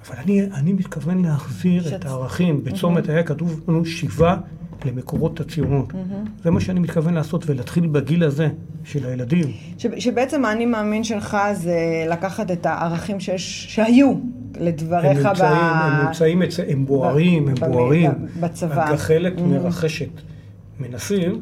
אבל 0.07 0.17
אני, 0.23 0.41
אני 0.53 0.73
מתכוון 0.73 1.25
להחזיר 1.25 1.83
שאת... 1.83 1.93
את 1.93 2.05
הערכים. 2.05 2.63
בצומת 2.63 3.09
היה 3.09 3.23
כתוב 3.23 3.61
לנו 3.67 3.85
שיבה 3.85 4.37
למקורות 4.85 5.39
הציונות. 5.39 5.91
Mm-hmm. 5.91 6.43
זה 6.43 6.51
מה 6.51 6.59
שאני 6.59 6.79
מתכוון 6.79 7.13
לעשות, 7.13 7.49
ולהתחיל 7.49 7.87
בגיל 7.87 8.23
הזה 8.23 8.49
של 8.83 9.05
הילדים. 9.05 9.51
ש, 9.77 9.85
שבעצם 9.97 10.45
האני 10.45 10.65
מאמין 10.65 11.03
שלך 11.03 11.37
זה 11.53 12.05
לקחת 12.09 12.51
את 12.51 12.65
הערכים 12.65 13.19
שיש, 13.19 13.65
שהיו 13.69 14.13
לדבריך 14.59 15.17
הם 15.17 15.27
נמצאים, 15.27 15.49
ב... 15.49 15.53
הם 15.53 16.05
נמצאים, 16.05 16.43
אצל, 16.43 16.63
הם 16.67 16.85
בוערים, 16.85 17.47
הם 17.47 17.55
בוערים. 17.55 18.11
בצבא. 18.39 18.89
הגחלת 18.89 19.37
mm-hmm. 19.37 19.41
מרחשת. 19.41 20.09
מנסים 20.79 21.41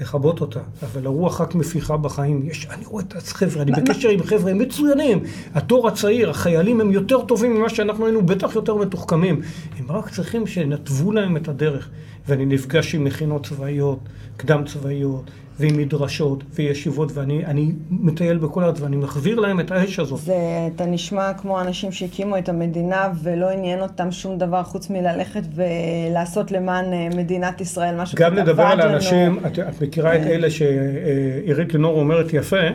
לכבות 0.00 0.40
אותה, 0.40 0.60
אבל 0.82 1.06
הרוח 1.06 1.40
רק 1.40 1.54
מפיחה 1.54 1.96
בחיים. 1.96 2.42
יש, 2.44 2.66
אני 2.70 2.84
רואה 2.84 3.04
את 3.04 3.16
החבר'ה, 3.16 3.62
אני 3.62 3.72
בקשר 3.72 4.08
עם 4.08 4.22
חבר'ה, 4.22 4.50
הם 4.50 4.58
מצוינים. 4.58 5.20
התור 5.54 5.88
הצעיר, 5.88 6.30
החיילים 6.30 6.80
הם 6.80 6.90
יותר 6.90 7.24
טובים 7.24 7.54
ממה 7.54 7.68
שאנחנו 7.68 8.06
היינו, 8.06 8.26
בטח 8.26 8.54
יותר 8.54 8.74
מתוחכמים. 8.74 9.40
הם 9.78 9.86
רק 9.88 10.10
צריכים 10.10 10.46
שנתוו 10.46 11.12
להם 11.12 11.36
את 11.36 11.48
הדרך. 11.48 11.90
ואני 12.28 12.46
נפגש 12.46 12.94
עם 12.94 13.04
מכינות 13.04 13.46
צבאיות, 13.46 13.98
קדם 14.36 14.64
צבאיות, 14.64 15.30
ועם 15.60 15.76
מדרשות 15.76 16.44
וישיבות, 16.54 17.12
ואני 17.14 17.72
מטייל 17.90 18.38
בכל 18.38 18.62
הארץ 18.62 18.80
ואני 18.80 18.96
מחזיר 18.96 19.40
להם 19.40 19.60
את 19.60 19.70
האש 19.70 19.98
הזאת. 19.98 20.20
זה, 20.20 20.34
אתה 20.74 20.86
נשמע 20.86 21.34
כמו 21.34 21.60
אנשים 21.60 21.92
שהקימו 21.92 22.38
את 22.38 22.48
המדינה 22.48 23.08
ולא 23.22 23.50
עניין 23.50 23.80
אותם 23.80 24.10
שום 24.10 24.38
דבר 24.38 24.62
חוץ 24.62 24.90
מללכת 24.90 25.42
ולעשות 25.54 26.52
למען 26.52 26.92
אה, 26.92 27.08
מדינת 27.16 27.60
ישראל, 27.60 28.00
משהו 28.00 28.16
גם 28.18 28.34
לדבר 28.34 28.62
על 28.62 28.80
האנשים, 28.80 29.38
את, 29.46 29.58
את 29.58 29.82
מכירה 29.82 30.16
את 30.16 30.20
אה. 30.20 30.26
אלה 30.26 30.50
שעירית 30.50 31.74
לנור 31.74 32.00
אומרת 32.00 32.32
יפה, 32.32 32.66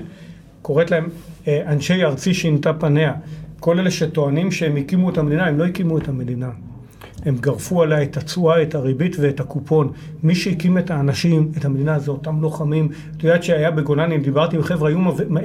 קוראת 0.62 0.92
להם 0.92 1.10
אה, 1.48 1.62
אנשי 1.68 2.04
ארצי 2.04 2.34
שינתה 2.34 2.74
פניה. 2.74 3.14
כל 3.60 3.80
אלה 3.80 3.92
שטוענים 3.92 4.52
שהם 4.52 4.76
הקימו 4.76 5.10
את 5.10 5.18
המדינה, 5.18 5.46
הם 5.46 5.58
לא 5.58 5.66
הקימו 5.66 5.98
את 5.98 6.08
המדינה. 6.08 6.50
הם 7.26 7.38
גרפו 7.38 7.82
עליה 7.82 8.04
את 8.04 8.18
התשואה, 8.18 8.62
את 8.62 8.76
הריבית 8.76 9.16
ואת 9.20 9.40
הקופון. 9.40 9.92
מי 10.24 10.36
שהקים 10.36 10.78
את 10.78 10.92
האנשים, 10.92 11.52
את 11.58 11.66
המדינה, 11.66 12.00
זה 12.00 12.12
אותם 12.12 12.42
לוחמים. 12.42 12.90
את 13.18 13.24
יודעת 13.24 13.44
שהיה 13.44 13.72
בגולני, 13.72 14.16
אם 14.16 14.22
דיברתי 14.22 14.56
עם 14.56 14.64
חבר'ה, 14.64 14.90
היו, 14.90 15.00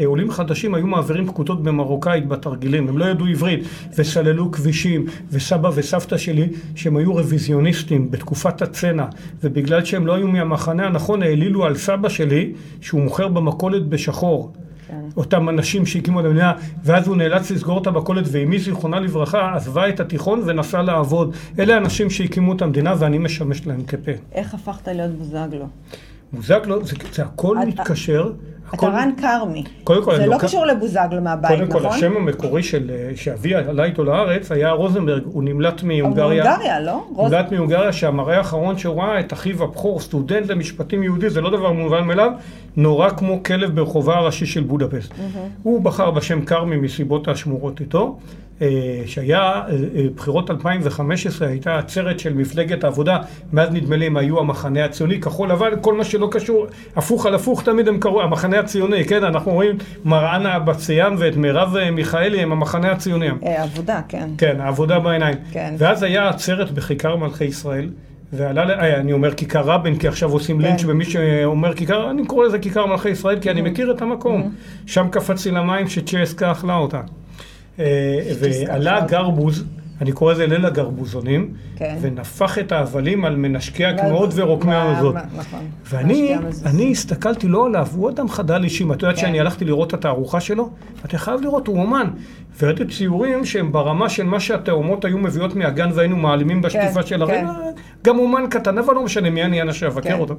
עולים 0.04 0.30
חדשים 0.30 0.74
היו 0.74 0.86
מעבירים 0.86 1.26
פקודות 1.26 1.62
במרוקאית 1.62 2.28
בתרגילים, 2.28 2.88
הם 2.88 2.98
לא 2.98 3.04
ידעו 3.04 3.26
עברית, 3.26 3.64
וסללו 3.98 4.52
כבישים, 4.52 5.06
וסבא 5.30 5.70
וסבתא 5.74 6.16
שלי, 6.16 6.48
שהם 6.74 6.96
היו 6.96 7.14
רוויזיוניסטים 7.14 8.10
בתקופת 8.10 8.62
הצנע, 8.62 9.04
ובגלל 9.42 9.84
שהם 9.84 10.06
לא 10.06 10.14
היו 10.14 10.28
מהמחנה 10.28 10.86
הנכון, 10.86 11.22
העלילו 11.22 11.64
על 11.64 11.76
סבא 11.76 12.08
שלי, 12.08 12.52
שהוא 12.80 13.00
מוכר 13.00 13.28
במכולת 13.28 13.88
בשחור. 13.88 14.52
כן. 14.88 15.00
אותם 15.16 15.48
אנשים 15.48 15.86
שהקימו 15.86 16.20
את 16.20 16.24
המדינה, 16.24 16.52
ואז 16.84 17.08
הוא 17.08 17.16
נאלץ 17.16 17.50
לסגור 17.50 17.82
את 17.82 17.86
המכולת, 17.86 18.24
ואמי 18.32 18.58
זיכרונה 18.58 19.00
לברכה 19.00 19.54
עזבה 19.54 19.88
את 19.88 20.00
התיכון 20.00 20.42
ונסעה 20.46 20.82
לעבוד. 20.82 21.34
אלה 21.58 21.74
האנשים 21.74 22.10
שהקימו 22.10 22.52
את 22.52 22.62
המדינה 22.62 22.94
ואני 22.98 23.18
משמש 23.18 23.66
להם 23.66 23.82
כפה. 23.82 24.12
איך 24.32 24.54
הפכת 24.54 24.88
להיות 24.88 25.12
בוזגלו? 25.12 25.66
בוזגלו, 26.32 26.84
זה, 26.84 26.96
זה 27.12 27.22
הכל 27.22 27.58
מתקשר. 27.66 28.32
אתה 28.74 28.86
רן 28.86 29.10
כרמי. 29.20 29.64
קודם 29.84 30.04
כל, 30.04 30.16
זה 30.16 30.26
לא 30.26 30.38
קשור 30.38 30.66
לבוזגלו 30.66 31.20
מהבית, 31.22 31.50
נכון? 31.50 31.66
קודם 31.66 31.84
כל, 31.84 31.88
השם 31.88 32.16
המקורי 32.16 32.62
של, 32.62 32.90
שאבי 33.14 33.54
עלה 33.54 33.84
איתו 33.84 34.04
לארץ 34.04 34.52
היה 34.52 34.70
רוזנברג, 34.70 35.22
הוא 35.24 35.42
נמלט 35.42 35.82
מהונגריה. 35.82 36.44
מהונגריה, 36.44 36.80
לא? 36.80 37.06
נמלט 37.16 37.52
מהונגריה, 37.52 37.92
שהמראה 37.92 38.36
האחרון 38.36 38.78
שהוא 38.78 39.02
ראה 39.02 39.20
את 39.20 39.32
אחיו 39.32 39.64
הבכור, 39.64 40.00
סטודנט 40.00 40.50
למשפטים 40.50 41.02
יהודי, 41.02 41.30
זה 41.30 41.40
לא 41.40 41.50
דבר 41.50 41.72
מובן 41.72 42.04
מאליו, 42.04 42.30
נורא 42.76 43.10
כמו 43.10 43.42
כלב 43.42 43.74
ברחובה 43.74 44.16
הראשי 44.16 44.46
של 44.46 44.62
בודפסט. 44.62 45.14
הוא 45.62 45.82
בחר 45.82 46.10
בשם 46.10 46.44
כרמי 46.44 46.76
מסיבות 46.76 47.28
השמורות 47.28 47.80
איתו. 47.80 48.16
אה, 48.62 49.02
שהיה 49.06 49.40
אה, 49.40 49.76
אה, 49.94 50.06
בחירות 50.16 50.50
2015, 50.50 51.48
הייתה 51.48 51.78
עצרת 51.78 52.20
של 52.20 52.34
מפלגת 52.34 52.84
העבודה, 52.84 53.18
מאז 53.52 53.68
נדמה 53.72 53.96
לי 53.96 54.06
הם 54.06 54.16
היו 54.16 54.38
המחנה 54.38 54.84
הציוני, 54.84 55.20
כחול 55.20 55.50
לבן, 55.50 55.70
כל 55.80 55.94
מה 55.94 56.04
שלא 56.04 56.28
קשור, 56.30 56.66
הפוך 56.96 57.26
על 57.26 57.34
הפוך 57.34 57.62
תמיד 57.62 57.88
הם 57.88 58.00
קראו, 58.00 58.22
המחנה 58.22 58.55
הציוני, 58.56 59.04
כן, 59.04 59.24
אנחנו 59.24 59.52
רואים 59.52 59.76
מראנה 60.04 60.56
אבציאן 60.56 61.14
ואת 61.18 61.36
מירב 61.36 61.76
מיכאלי 61.92 62.42
הם 62.42 62.52
המחנה 62.52 62.92
הציוני. 62.92 63.28
עבודה, 63.42 64.00
כן. 64.08 64.28
כן, 64.38 64.60
העבודה 64.60 64.98
בעיניים. 64.98 65.36
כן. 65.52 65.74
ואז 65.78 66.02
היה 66.02 66.28
עצרת 66.28 66.70
בכיכר 66.70 67.16
מלכי 67.16 67.44
ישראל. 67.44 67.88
ועלה, 68.32 68.98
אני 69.00 69.12
אומר 69.12 69.34
כיכר 69.34 69.62
רבין, 69.62 69.98
כי 69.98 70.08
עכשיו 70.08 70.32
עושים 70.32 70.58
כן. 70.58 70.62
לינץ' 70.62 70.82
במי 70.82 71.04
שאומר 71.04 71.74
כיכר, 71.74 72.10
אני 72.10 72.26
קורא 72.26 72.46
לזה 72.46 72.58
כיכר 72.58 72.86
מלכי 72.86 73.08
ישראל, 73.08 73.40
כי 73.40 73.50
אני 73.50 73.62
מכיר 73.62 73.90
את 73.90 74.02
המקום. 74.02 74.52
שם 74.86 75.08
קפצתי 75.10 75.50
למים 75.50 75.88
שצ'סקה 75.88 76.52
אכלה 76.52 76.74
אותה. 76.74 77.00
אה, 77.80 77.84
ועלה 78.40 79.00
גרבוז, 79.00 79.64
אני 80.00 80.12
קורא 80.12 80.32
לזה 80.32 80.46
ליל 80.46 80.66
הגרבוזונים, 80.66 81.52
כן. 81.76 81.96
ונפח 82.00 82.58
את 82.58 82.72
ההבלים 82.72 83.24
על 83.24 83.36
מנשקי 83.36 83.84
הקמעות 83.84 84.30
ורוקמי 84.34 84.74
המזון. 84.74 85.16
נכון. 85.36 85.60
ואני 85.84 86.90
הסתכלתי 86.90 87.48
לא 87.48 87.66
עליו, 87.66 87.86
הוא 87.94 88.10
אדם 88.10 88.28
חדל 88.28 88.64
אישים. 88.64 88.92
את 88.92 89.02
יודעת 89.02 89.16
כן. 89.16 89.20
שאני 89.20 89.40
הלכתי 89.40 89.64
לראות 89.64 89.88
את 89.88 89.94
התערוכה 89.94 90.40
שלו? 90.40 90.70
אתה 91.04 91.18
חייב 91.18 91.40
לראות, 91.40 91.66
הוא 91.66 91.80
אומן. 91.80 92.10
וראיתי 92.60 92.84
ציורים 92.84 93.44
שהם 93.44 93.72
ברמה 93.72 94.08
של 94.08 94.22
מה 94.22 94.40
שהתאומות 94.40 95.04
היו 95.04 95.18
מביאות 95.18 95.56
מהגן 95.56 95.90
והיינו 95.94 96.16
מעלימים 96.16 96.62
בשטיפה 96.62 97.02
כן, 97.02 97.06
של 97.06 97.22
הרגע. 97.22 97.52
גם 98.04 98.18
אומן 98.18 98.46
קטן, 98.50 98.78
אבל 98.78 98.94
לא 98.94 99.04
משנה 99.04 99.30
מי 99.30 99.44
אני 99.44 99.62
אנשי 99.62 99.86
אבקר 99.86 100.16
אותו. 100.16 100.36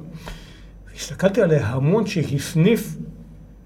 הסתכלתי 0.96 1.42
עליה 1.42 1.66
המון 1.66 2.06
שהסניף 2.06 2.96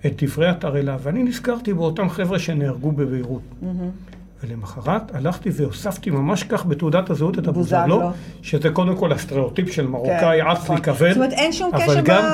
את 0.07 0.23
דברי 0.23 0.49
התרעלה, 0.49 0.97
ואני 1.03 1.23
נזכרתי 1.23 1.75
באותם 1.75 2.09
חבר'ה 2.09 2.39
שנהרגו 2.39 2.93
בביירות. 2.93 3.43
Mm-hmm. 3.63 4.22
ולמחרת 4.45 5.15
הלכתי 5.15 5.51
והוספתי 5.53 6.11
ממש 6.11 6.43
כך 6.43 6.67
בתעודת 6.67 7.11
הזהות 7.11 7.39
את 7.39 7.49
הבוזגלו, 7.49 8.11
שזה 8.43 8.71
קודם 8.71 8.97
כל 8.97 9.13
הסטריאוטיפ 9.13 9.73
של 9.73 9.87
מרוקאי 9.87 10.41
כן, 10.41 10.47
עץ 10.47 10.59
לי 10.59 10.65
נכון. 10.65 10.81
כבד. 10.81 11.09
זאת 11.09 11.17
אומרת, 11.17 11.33
אין 11.33 11.53
שום 11.53 11.71
קשר 11.79 12.01
גם... 12.01 12.25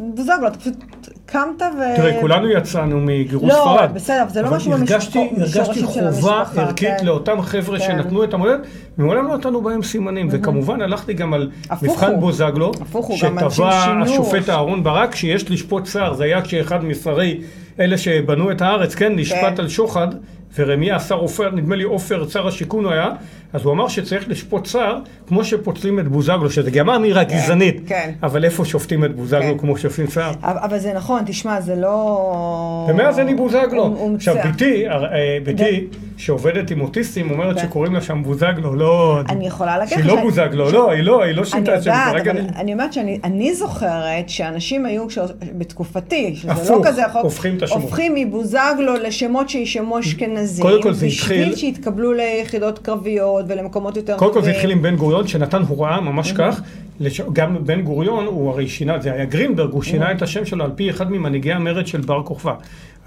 בבוזגלו, 0.00 0.46
אתה 0.46 0.58
פשוט 0.58 0.76
קמת 1.26 1.62
ו... 1.62 1.96
תראי, 1.96 2.12
כולנו 2.20 2.50
יצאנו 2.50 3.00
מגירוש 3.00 3.52
לא, 3.52 3.54
ספרד. 3.54 3.88
לא, 3.90 3.94
בסדר, 3.94 4.24
זה 4.28 4.42
לא 4.42 4.50
משהו 4.50 4.72
במשפחה. 4.72 5.20
הרגשתי 5.36 5.82
חובה 5.84 6.44
ערכית 6.56 6.88
כן. 6.98 7.06
לאותם 7.06 7.42
חבר'ה 7.42 7.78
כן. 7.78 7.84
שנתנו 7.84 8.24
את 8.24 8.34
המולדת, 8.34 8.60
ומעולם 8.98 9.26
לא 9.26 9.36
נתנו 9.36 9.62
בהם 9.62 9.82
סימנים. 9.82 10.28
וכמובן 10.30 10.80
הלכתי 10.80 11.14
גם 11.14 11.34
על 11.34 11.50
מבחן 11.82 12.20
בוזגלו, 12.20 12.72
שטבע 13.14 13.46
השופט 14.02 14.48
אהרון 14.48 14.82
ברק, 14.82 15.14
שיש 15.14 15.50
לשפוט 15.50 15.86
שר, 15.86 16.12
זה 16.12 16.24
היה 16.24 16.42
כשאחד 16.42 16.84
משרי 16.84 17.40
אלה 17.80 17.98
שבנו 17.98 18.50
את 18.50 18.62
הארץ, 18.62 18.94
כן, 18.94 19.12
נשפט 19.16 19.58
על 19.58 19.68
שוחד. 19.68 20.08
ורמיה 20.56 20.96
השר 20.96 21.14
עופר, 21.14 21.50
נדמה 21.50 21.76
לי 21.76 21.84
עופר, 21.84 22.28
שר 22.28 22.46
השיכון 22.46 22.84
הוא 22.84 22.92
היה, 22.92 23.10
אז 23.52 23.64
הוא 23.64 23.72
אמר 23.72 23.88
שצריך 23.88 24.28
לשפוט 24.28 24.66
שר 24.66 24.98
כמו 25.26 25.44
שפוצלים 25.44 25.98
את 25.98 26.08
בוזגלו, 26.08 26.50
שזה 26.50 26.70
גם 26.70 26.90
אמירה 26.90 27.24
כן, 27.24 27.36
גזענית, 27.36 27.80
כן. 27.86 28.10
אבל 28.22 28.44
איפה 28.44 28.64
שופטים 28.64 29.04
את 29.04 29.16
בוזגלו 29.16 29.42
כן. 29.42 29.58
כמו 29.58 29.78
שופטים 29.78 30.06
שר? 30.06 30.30
אבל 30.42 30.78
זה 30.78 30.92
נכון, 30.94 31.22
תשמע, 31.26 31.60
זה 31.60 31.76
לא... 31.76 32.86
ומאז 32.90 33.18
לי 33.18 33.34
בוזגלו. 33.34 34.14
עכשיו, 34.14 34.36
ביתי, 34.44 34.88
אה, 34.88 35.38
ביתי, 35.44 35.86
שעובדת 36.18 36.70
עם 36.70 36.80
אוטיסטים, 36.80 37.30
אומרת 37.30 37.58
שקוראים 37.58 37.94
לה 37.94 38.00
שם 38.00 38.22
בוזגלו, 38.22 38.74
לא... 38.74 39.20
אני 39.28 39.46
יכולה 39.46 39.78
להגיד 39.78 39.98
לך... 39.98 40.04
שהיא 40.04 40.16
לא 40.16 40.22
בוזגלו, 40.22 40.70
לא, 40.70 40.90
היא 40.90 41.02
לא, 41.02 41.22
היא 41.22 41.34
לא 41.34 41.44
שינתה 41.44 41.76
את 41.76 41.82
זה. 41.82 41.92
אני 41.94 42.18
יודעת, 42.18 42.36
אבל 42.36 42.46
אני 42.56 42.72
אומרת 42.72 42.92
שאני 42.92 43.54
זוכרת 43.54 44.28
שאנשים 44.28 44.86
היו, 44.86 45.06
בתקופתי, 45.58 46.36
שזה 46.36 46.72
לא 46.74 46.80
כזה 46.84 47.06
החוק, 47.06 47.32
הופכים 47.70 48.14
מבוזגלו 48.14 48.94
לשמות 49.02 49.48
שישמו 49.48 50.00
אשכנזים, 50.00 50.66
בשביל 51.02 51.56
שיתקבלו 51.56 52.12
ליחידות 52.12 52.78
קרביות. 52.78 53.44
ולמקומות 53.48 53.96
יותר 53.96 54.16
קודם 54.16 54.32
כל 54.32 54.42
זה 54.42 54.50
התחיל 54.50 54.70
עם 54.70 54.82
בן 54.82 54.96
גוריון 54.96 55.26
שנתן 55.26 55.62
הוראה 55.62 56.00
ממש 56.00 56.32
כך, 56.32 56.60
גם 57.32 57.66
בן 57.66 57.82
גוריון 57.82 58.26
הוא 58.26 58.50
הרי 58.50 58.68
שינה, 58.68 59.00
זה 59.00 59.12
היה 59.12 59.24
גרינברג, 59.24 59.72
הוא 59.72 59.82
שינה 59.82 60.12
את 60.12 60.22
השם 60.22 60.44
שלו 60.44 60.64
על 60.64 60.70
פי 60.74 60.90
אחד 60.90 61.10
ממנהיגי 61.10 61.52
המרד 61.52 61.86
של 61.86 62.00
בר 62.00 62.22
כוכבא. 62.22 62.54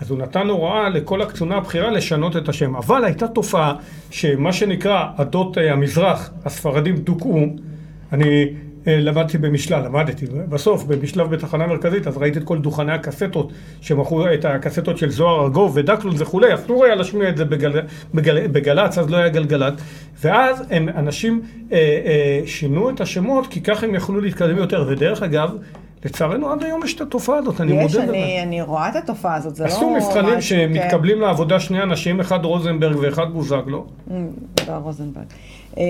אז 0.01 0.11
הוא 0.11 0.19
נתן 0.19 0.47
הוראה 0.47 0.89
לכל 0.89 1.21
הקצונה 1.21 1.55
הבכירה 1.55 1.91
לשנות 1.91 2.37
את 2.37 2.49
השם. 2.49 2.75
אבל 2.75 3.05
הייתה 3.05 3.27
תופעה 3.27 3.73
שמה 4.09 4.53
שנקרא 4.53 5.05
עדות 5.17 5.57
אה, 5.57 5.73
המזרח, 5.73 6.29
הספרדים 6.45 6.95
דוכאו, 6.95 7.45
אני 8.13 8.45
אה, 8.87 8.99
למדתי 8.99 9.37
במשלה, 9.37 9.79
למדתי, 9.79 10.25
בסוף 10.49 10.83
במשלב 10.83 11.29
בתחנה 11.29 11.67
מרכזית, 11.67 12.07
אז 12.07 12.17
ראיתי 12.17 12.39
את 12.39 12.43
כל 12.43 12.57
דוכני 12.57 12.91
הקסטות 12.91 13.51
שמכרו 13.81 14.25
את 14.33 14.45
הקסטות 14.45 14.97
של 14.97 15.09
זוהר 15.09 15.43
ארגוב 15.43 15.71
ודקלון 15.77 16.15
וכולי, 16.17 16.53
אסור 16.53 16.85
היה 16.85 16.95
להשמיע 16.95 17.29
את 17.29 17.37
זה 17.37 17.45
בגל, 17.45 17.81
בגל, 18.13 18.47
בגל"צ, 18.47 18.97
אז 18.97 19.09
לא 19.09 19.17
היה 19.17 19.29
גלגלצ, 19.29 19.73
ואז 20.21 20.63
הם, 20.69 20.89
אנשים 20.89 21.41
אה, 21.71 21.77
אה, 21.77 22.41
שינו 22.45 22.89
את 22.89 23.01
השמות 23.01 23.47
כי 23.47 23.61
ככה 23.61 23.85
הם 23.85 23.95
יכלו 23.95 24.21
להתקדם 24.21 24.57
יותר, 24.57 24.85
ודרך 24.89 25.23
אגב, 25.23 25.57
לצערנו 26.05 26.51
עד 26.51 26.63
היום 26.63 26.83
יש 26.83 26.95
את 26.95 27.01
התופעה 27.01 27.37
הזאת, 27.37 27.61
אני 27.61 27.73
מודה 27.73 27.85
לזה. 27.85 28.17
יש, 28.17 28.43
אני 28.43 28.61
רואה 28.61 28.89
את 28.89 28.95
התופעה 28.95 29.35
הזאת, 29.35 29.55
זה 29.55 29.63
לא... 29.63 29.69
עשו 29.69 29.89
מבחנים 29.89 30.41
שמתקבלים 30.41 31.15
כן. 31.15 31.21
לעבודה 31.21 31.59
שני 31.59 31.83
אנשים, 31.83 32.19
אחד 32.19 32.45
רוזנברג 32.45 32.95
ואחד 33.01 33.33
בוזגלו. 33.33 33.85
Mm, 34.07 34.11
לא, 34.67 34.73
רוזנברג. 34.73 35.25
אה, 35.77 35.83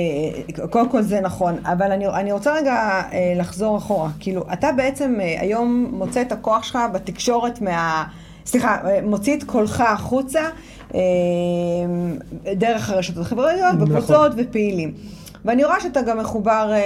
קודם 0.70 0.90
כל 0.90 1.02
זה 1.02 1.22
נכון, 1.22 1.56
אבל 1.64 1.92
אני, 1.92 2.08
אני 2.08 2.32
רוצה 2.32 2.54
רגע 2.54 2.74
אה, 2.74 3.34
לחזור 3.38 3.78
אחורה. 3.78 4.10
כאילו, 4.20 4.44
אתה 4.54 4.72
בעצם 4.72 5.18
אה, 5.22 5.42
היום 5.42 5.90
מוצא 5.92 6.22
את 6.22 6.32
הכוח 6.32 6.64
שלך 6.64 6.80
בתקשורת 6.94 7.62
מה... 7.62 8.04
סליחה, 8.46 8.78
מוציא 9.04 9.38
את 9.38 9.44
קולך 9.44 9.82
החוצה 9.82 10.42
דרך 12.56 12.90
הרשתות 12.90 13.26
החברתיות, 13.26 13.74
נכון. 13.74 13.90
בקבוצות 13.90 14.32
ופעילים. 14.38 14.94
ואני 15.46 15.64
רואה 15.64 15.80
שאתה 15.80 16.02
גם 16.02 16.20
מחובר 16.20 16.70
אה, 16.72 16.80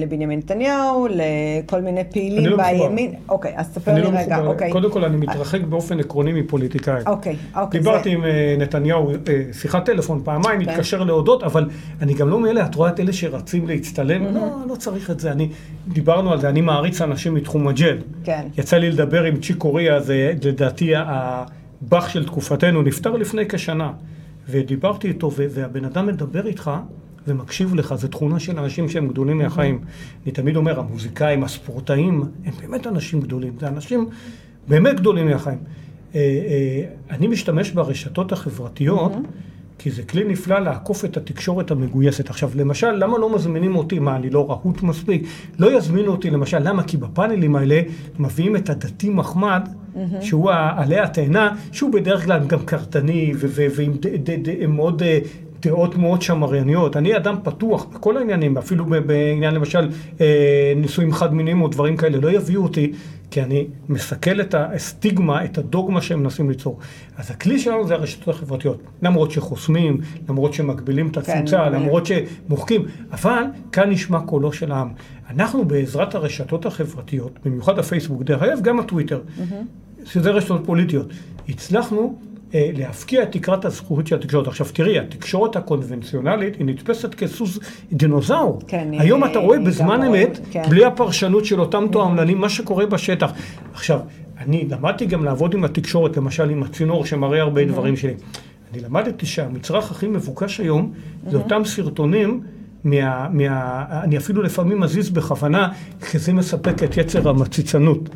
לבנימין 0.00 0.38
נתניהו, 0.38 1.06
לכל 1.10 1.80
מיני 1.80 2.04
פעילים 2.10 2.46
לא 2.46 2.56
בימין. 2.56 3.10
מחובר. 3.10 3.34
אוקיי, 3.34 3.52
אז 3.56 3.66
ספר 3.74 3.94
לי 3.94 4.02
לא 4.02 4.08
רגע. 4.08 4.36
מחובר. 4.36 4.46
אוקיי. 4.46 4.72
קודם 4.72 4.90
כל, 4.90 5.04
אני 5.04 5.16
מתרחק 5.16 5.60
באופן 5.60 6.00
עקרוני 6.00 6.32
מפוליטיקאים. 6.32 7.06
אוקיי, 7.06 7.36
אוקיי. 7.56 7.80
דיברתי 7.80 8.10
זה... 8.10 8.16
עם 8.16 8.24
אה, 8.24 8.56
נתניהו, 8.58 9.10
אה, 9.10 9.16
שיחת 9.52 9.86
טלפון 9.86 10.20
פעמיים, 10.24 10.64
כן. 10.64 10.70
התקשר 10.70 11.02
להודות, 11.04 11.42
אבל 11.42 11.68
אני 12.00 12.14
גם 12.14 12.28
לא 12.28 12.40
מאלה, 12.40 12.66
את 12.66 12.74
רואה 12.74 12.90
את 12.90 13.00
אלה 13.00 13.12
שרצים 13.12 13.68
להצטלם? 13.68 14.26
Mm-hmm. 14.26 14.30
לא, 14.38 14.48
לא 14.68 14.74
צריך 14.74 15.10
את 15.10 15.20
זה. 15.20 15.32
אני, 15.32 15.48
דיברנו 15.88 16.32
על 16.32 16.40
זה, 16.40 16.48
אני 16.48 16.60
מעריץ 16.60 17.00
אנשים 17.00 17.34
מתחום 17.34 17.68
הג'ל. 17.68 17.98
כן. 18.24 18.46
יצא 18.58 18.76
לי 18.76 18.90
לדבר 18.90 19.24
עם 19.24 19.36
צ'יקוריה, 19.36 20.00
זה 20.00 20.32
לדעתי 20.44 20.92
הבאח 20.96 22.08
של 22.08 22.26
תקופתנו, 22.26 22.82
נפטר 22.82 23.10
לפני 23.10 23.48
כשנה. 23.48 23.92
ודיברתי 24.48 25.08
איתו, 25.08 25.30
והבן 25.32 25.84
אדם 25.84 26.06
מדבר 26.06 26.46
איתך, 26.46 26.70
ומקשיב 27.26 27.74
לך, 27.74 27.94
זו 27.94 28.08
תכונה 28.08 28.40
של 28.40 28.58
אנשים 28.58 28.88
שהם 28.88 29.08
גדולים 29.08 29.38
מהחיים. 29.38 29.80
אני 30.24 30.32
תמיד 30.32 30.56
אומר, 30.56 30.80
המוזיקאים, 30.80 31.44
הספורטאים, 31.44 32.24
הם 32.44 32.52
באמת 32.60 32.86
אנשים 32.86 33.20
גדולים. 33.20 33.52
זה 33.60 33.68
אנשים 33.68 34.08
באמת 34.68 35.00
גדולים 35.00 35.26
מהחיים. 35.26 35.58
אה, 36.14 36.20
אה, 36.20 36.84
אני 37.10 37.26
משתמש 37.26 37.70
ברשתות 37.70 38.32
החברתיות, 38.32 39.12
כי 39.78 39.90
זה 39.90 40.02
כלי 40.02 40.24
נפלא 40.24 40.58
לעקוף 40.58 41.04
את 41.04 41.16
התקשורת 41.16 41.70
המגויסת. 41.70 42.30
עכשיו, 42.30 42.50
למשל, 42.54 42.90
למה 42.90 43.18
לא 43.18 43.34
מזמינים 43.34 43.76
אותי? 43.76 43.98
מה, 43.98 44.16
אני 44.16 44.30
לא 44.30 44.50
רהוט 44.50 44.82
מספיק? 44.82 45.26
לא 45.58 45.76
יזמינו 45.76 46.12
אותי, 46.12 46.30
למשל, 46.30 46.58
למה? 46.58 46.82
כי 46.82 46.96
בפאנלים 46.96 47.56
האלה 47.56 47.80
מביאים 48.18 48.56
את 48.56 48.70
הדתי 48.70 49.10
מחמד, 49.10 49.68
שהוא 50.20 50.50
עלי 50.76 50.98
התאנה, 50.98 51.54
שהוא 51.72 51.92
בדרך 51.92 52.24
כלל 52.24 52.46
גם 52.46 52.58
קרטני, 52.64 53.32
ועם 53.36 53.92
מאוד 54.68 55.02
אה, 55.02 55.18
דעות 55.62 55.96
מאוד 55.96 56.22
שמרניות. 56.22 56.96
אני 56.96 57.16
אדם 57.16 57.36
פתוח 57.42 57.84
בכל 57.84 58.16
העניינים, 58.16 58.58
אפילו 58.58 58.84
בעניין 59.06 59.54
למשל 59.54 59.88
אה, 60.20 60.72
נישואים 60.76 61.12
חד 61.12 61.34
מיניים 61.34 61.62
או 61.62 61.68
דברים 61.68 61.96
כאלה, 61.96 62.18
לא 62.18 62.30
יביאו 62.30 62.62
אותי, 62.62 62.92
כי 63.30 63.42
אני 63.42 63.66
מסכל 63.88 64.40
את 64.40 64.54
הסטיגמה, 64.58 65.44
את 65.44 65.58
הדוגמה 65.58 66.02
שהם 66.02 66.22
מנסים 66.22 66.50
ליצור. 66.50 66.78
אז 67.16 67.30
הכלי 67.30 67.58
שלנו 67.58 67.86
זה 67.86 67.94
הרשתות 67.94 68.34
החברתיות, 68.34 68.82
למרות 69.02 69.30
שחוסמים, 69.30 70.00
למרות 70.28 70.54
שמגבילים 70.54 71.08
את 71.08 71.16
התפוצה, 71.16 71.64
כן, 71.64 71.72
למרות 71.72 72.06
שמוחקים, 72.06 72.84
אבל 73.12 73.42
כאן 73.72 73.90
נשמע 73.90 74.20
קולו 74.20 74.52
של 74.52 74.72
העם. 74.72 74.88
אנחנו 75.30 75.64
בעזרת 75.64 76.14
הרשתות 76.14 76.66
החברתיות, 76.66 77.38
במיוחד 77.44 77.78
הפייסבוק, 77.78 78.22
דרך 78.22 78.42
אגב 78.42 78.60
גם 78.60 78.80
הטוויטר, 78.80 79.20
mm-hmm. 79.20 80.04
שזה 80.04 80.30
רשתות 80.30 80.60
פוליטיות, 80.64 81.06
הצלחנו 81.48 82.18
להפקיע 82.54 83.22
את 83.22 83.32
תקרת 83.32 83.64
הזכות 83.64 84.06
של 84.06 84.16
התקשורת. 84.16 84.46
עכשיו 84.46 84.66
תראי, 84.72 84.98
התקשורת 84.98 85.56
הקונבנציונלית 85.56 86.56
היא 86.56 86.66
נתפסת 86.66 87.14
כסוס 87.14 87.58
דינוזאור. 87.92 88.60
כן, 88.66 88.88
היום 88.98 89.24
אתה 89.24 89.38
רואה 89.38 89.58
בזמן 89.58 90.02
אמת, 90.02 90.38
כן. 90.50 90.62
בלי 90.68 90.84
הפרשנות 90.84 91.44
של 91.44 91.60
אותם 91.60 91.84
תועמלנים, 91.92 92.38
מה 92.38 92.48
שקורה 92.48 92.86
בשטח. 92.86 93.32
עכשיו, 93.72 94.00
אני 94.38 94.66
למדתי 94.70 95.06
גם 95.06 95.24
לעבוד 95.24 95.54
עם 95.54 95.64
התקשורת, 95.64 96.16
למשל 96.16 96.50
עם 96.50 96.62
הצינור 96.62 97.06
שמראה 97.06 97.40
הרבה 97.40 97.62
mm-hmm. 97.62 97.66
דברים 97.66 97.96
שלי. 97.96 98.14
אני 98.72 98.82
למדתי 98.82 99.26
שהמצרך 99.26 99.90
הכי 99.90 100.08
מבוקש 100.08 100.60
היום 100.60 100.92
mm-hmm. 100.92 101.30
זה 101.30 101.36
אותם 101.36 101.62
סרטונים 101.64 102.40
מה, 102.84 103.28
מה... 103.32 103.84
אני 104.02 104.16
אפילו 104.16 104.42
לפעמים 104.42 104.80
מזיז 104.80 105.10
בכוונה, 105.10 105.68
כי 106.10 106.18
זה 106.18 106.32
מספק 106.32 106.82
את 106.82 106.96
יצר 106.96 107.28
המציצנות. 107.28 108.08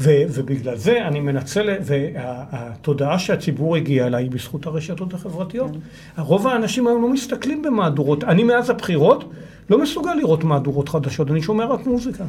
ו, 0.00 0.10
ובגלל 0.28 0.76
זה 0.76 1.06
אני 1.06 1.20
מנצל, 1.20 1.68
והתודעה 1.82 3.18
שהציבור 3.18 3.76
הגיע 3.76 4.06
אליי 4.06 4.24
היא 4.24 4.30
בזכות 4.30 4.66
הרשתות 4.66 5.14
החברתיות. 5.14 5.70
כן. 5.70 6.22
רוב 6.22 6.46
האנשים 6.46 6.86
היום 6.86 7.02
לא 7.02 7.08
מסתכלים 7.08 7.62
במהדורות. 7.62 8.24
אני 8.24 8.44
מאז 8.44 8.70
הבחירות 8.70 9.32
לא 9.70 9.82
מסוגל 9.82 10.14
לראות 10.14 10.44
מהדורות 10.44 10.88
חדשות, 10.88 11.30
אני 11.30 11.42
שומע 11.42 11.64
רק 11.64 11.86
מוזיקה. 11.86 12.24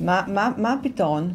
מה, 0.00 0.22
מה, 0.28 0.50
מה 0.56 0.72
הפתרון? 0.72 1.30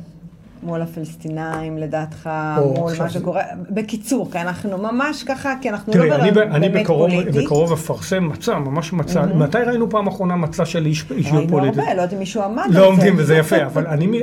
מול 0.63 0.81
הפלסטינאים, 0.81 1.77
לדעתך, 1.77 2.29
מול 2.77 2.93
מה 2.99 3.09
שקורה, 3.09 3.41
בקיצור, 3.69 4.31
כי 4.31 4.41
אנחנו 4.41 4.77
ממש 4.77 5.23
ככה, 5.23 5.53
כי 5.61 5.69
אנחנו 5.69 5.93
תראי, 5.93 6.09
לא 6.09 6.15
אני, 6.15 6.31
באמת 6.31 6.55
אני 6.55 6.69
בקרוב, 6.69 7.09
פוליטית. 7.09 7.27
תראי, 7.27 7.37
אני 7.37 7.45
בקרוב 7.45 7.73
אפרסם 7.73 8.27
מצע, 8.27 8.57
ממש 8.57 8.93
מצע, 8.93 9.23
mm-hmm. 9.23 9.33
מתי 9.35 9.57
ראינו 9.57 9.89
פעם 9.89 10.07
אחרונה 10.07 10.35
מצע 10.35 10.65
של 10.65 10.85
איש 10.85 11.03
פוליטי? 11.03 11.29
ראינו 11.31 11.59
הרבה, 11.59 11.83
לא 11.83 11.89
יודעת 11.89 12.13
אם 12.13 12.19
מישהו 12.19 12.41
עמד. 12.43 12.63
לא 12.69 12.87
עומדים 12.87 13.15
וזה 13.17 13.37
יפה, 13.37 13.65
אבל 13.65 13.87
אני, 13.87 14.21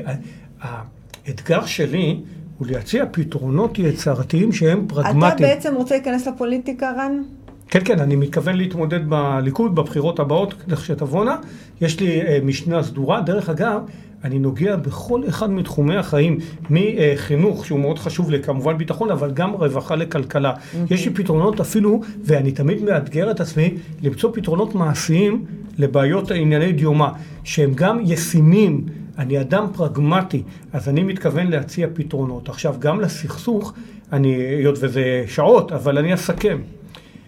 האתגר 1.27 1.67
שלי 1.67 2.21
הוא 2.59 2.67
להציע 2.71 3.05
פתרונות 3.13 3.79
יצירתיים 3.79 4.53
שהם 4.53 4.87
פרגמטיים. 4.89 5.29
אתה 5.29 5.37
בעצם 5.37 5.75
רוצה 5.75 5.95
להיכנס 5.95 6.29
לפוליטיקה, 6.29 6.93
רן? 6.99 7.23
כן, 7.69 7.81
כן, 7.85 7.99
אני 8.01 8.17
מתכוון 8.17 8.57
להתמודד 8.57 9.09
בליכוד 9.09 9.75
בבחירות 9.75 10.19
הבאות, 10.21 10.55
לכשתבואנה. 10.69 11.37
יש 11.81 12.01
לי 12.01 12.23
uh, 12.23 12.45
משנה 12.45 12.83
סדורה. 12.83 13.21
דרך 13.21 13.49
אגב, 13.49 13.81
אני 14.25 14.39
נוגע 14.39 14.77
בכל 14.77 15.23
אחד 15.29 15.51
מתחומי 15.51 15.97
החיים, 15.97 16.39
מחינוך, 16.71 17.67
שהוא 17.67 17.81
מאוד 17.81 17.99
חשוב 17.99 18.31
לי, 18.31 18.43
כמובן 18.43 18.79
ביטחון, 18.79 19.11
אבל 19.11 19.31
גם 19.31 19.53
רווחה 19.53 19.95
לכלכלה. 19.95 20.53
Mm-hmm. 20.53 20.95
יש 20.95 21.07
לי 21.07 21.15
פתרונות 21.15 21.61
אפילו, 21.61 22.01
ואני 22.25 22.53
תמיד 22.53 22.83
מאתגר 22.83 23.31
את 23.31 23.41
עצמי, 23.41 23.75
למצוא 24.03 24.31
פתרונות 24.35 24.75
מעשיים 24.75 25.45
לבעיות 25.79 26.31
ענייני 26.31 26.73
דיומה, 26.73 27.13
שהם 27.45 27.73
גם 27.75 27.99
ישימים. 28.05 28.85
אני 29.19 29.41
אדם 29.41 29.67
פרגמטי, 29.77 30.43
אז 30.73 30.89
אני 30.89 31.03
מתכוון 31.03 31.47
להציע 31.47 31.89
פתרונות. 31.95 32.49
עכשיו, 32.49 32.75
גם 32.79 33.01
לסכסוך, 33.01 33.73
אני, 34.13 34.35
היות 34.35 34.79
וזה 34.81 35.25
שעות, 35.27 35.73
אבל 35.73 35.99
אני 35.99 36.15
אסכם. 36.15 36.59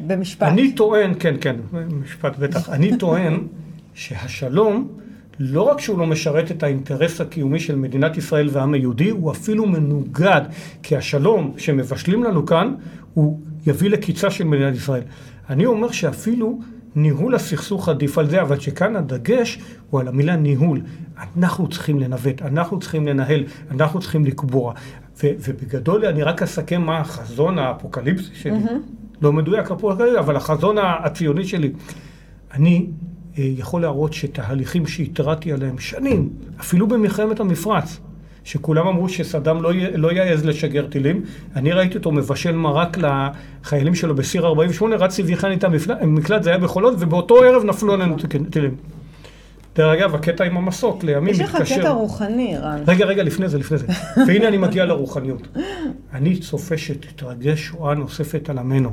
במשפט. 0.07 0.43
אני 0.43 0.73
טוען, 0.73 1.13
כן, 1.19 1.35
כן, 1.41 1.57
משפט 2.03 2.39
בטח. 2.39 2.69
אני 2.69 2.99
טוען 2.99 3.47
שהשלום, 3.95 4.89
לא 5.39 5.63
רק 5.63 5.81
שהוא 5.81 5.99
לא 5.99 6.07
משרת 6.07 6.51
את 6.51 6.63
האינטרס 6.63 7.21
הקיומי 7.21 7.61
של 7.61 7.77
מדינת 7.77 8.17
ישראל 8.17 8.49
והעם 8.53 8.75
היהודי, 8.75 9.11
הוא 9.11 9.31
אפילו 9.33 9.67
מנוגד, 9.67 10.41
כי 10.83 10.97
השלום 10.97 11.55
שמבשלים 11.57 12.25
לנו 12.25 12.47
כאן, 12.47 12.75
הוא 13.15 13.41
יביא 13.67 13.91
לקיצה 13.91 14.31
של 14.31 14.45
מדינת 14.45 14.75
ישראל. 14.75 15.03
אני 15.51 15.67
אומר 15.67 15.91
שאפילו 15.91 16.59
ניהול 16.97 17.35
הסכסוך 17.35 17.89
עדיף 17.89 18.19
על 18.19 18.31
זה, 18.31 18.43
אבל 18.43 18.61
שכאן 18.61 18.97
הדגש 18.97 19.59
הוא 19.91 20.01
על 20.01 20.09
המילה 20.09 20.37
ניהול. 20.37 20.81
אנחנו 21.37 21.69
צריכים 21.69 22.01
לנווט, 22.01 22.43
אנחנו 22.43 22.79
צריכים 22.81 23.07
לנהל, 23.07 23.45
אנחנו 23.71 24.01
צריכים 24.01 24.25
לקבוע. 24.25 24.73
ו- 25.23 25.31
ובגדול 25.39 26.07
אני 26.07 26.23
רק 26.23 26.43
אסכם 26.43 26.83
מה 26.83 26.99
החזון 26.99 27.59
האפוקליפסי 27.59 28.35
שלי. 28.35 28.53
Mm-hmm. 28.53 29.23
לא 29.23 29.33
מדויק 29.33 29.71
אפוקליפסי, 29.71 30.19
אבל 30.19 30.37
החזון 30.37 30.77
הציוני 31.05 31.45
שלי. 31.45 31.73
אני 32.55 32.87
אה, 33.39 33.45
יכול 33.45 33.83
להראות 33.83 34.13
שתהליכים 34.13 34.87
שהתרעתי 34.87 35.53
עליהם 35.53 35.79
שנים, 35.79 36.29
אפילו 36.61 36.87
במלחמת 36.87 37.41
המפרץ, 37.41 38.01
שכולם 38.47 38.87
אמרו 38.87 39.09
שסדאם 39.09 39.63
לא, 39.63 39.71
לא 39.95 40.13
יעז 40.13 40.45
לשגר 40.45 40.87
טילים. 40.87 41.23
אני 41.57 41.73
ראיתי 41.73 41.99
אותו 41.99 42.13
מבשל 42.13 42.53
מרק 42.53 42.99
לחיילים 42.99 43.95
שלו 43.95 44.15
בסיר 44.15 44.47
48, 44.47 44.97
רצתי 44.97 45.23
והכן 45.23 45.51
איתם 45.51 45.73
מקלט, 46.07 46.43
זה 46.43 46.51
היה 46.51 46.59
בחולות, 46.59 46.95
ובאותו 46.99 47.43
ערב 47.43 47.65
נפלו 47.65 47.95
עלינו 47.95 48.17
טילים. 48.51 48.75
דרך 49.77 49.99
אגב, 49.99 50.15
הקטע 50.15 50.45
עם 50.45 50.57
המסוק, 50.57 51.05
לימים 51.05 51.35
מתקשר... 51.35 51.63
יש 51.63 51.73
לך 51.73 51.79
קטע 51.79 51.91
רוחני, 51.91 52.57
רן. 52.59 52.83
רגע, 52.87 53.05
רגע, 53.05 53.23
לפני 53.23 53.49
זה, 53.49 53.59
לפני 53.59 53.79
זה. 53.79 53.87
והנה 54.27 54.49
אני 54.49 54.57
מגיע 54.57 54.85
לרוחניות. 54.85 55.49
אני 56.15 56.37
צופה 56.37 56.79
שתתרגש 56.79 57.61
שואה 57.61 57.95
נוספת 57.95 58.51
על 58.51 58.59
עמנו. 58.59 58.91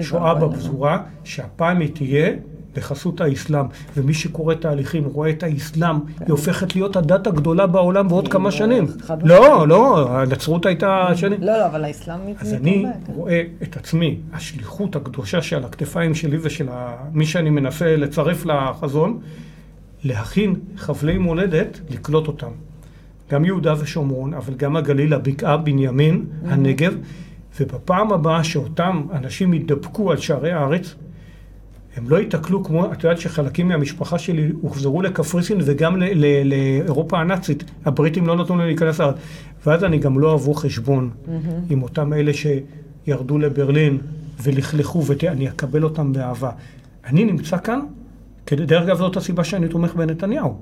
שואה 0.00 0.34
בפזורה, 0.34 1.02
שהפעם 1.24 1.80
היא 1.80 1.88
תהיה 1.94 2.30
בחסות 2.76 3.20
האסלאם, 3.20 3.64
ומי 3.96 4.14
שקורא 4.14 4.54
תהליכים 4.54 5.04
רואה 5.04 5.30
את 5.30 5.42
האסלאם. 5.42 5.96
היא 6.20 6.28
הופכת 6.28 6.74
להיות 6.76 6.96
הדת 6.96 7.26
הגדולה 7.26 7.66
בעולם 7.66 8.08
בעוד 8.08 8.28
כמה 8.28 8.50
שנים. 8.50 8.86
לא, 9.22 9.68
לא, 9.68 10.10
הנצרות 10.10 10.66
הייתה 10.66 11.08
שנים. 11.14 11.40
לא, 11.40 11.46
לא, 11.46 11.66
אבל 11.66 11.84
האסלאם 11.84 12.18
מתקרב. 12.26 12.46
אז 12.46 12.54
אני 12.54 12.84
כן. 13.06 13.12
רואה 13.12 13.42
את 13.62 13.76
עצמי, 13.76 14.16
השליחות 14.32 14.96
הקדושה 14.96 15.42
שעל 15.42 15.64
הכתפיים 15.64 16.14
שלי 16.14 16.38
ושל 16.42 16.68
מי 17.12 17.26
שאני 17.26 17.50
מנסה 17.50 17.96
לצרף 17.96 18.46
לחזון, 18.46 19.20
להכין 20.04 20.54
חבלי 20.76 21.18
מולדת, 21.18 21.80
לקלוט 21.90 22.26
אותם. 22.26 22.50
גם 23.30 23.44
יהודה 23.44 23.74
ושומרון, 23.78 24.34
אבל 24.34 24.54
גם 24.54 24.76
הגליל, 24.76 25.14
הבקעה, 25.14 25.56
בנימין, 25.56 26.24
mm-hmm. 26.24 26.52
הנגב, 26.52 26.94
ובפעם 27.60 28.12
הבאה 28.12 28.44
שאותם 28.44 29.02
אנשים 29.12 29.54
ידבקו 29.54 30.10
על 30.10 30.16
שערי 30.16 30.52
הארץ, 30.52 30.94
הם 31.98 32.10
לא 32.10 32.16
ייתקלו 32.16 32.64
כמו, 32.64 32.92
את 32.92 33.04
יודעת 33.04 33.18
שחלקים 33.18 33.68
מהמשפחה 33.68 34.18
שלי 34.18 34.52
הוחזרו 34.60 35.02
לקפריסין 35.02 35.58
וגם 35.64 35.96
לאירופה 36.44 37.20
הנאצית. 37.20 37.64
הבריטים 37.84 38.26
לא 38.26 38.36
נתנו 38.36 38.58
לי 38.58 38.66
להיכנס 38.66 39.00
לארץ. 39.00 39.16
ואז 39.66 39.84
אני 39.84 39.98
גם 39.98 40.18
לא 40.18 40.34
אבוא 40.34 40.54
חשבון 40.54 41.10
mm-hmm. 41.10 41.30
עם 41.70 41.82
אותם 41.82 42.12
אלה 42.12 42.32
שירדו 42.32 43.38
לברלין 43.38 43.98
ולכלכו, 44.42 45.02
ואני 45.06 45.48
אקבל 45.48 45.84
אותם 45.84 46.12
באהבה. 46.12 46.50
אני 47.06 47.24
נמצא 47.24 47.58
כאן, 47.58 47.80
כדי, 48.46 48.66
דרך 48.66 48.82
אגב 48.82 48.96
זאת 48.96 49.16
הסיבה 49.16 49.44
שאני 49.44 49.68
תומך 49.68 49.94
בנתניהו. 49.94 50.56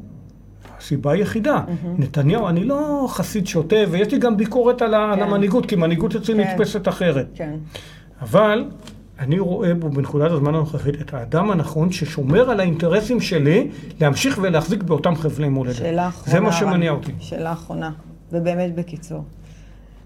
הסיבה 0.78 1.12
היחידה. 1.12 1.64
Mm-hmm. 1.66 2.02
נתניהו, 2.02 2.48
אני 2.48 2.64
לא 2.64 3.06
חסיד 3.10 3.46
שוטה, 3.46 3.76
ויש 3.90 4.12
לי 4.12 4.18
גם 4.18 4.36
ביקורת 4.36 4.82
על, 4.82 4.90
כן. 4.90 5.22
המנהיגות, 5.22 5.66
כי 5.66 5.76
מנהיגות 5.76 6.16
אצלי 6.16 6.34
כן. 6.34 6.50
נתפסת 6.50 6.88
אחרת. 6.88 7.26
כן. 7.34 7.54
אבל 8.22 8.64
אני 9.18 9.38
רואה 9.38 9.74
בו 9.74 9.88
בנקודת 9.90 10.30
הזמן 10.30 10.54
הנוכחית 10.54 11.00
את 11.00 11.14
האדם 11.14 11.50
הנכון 11.50 11.92
ששומר 11.92 12.50
על 12.50 12.60
האינטרסים 12.60 13.20
שלי 13.20 13.68
להמשיך 14.00 14.38
ולהחזיק 14.42 14.82
באותם 14.82 15.14
חבלי 15.14 15.48
מולדת. 15.48 15.74
שאלה 15.74 16.08
אחרונה. 16.08 16.32
זה 16.32 16.40
מה 16.40 16.52
שמניע 16.52 16.90
אותי. 16.90 17.12
שאלה 17.20 17.52
אחרונה, 17.52 17.90
ובאמת 18.32 18.74
בקיצור. 18.74 19.24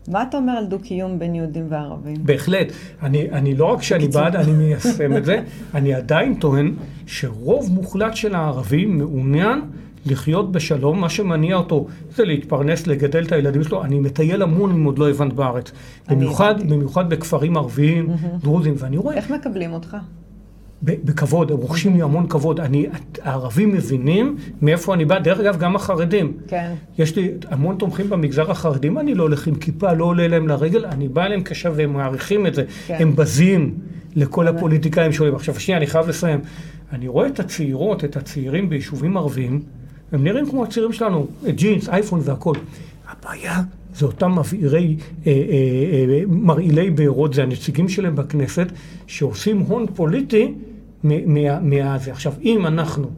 מה 0.08 0.22
אתה 0.22 0.36
אומר 0.36 0.52
על 0.52 0.66
דו-קיום 0.66 1.18
בין 1.18 1.34
יהודים 1.34 1.66
וערבים? 1.68 2.16
בהחלט. 2.20 2.72
אני, 3.02 3.30
אני 3.30 3.54
לא 3.54 3.64
רק 3.64 3.82
שאני 3.82 4.08
בעד, 4.08 4.36
אני 4.36 4.52
מיישם 4.52 5.16
את 5.16 5.24
זה, 5.24 5.40
אני 5.74 5.94
עדיין 5.94 6.34
טוען 6.34 6.74
שרוב 7.06 7.72
מוחלט 7.72 8.16
של 8.16 8.34
הערבים 8.34 8.98
מעוניין 8.98 9.60
לחיות 10.06 10.52
בשלום, 10.52 11.00
מה 11.00 11.08
שמניע 11.08 11.56
אותו 11.56 11.86
זה 12.16 12.24
להתפרנס, 12.24 12.86
לגדל 12.86 13.24
את 13.24 13.32
הילדים 13.32 13.62
שלו. 13.64 13.84
אני 13.84 14.00
מטייל 14.00 14.42
המון 14.42 14.70
אם 14.70 14.84
עוד 14.84 14.98
לא 14.98 15.10
הבנת 15.10 15.32
בארץ. 15.32 15.72
במיוחד, 16.08 16.70
במיוחד 16.70 17.10
בכפרים 17.10 17.56
ערביים, 17.56 18.08
דרוזים, 18.42 18.74
ואני 18.78 18.96
רואה... 18.96 19.16
איך 19.16 19.30
מקבלים 19.30 19.72
אותך? 19.72 19.96
בכבוד, 20.82 21.50
הם 21.50 21.58
רוכשים 21.58 21.94
לי 21.94 22.02
המון 22.02 22.26
כבוד. 22.28 22.60
אני, 22.60 22.86
הערבים 23.22 23.72
מבינים 23.72 24.36
מאיפה 24.62 24.94
אני 24.94 25.04
בא, 25.04 25.18
דרך 25.18 25.40
אגב, 25.40 25.58
גם 25.58 25.76
החרדים. 25.76 26.32
כן. 26.48 26.74
יש 26.98 27.16
לי 27.16 27.32
המון 27.48 27.76
תומכים 27.76 28.10
במגזר 28.10 28.50
החרדי, 28.50 28.88
אם 28.88 28.98
אני 28.98 29.14
לא 29.14 29.22
הולך 29.22 29.46
עם 29.46 29.54
כיפה, 29.54 29.92
לא 29.92 30.04
עולה 30.04 30.28
להם 30.28 30.48
לרגל, 30.48 30.84
אני 30.84 31.08
בא 31.08 31.24
אליהם 31.24 31.42
קשה 31.42 31.70
והם 31.74 31.92
מעריכים 31.92 32.46
את 32.46 32.54
זה. 32.54 32.64
כן. 32.86 32.96
הם 33.00 33.16
בזים 33.16 33.74
לכל 34.16 34.46
כן. 34.48 34.56
הפוליטיקאים 34.56 35.12
שעולים. 35.12 35.34
עכשיו, 35.34 35.60
שנייה, 35.60 35.78
אני 35.78 35.86
חייב 35.86 36.08
לסיים. 36.08 36.40
אני 36.92 37.08
רואה 37.08 37.26
את 37.26 37.40
הצעירות, 37.40 38.04
את 38.04 38.16
הצעירים 38.16 38.68
ביישובים 38.68 39.16
ערביים, 39.16 39.62
הם 40.12 40.24
נראים 40.24 40.50
כמו 40.50 40.64
הצעירים 40.64 40.92
שלנו, 40.92 41.26
ג'ינס, 41.48 41.88
אייפון 41.88 42.20
והכול. 42.24 42.56
הבעיה 43.08 43.62
זה 43.94 44.06
אותם 44.06 44.38
מבעירי, 44.38 44.96
אה, 45.26 45.32
אה, 45.32 45.36
אה, 46.12 46.22
מרעילי 46.28 46.90
בארות, 46.90 47.34
זה 47.34 47.42
הנציגים 47.42 47.88
שלהם 47.88 48.16
בכנסת, 48.16 48.66
שעושים 49.06 49.58
הון 49.58 49.86
פוליטי 49.94 50.54
מהזה. 51.60 52.12
עכשיו, 52.12 52.32
אם 52.42 52.66
אנחנו 52.66 53.10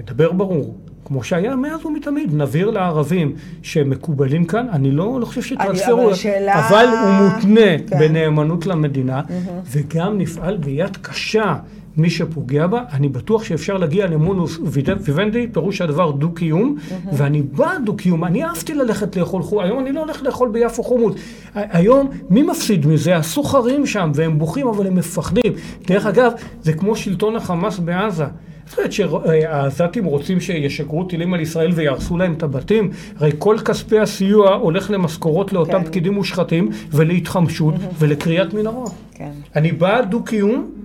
נדבר 0.00 0.32
ברור, 0.32 0.76
כמו 1.04 1.22
שהיה 1.22 1.56
מאז 1.56 1.86
ומתמיד, 1.86 2.34
נבהיר 2.34 2.70
לערבים 2.70 3.34
שהם 3.62 3.90
מקובלים 3.90 4.44
כאן, 4.44 4.66
אני 4.72 4.90
לא, 4.90 5.20
לא 5.20 5.26
חושב 5.26 5.42
שטרנספרו, 5.42 6.06
אבל, 6.06 6.14
שאלה... 6.14 6.68
אבל 6.68 6.86
הוא 6.86 7.28
מותנה 7.28 7.78
כן. 7.86 7.98
בנאמנות 7.98 8.66
למדינה, 8.66 9.20
mm-hmm. 9.20 9.50
וגם 9.70 10.18
נפעל 10.18 10.56
ביד 10.56 10.96
קשה 10.96 11.56
מי 11.96 12.10
שפוגע 12.10 12.66
בה, 12.66 12.82
אני 12.92 13.08
בטוח 13.08 13.44
שאפשר 13.44 13.76
להגיע 13.76 14.06
למונוס 14.06 14.58
ויבנדי, 14.64 15.46
פירוש 15.52 15.80
הדבר 15.80 16.10
דו-קיום, 16.10 16.76
ואני 17.12 17.42
בעד 17.42 17.84
דו-קיום, 17.84 18.24
אני 18.24 18.44
אהבתי 18.44 18.74
ללכת 18.74 19.16
לאכול 19.16 19.42
חומוס, 19.42 19.64
היום 19.64 19.78
אני 19.78 19.92
לא 19.92 20.00
הולך 20.00 20.22
לאכול 20.22 20.48
ביפו 20.48 20.82
חומוס. 20.82 21.14
היום, 21.54 22.10
מי 22.30 22.42
מפסיד 22.42 22.86
מזה? 22.86 23.16
הסוחרים 23.16 23.86
שם, 23.86 24.12
והם 24.14 24.38
בוכים, 24.38 24.68
אבל 24.68 24.86
הם 24.86 24.94
מפחדים. 24.94 25.52
דרך 25.86 26.06
אגב, 26.06 26.32
זה 26.62 26.72
כמו 26.72 26.96
שלטון 26.96 27.36
החמאס 27.36 27.78
בעזה. 27.78 28.24
זאת 28.66 28.78
אומרת 28.78 28.92
שהעזתים 28.92 30.04
רוצים 30.04 30.40
שישגרו 30.40 31.04
טילים 31.04 31.34
על 31.34 31.40
ישראל 31.40 31.72
ויהרסו 31.74 32.16
להם 32.16 32.32
את 32.32 32.42
הבתים? 32.42 32.90
הרי 33.18 33.30
כל 33.38 33.56
כספי 33.64 33.98
הסיוע 33.98 34.54
הולך 34.54 34.90
למשכורות 34.90 35.52
לאותם 35.52 35.82
כן. 35.82 35.84
פקידים 35.84 36.14
מושחתים 36.14 36.68
ולהתחמשות 36.90 37.74
ולקריאת 37.98 38.54
מנהרות. 38.54 38.92
כן. 39.14 39.30
אני 39.56 39.72
בעד 39.72 40.10
דו-קיום. 40.10 40.83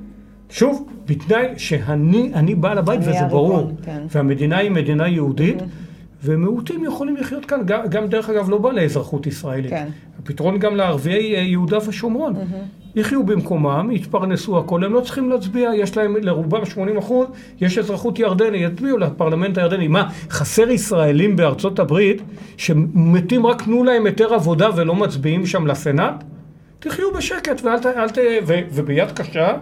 שוב, 0.49 0.89
בתנאי 1.05 1.45
שאני 1.57 2.55
בעל 2.55 2.77
הבית 2.77 2.99
וזה 3.01 3.25
ברור, 3.29 3.71
כן. 3.83 4.01
והמדינה 4.09 4.57
היא 4.57 4.71
מדינה 4.71 5.07
יהודית, 5.07 5.59
mm-hmm. 5.61 6.23
ומיעוטים 6.23 6.85
יכולים 6.85 7.17
לחיות 7.17 7.45
כאן, 7.45 7.59
גם, 7.65 7.87
גם 7.89 8.07
דרך 8.07 8.29
אגב 8.29 8.49
לא 8.49 8.57
בעלי 8.57 8.85
אזרחות 8.85 9.27
ישראלית. 9.27 9.69
כן. 9.69 9.87
הפתרון 10.19 10.59
גם 10.59 10.75
לערביי 10.75 11.35
אה, 11.35 11.41
יהודה 11.41 11.77
ושומרון. 11.87 12.35
Mm-hmm. 12.35 12.79
יחיו 12.95 13.25
במקומם, 13.25 13.91
יתפרנסו 13.91 14.57
הכל, 14.59 14.83
הם 14.83 14.93
לא 14.93 15.01
צריכים 15.01 15.29
להצביע, 15.29 15.69
יש 15.75 15.97
להם 15.97 16.15
לרובם 16.21 16.65
80 16.65 16.97
אחוז, 16.97 17.27
יש 17.61 17.77
אזרחות 17.77 18.19
ירדני, 18.19 18.57
יצביעו 18.57 18.97
לפרלמנט 18.97 19.57
הירדני. 19.57 19.87
מה, 19.87 20.09
חסר 20.29 20.69
ישראלים 20.69 21.35
בארצות 21.35 21.79
הברית 21.79 22.21
שמתים 22.57 23.45
רק 23.45 23.61
תנו 23.61 23.83
להם 23.83 24.05
היתר 24.05 24.33
עבודה 24.33 24.69
ולא 24.75 24.95
מצביעים 24.95 25.45
שם 25.45 25.67
לסנאט? 25.67 26.23
תחיו 26.79 27.13
בשקט 27.13 27.61
ואל 27.63 27.79
ת... 27.79 27.85
ת 27.85 28.17
ו, 28.47 28.53
וביד 28.71 29.11
קשה. 29.11 29.53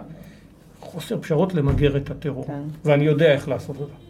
חוסר 0.88 1.18
פשרות 1.20 1.54
למגר 1.54 1.96
את 1.96 2.10
הטרור. 2.10 2.46
כן. 2.46 2.62
ואני 2.84 3.04
יודע 3.04 3.32
איך 3.32 3.48
לעשות 3.48 3.76
את 3.76 3.86
זה. 3.86 4.08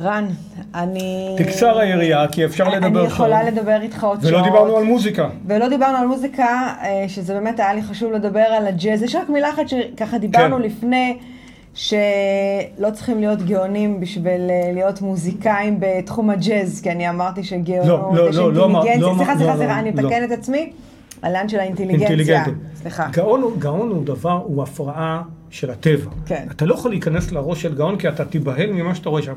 רן, 0.00 0.26
אני... 0.74 1.34
תקצר 1.38 1.78
היריעה, 1.78 2.28
כי 2.28 2.44
אפשר 2.44 2.68
לדבר 2.68 3.00
אני 3.00 3.08
יכולה 3.08 3.40
פה. 3.40 3.50
לדבר 3.50 3.80
איתך 3.82 4.04
עוד 4.04 4.18
ולא 4.22 4.30
שעות. 4.30 4.42
ולא 4.42 4.52
דיברנו 4.52 4.76
על 4.76 4.84
מוזיקה. 4.84 5.28
ולא 5.46 5.68
דיברנו 5.68 5.96
על 5.96 6.06
מוזיקה, 6.06 6.74
אה, 6.82 7.04
שזה 7.08 7.34
באמת 7.34 7.60
היה 7.60 7.74
לי 7.74 7.82
חשוב 7.82 8.12
לדבר 8.12 8.40
על 8.40 8.66
הג'אז. 8.66 9.02
יש 9.02 9.14
רק 9.14 9.28
מילה 9.28 9.50
אחת 9.50 9.68
שככה 9.68 10.18
דיברנו 10.18 10.56
כן. 10.56 10.62
לפני, 10.62 11.18
שלא 11.74 12.90
צריכים 12.92 13.20
להיות 13.20 13.42
גאונים 13.42 14.00
בשביל 14.00 14.50
אה, 14.50 14.72
להיות 14.72 15.00
מוזיקאים 15.00 15.76
בתחום 15.80 16.30
הג'אז, 16.30 16.80
כי 16.80 16.90
אני 16.90 17.10
אמרתי 17.10 17.44
שגאונות, 17.44 18.14
לא, 18.14 18.30
לא, 18.30 18.32
לא, 18.32 18.52
לא, 18.52 18.70
לא, 18.72 18.84
לא, 18.98 19.14
סליחה, 19.16 19.36
סליחה, 19.36 19.56
סליחה, 19.56 19.74
לא, 19.74 19.78
אני 19.78 19.90
מתקן 19.90 20.24
את 20.24 20.30
עצמי. 20.30 20.72
הלן 21.22 21.48
של 21.48 21.58
האינטליגנציה. 21.58 22.44
סליחה. 22.76 23.08
גאון, 23.12 23.54
גאון 23.58 23.88
הוא 23.88 24.04
דבר, 24.04 24.42
הוא 24.44 24.62
הפרעה 24.62 25.22
של 25.50 25.70
הטבע. 25.70 26.10
כן. 26.26 26.46
אתה 26.50 26.66
לא 26.66 26.74
יכול 26.74 26.90
להיכנס 26.90 27.32
לראש 27.32 27.62
של 27.62 27.74
גאון 27.74 27.98
כי 27.98 28.08
אתה 28.08 28.24
תיבהל 28.24 28.72
ממה 28.72 28.94
שאתה 28.94 29.08
רואה 29.08 29.22
שם. 29.22 29.34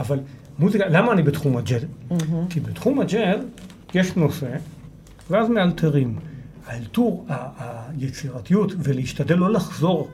אבל 0.00 0.18
מוזיקה, 0.58 0.88
למה 0.88 1.12
אני 1.12 1.22
בתחום 1.22 1.56
הג'אז? 1.56 1.82
Mm-hmm. 1.82 2.14
כי 2.50 2.60
בתחום 2.60 3.00
הג'אז 3.00 3.40
יש 3.94 4.16
נושא, 4.16 4.46
ואז 5.30 5.48
מאלתרים. 5.48 6.18
האלתור, 6.66 7.26
היצירתיות, 7.98 8.72
ולהשתדל 8.78 9.34
לא 9.34 9.52
לחזור 9.52 10.08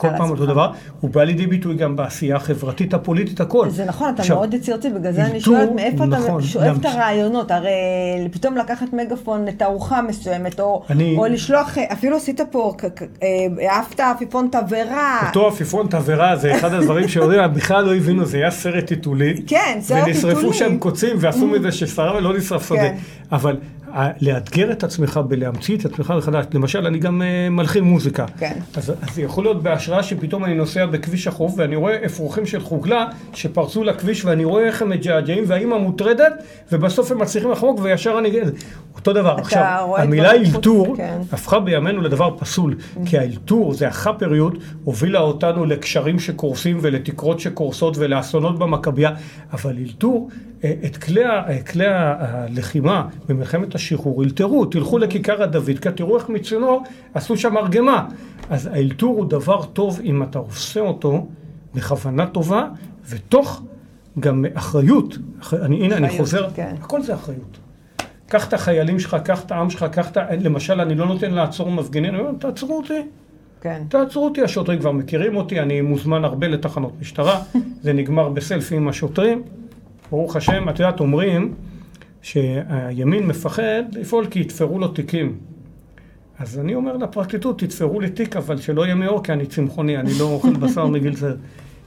כל 0.00 0.08
פעם 0.16 0.30
אותו 0.30 0.46
דבר, 0.46 0.72
הוא 1.00 1.10
בא 1.10 1.24
לידי 1.24 1.46
ביטוי 1.46 1.74
גם 1.74 1.96
בעשייה 1.96 2.36
החברתית, 2.36 2.94
הפוליטית, 2.94 3.40
הכל. 3.40 3.70
זה 3.70 3.84
נכון, 3.84 4.14
אתה 4.14 4.22
מאוד 4.28 4.54
יצירתי, 4.54 4.90
בגלל 4.90 5.12
זה 5.12 5.24
אני 5.24 5.40
שואלת 5.40 5.70
מאיפה 5.74 6.04
אתה 6.04 6.04
נכון, 6.04 6.42
שואב 6.42 6.78
את 6.80 6.84
הרעיונות, 6.84 7.50
הרי 7.50 7.70
פתאום 8.32 8.56
לקחת 8.56 8.92
מגפון 8.92 9.44
לתערוכה 9.44 10.02
מסוימת, 10.02 10.60
או 10.60 10.82
לשלוח, 11.30 11.78
אפילו 11.78 12.16
עשית 12.16 12.40
פה, 12.50 12.72
אה, 13.22 13.28
אהבת 13.68 14.00
עפיפון 14.00 14.48
תבערה. 14.52 15.20
אותו 15.26 15.48
עפיפון 15.48 15.86
תבערה 15.86 16.36
זה 16.36 16.56
אחד 16.56 16.74
הדברים 16.74 17.08
שיודעים, 17.08 17.54
בכלל 17.54 17.84
לא 17.84 17.94
הבינו, 17.94 18.24
זה 18.24 18.36
היה 18.36 18.50
סרט 18.50 18.86
טיטולי. 18.86 19.34
כן, 19.46 19.78
סרט 19.80 20.04
טיטולי. 20.04 20.34
ונשרפו 20.34 20.54
שם 20.54 20.78
קוצים 20.78 21.16
ועשו 21.20 21.46
מזה 21.46 21.72
ששרה 21.72 22.16
ולא 22.16 22.36
נשרף 22.36 22.68
שדה. 22.68 22.78
כן. 22.78 22.96
אבל 23.32 23.56
לאתגר 24.20 24.72
את 24.72 24.84
עצמך 24.84 25.20
בלהמציא 25.28 25.76
את 25.76 25.84
עצמך 25.84 26.14
מחדש. 26.16 26.44
למשל, 26.54 26.86
אני 26.86 26.98
גם 26.98 27.22
uh, 27.22 27.50
מלחין 27.50 27.84
מוזיקה. 27.84 28.26
כן. 28.38 28.58
אז, 28.76 28.90
אז 28.90 29.14
זה 29.14 29.22
יכול 29.22 29.44
להיות 29.44 29.62
בהשראה 29.62 30.02
שפתאום 30.02 30.44
אני 30.44 30.54
נוסע 30.54 30.86
בכביש 30.86 31.26
החוף 31.26 31.54
ואני 31.56 31.76
רואה 31.76 32.04
אפרוחים 32.06 32.46
של 32.46 32.60
חוגלה 32.60 33.06
שפרצו 33.34 33.84
לכביש 33.84 34.24
ואני 34.24 34.44
רואה 34.44 34.66
איך 34.66 34.82
הם 34.82 34.88
מג'עג'עים 34.88 35.44
והאימא 35.46 35.78
מוטרדת 35.78 36.32
ובסוף 36.72 37.12
הם 37.12 37.18
מצליחים 37.18 37.50
לחמוק 37.50 37.80
וישר 37.82 38.18
אני... 38.18 38.30
אותו 38.94 39.12
דבר. 39.12 39.36
עכשיו, 39.38 39.94
המילה 39.98 40.30
אלתור 40.30 40.96
כן. 40.96 41.18
הפכה 41.32 41.60
בימינו 41.60 42.00
לדבר 42.00 42.36
פסול, 42.38 42.74
mm-hmm. 42.74 43.08
כי 43.08 43.18
האלתור 43.18 43.74
זה 43.74 43.88
החאפריות 43.88 44.54
הובילה 44.84 45.20
אותנו 45.20 45.64
לקשרים 45.64 46.18
שקורסים 46.18 46.78
ולתקרות 46.80 47.40
שקורסות 47.40 47.98
ולאסונות 47.98 48.58
במכבייה, 48.58 49.10
אבל 49.52 49.76
אלתור, 49.76 50.28
אה, 50.32 50.49
את 50.64 50.96
כלי, 50.96 51.20
כלי 51.70 51.86
הלחימה 51.88 53.08
במלחמת 53.28 53.74
השחרור 53.74 54.24
אלתרו, 54.24 54.64
תלכו 54.64 54.98
לכיכר 54.98 55.42
הדוידקה, 55.42 55.92
תראו 55.92 56.16
איך 56.18 56.28
מצינור 56.28 56.82
עשו 57.14 57.36
שם 57.36 57.54
מרגמה. 57.54 58.08
אז 58.50 58.66
האלתור 58.66 59.16
הוא 59.16 59.26
דבר 59.26 59.64
טוב 59.64 60.00
אם 60.04 60.22
אתה 60.22 60.38
עושה 60.38 60.80
אותו 60.80 61.26
בכוונה 61.74 62.26
טובה 62.26 62.68
ותוך 63.08 63.62
גם 64.20 64.44
אחריות. 64.54 65.18
אני, 65.52 65.84
הנה, 65.84 65.96
אני 65.96 66.18
חוזר, 66.18 66.48
כן. 66.54 66.74
הכל 66.80 67.02
זה 67.02 67.14
אחריות. 67.14 67.58
קח 68.26 68.48
את 68.48 68.52
החיילים 68.52 68.98
שלך, 68.98 69.16
קח 69.24 69.44
את 69.44 69.52
העם 69.52 69.70
שלך, 69.70 69.84
קח 69.92 70.10
את 70.10 70.16
ה... 70.16 70.26
למשל, 70.40 70.80
אני 70.80 70.94
לא 70.94 71.06
נותן 71.06 71.30
לעצור 71.30 71.70
מפגינים, 71.70 72.14
אני 72.14 72.22
אומר, 72.22 72.32
תעצרו 72.38 72.76
אותי. 72.76 73.02
כן. 73.60 73.82
תעצרו 73.88 74.24
אותי, 74.24 74.42
השוטרים 74.42 74.78
כבר 74.78 74.92
מכירים 74.92 75.36
אותי, 75.36 75.60
אני 75.60 75.80
מוזמן 75.80 76.24
הרבה 76.24 76.48
לתחנות 76.48 76.92
משטרה, 77.00 77.42
זה 77.82 77.92
נגמר 77.92 78.28
בסלפי 78.28 78.76
עם 78.76 78.88
השוטרים. 78.88 79.42
ברוך 80.10 80.36
השם, 80.36 80.68
את 80.68 80.78
יודעת, 80.78 81.00
אומרים 81.00 81.54
שהימין 82.22 83.26
מפחד 83.26 83.82
לפעול 83.92 84.26
כי 84.26 84.40
יתפרו 84.40 84.78
לו 84.78 84.88
תיקים. 84.88 85.38
אז 86.38 86.58
אני 86.58 86.74
אומר 86.74 86.96
לפרקליטות, 86.96 87.58
תתפרו 87.58 88.00
לי 88.00 88.10
תיק, 88.10 88.36
אבל 88.36 88.58
שלא 88.58 88.84
יהיה 88.84 88.94
מאור, 88.94 89.22
כי 89.22 89.32
אני 89.32 89.46
צמחוני, 89.46 89.96
אני 89.96 90.10
לא 90.18 90.24
אוכל 90.24 90.56
בשר 90.56 90.86
מגיל 90.96 91.16
זה. 91.16 91.34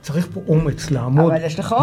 צריך 0.02 0.28
פה 0.34 0.42
אומץ 0.48 0.92
לעמוד 0.92 1.34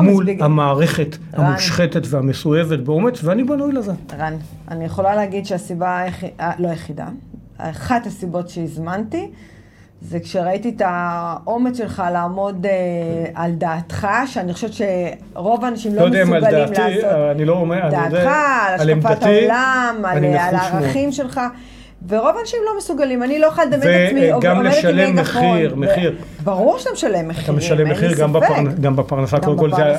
מול 0.03 0.25
בג... 0.25 0.43
המערכת 0.43 1.17
רן. 1.39 1.45
המושחתת 1.45 2.03
והמסואבת 2.07 2.79
באומץ, 2.79 3.25
ואני 3.25 3.45
בנוי 3.45 3.73
לזה. 3.73 3.93
רן, 4.19 4.37
אני 4.69 4.85
יכולה 4.85 5.17
להגיד 5.17 5.47
שהסיבה, 5.47 5.99
היח... 5.99 6.25
אה, 6.25 6.53
לא 6.59 6.69
היחידה, 6.69 7.09
אחת 7.57 8.07
הסיבות 8.07 8.49
שהזמנתי, 8.49 9.31
זה 10.03 10.21
כשראיתי 10.21 10.69
את 10.69 10.83
האומץ 10.85 11.79
שלך 11.79 12.03
לעמוד 12.13 12.67
אה, 12.67 12.73
על 13.35 13.53
דעתך, 13.53 14.09
שאני 14.27 14.53
חושבת 14.53 14.71
שרוב 14.73 15.65
האנשים 15.65 15.95
לא, 15.95 16.01
לא 16.03 16.09
מסוגלים 16.09 16.33
לעשות. 16.33 16.43
לא 16.43 16.59
יודע 16.59 16.67
אם 16.67 16.67
על 16.67 17.05
דעתי, 17.05 17.31
אני 17.37 17.45
לא 17.45 17.53
אומר, 17.53 17.89
דעתך, 17.91 18.31
על 18.69 18.91
השקפת 18.91 19.23
העולם, 19.23 20.03
על, 20.05 20.25
על 20.25 20.55
הערכים 20.55 21.13
שלך. 21.13 21.41
ורוב 22.09 22.37
האנשים 22.37 22.59
לא 22.67 22.79
מסוגלים, 22.79 23.23
אני 23.23 23.39
לא 23.39 23.47
יכולה 23.47 23.67
לדמיין 23.67 24.07
את 24.07 24.11
עצמי, 24.11 24.33
וגם 24.33 24.63
לשלם 24.63 25.17
מחיר, 25.17 25.75
מחיר. 25.75 26.17
ברור 26.45 26.79
שאתה 26.79 26.91
משלם 26.93 27.29
מחיר, 27.29 27.45
אתה 27.45 27.53
משלם 27.53 27.91
מחיר 27.91 28.15
גם, 28.15 28.33
בפרנ... 28.33 28.75
גם 28.81 28.97
בפרנסה, 28.97 29.39
גם 29.39 29.45
קודם 29.45 29.59
כל 29.59 29.71
זה. 29.77 29.85
על 29.85 29.97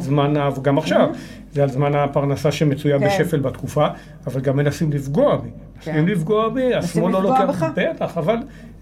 זמן, 0.00 0.34
גם 0.62 0.78
עכשיו, 0.78 1.08
זה 1.52 1.62
על 1.62 1.68
זמן 1.68 1.94
הפרנסה 1.94 2.52
שמצויה 2.52 2.98
כן. 2.98 3.06
בשפל 3.06 3.38
בתקופה, 3.38 3.86
אבל 4.26 4.40
גם 4.40 4.56
מנסים 4.56 4.92
לפגוע 4.92 5.36
בי. 5.36 5.48
כן. 5.80 5.90
מנסים 5.92 6.08
לפגוע 6.08 6.48
בי, 6.48 6.74
השמאל 6.74 7.12
לא 7.12 7.22
לוקח, 7.22 7.62
בטח, 7.76 8.18
אבל 8.18 8.36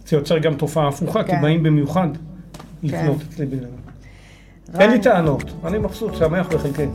זה 0.07 0.17
יוצר 0.17 0.39
גם 0.39 0.55
תופעה 0.55 0.89
הפוכה, 0.89 1.25
כי 1.25 1.31
כן. 1.31 1.43
באים 1.43 1.63
במיוחד 1.63 2.09
לפנות 2.83 3.17
אצלי 3.29 3.47
בגלל 3.47 3.69
אין 4.79 4.91
לי 4.91 4.99
טענות, 4.99 5.45
אני 5.65 5.79
מבסוט, 5.79 6.15
שמח 6.15 6.47
וחלקי. 6.51 6.87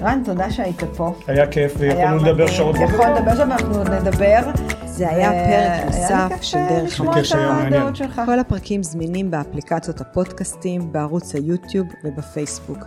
רן, 0.00 0.22
תודה 0.24 0.50
שהיית 0.50 0.84
פה. 0.96 1.14
היה 1.26 1.46
כיף, 1.46 1.74
ויכולנו 1.78 2.24
לדבר 2.24 2.46
שעות. 2.46 2.76
יכולנו 2.76 3.14
לדבר 3.14 3.36
שם, 3.36 3.52
אנחנו 3.52 3.74
עוד 3.74 3.88
נדבר. 3.88 4.40
זה 4.84 5.10
היה 5.10 5.30
פרק 5.30 5.86
נוסף 5.86 6.42
של 6.42 6.58
דרך 6.68 7.00
המקום. 7.00 8.24
כל 8.26 8.38
הפרקים 8.38 8.82
זמינים 8.82 9.30
באפליקציות 9.30 10.00
הפודקאסטים, 10.00 10.92
בערוץ 10.92 11.34
היוטיוב 11.34 11.86
ובפייסבוק. 12.04 12.78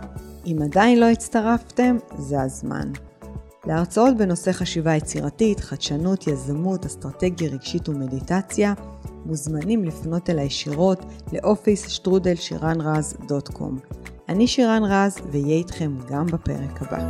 אם 0.46 0.56
עדיין 0.64 1.00
לא 1.00 1.06
הצטרפתם, 1.06 1.96
זה 2.18 2.42
הזמן. 2.42 2.88
להרצאות 3.66 4.16
בנושא 4.16 4.52
חשיבה 4.52 4.94
יצירתית, 4.94 5.60
חדשנות, 5.60 6.26
יזמות, 6.26 6.86
אסטרטגיה 6.86 7.48
רגשית 7.50 7.88
ומדיטציה, 7.88 8.72
מוזמנים 9.26 9.84
לפנות 9.84 10.30
אל 10.30 10.38
הישירות 10.38 11.04
לאופיס 11.32 11.88
שטרודל 11.88 12.34
שירן 12.34 12.80
רז 12.80 13.16
דוט 13.28 13.48
קום. 13.48 13.78
אני 14.28 14.46
שירן 14.46 14.82
רז, 14.84 15.18
ואהיה 15.32 15.56
איתכם 15.56 15.92
גם 16.08 16.26
בפרק 16.26 16.82
הבא. 16.82 17.08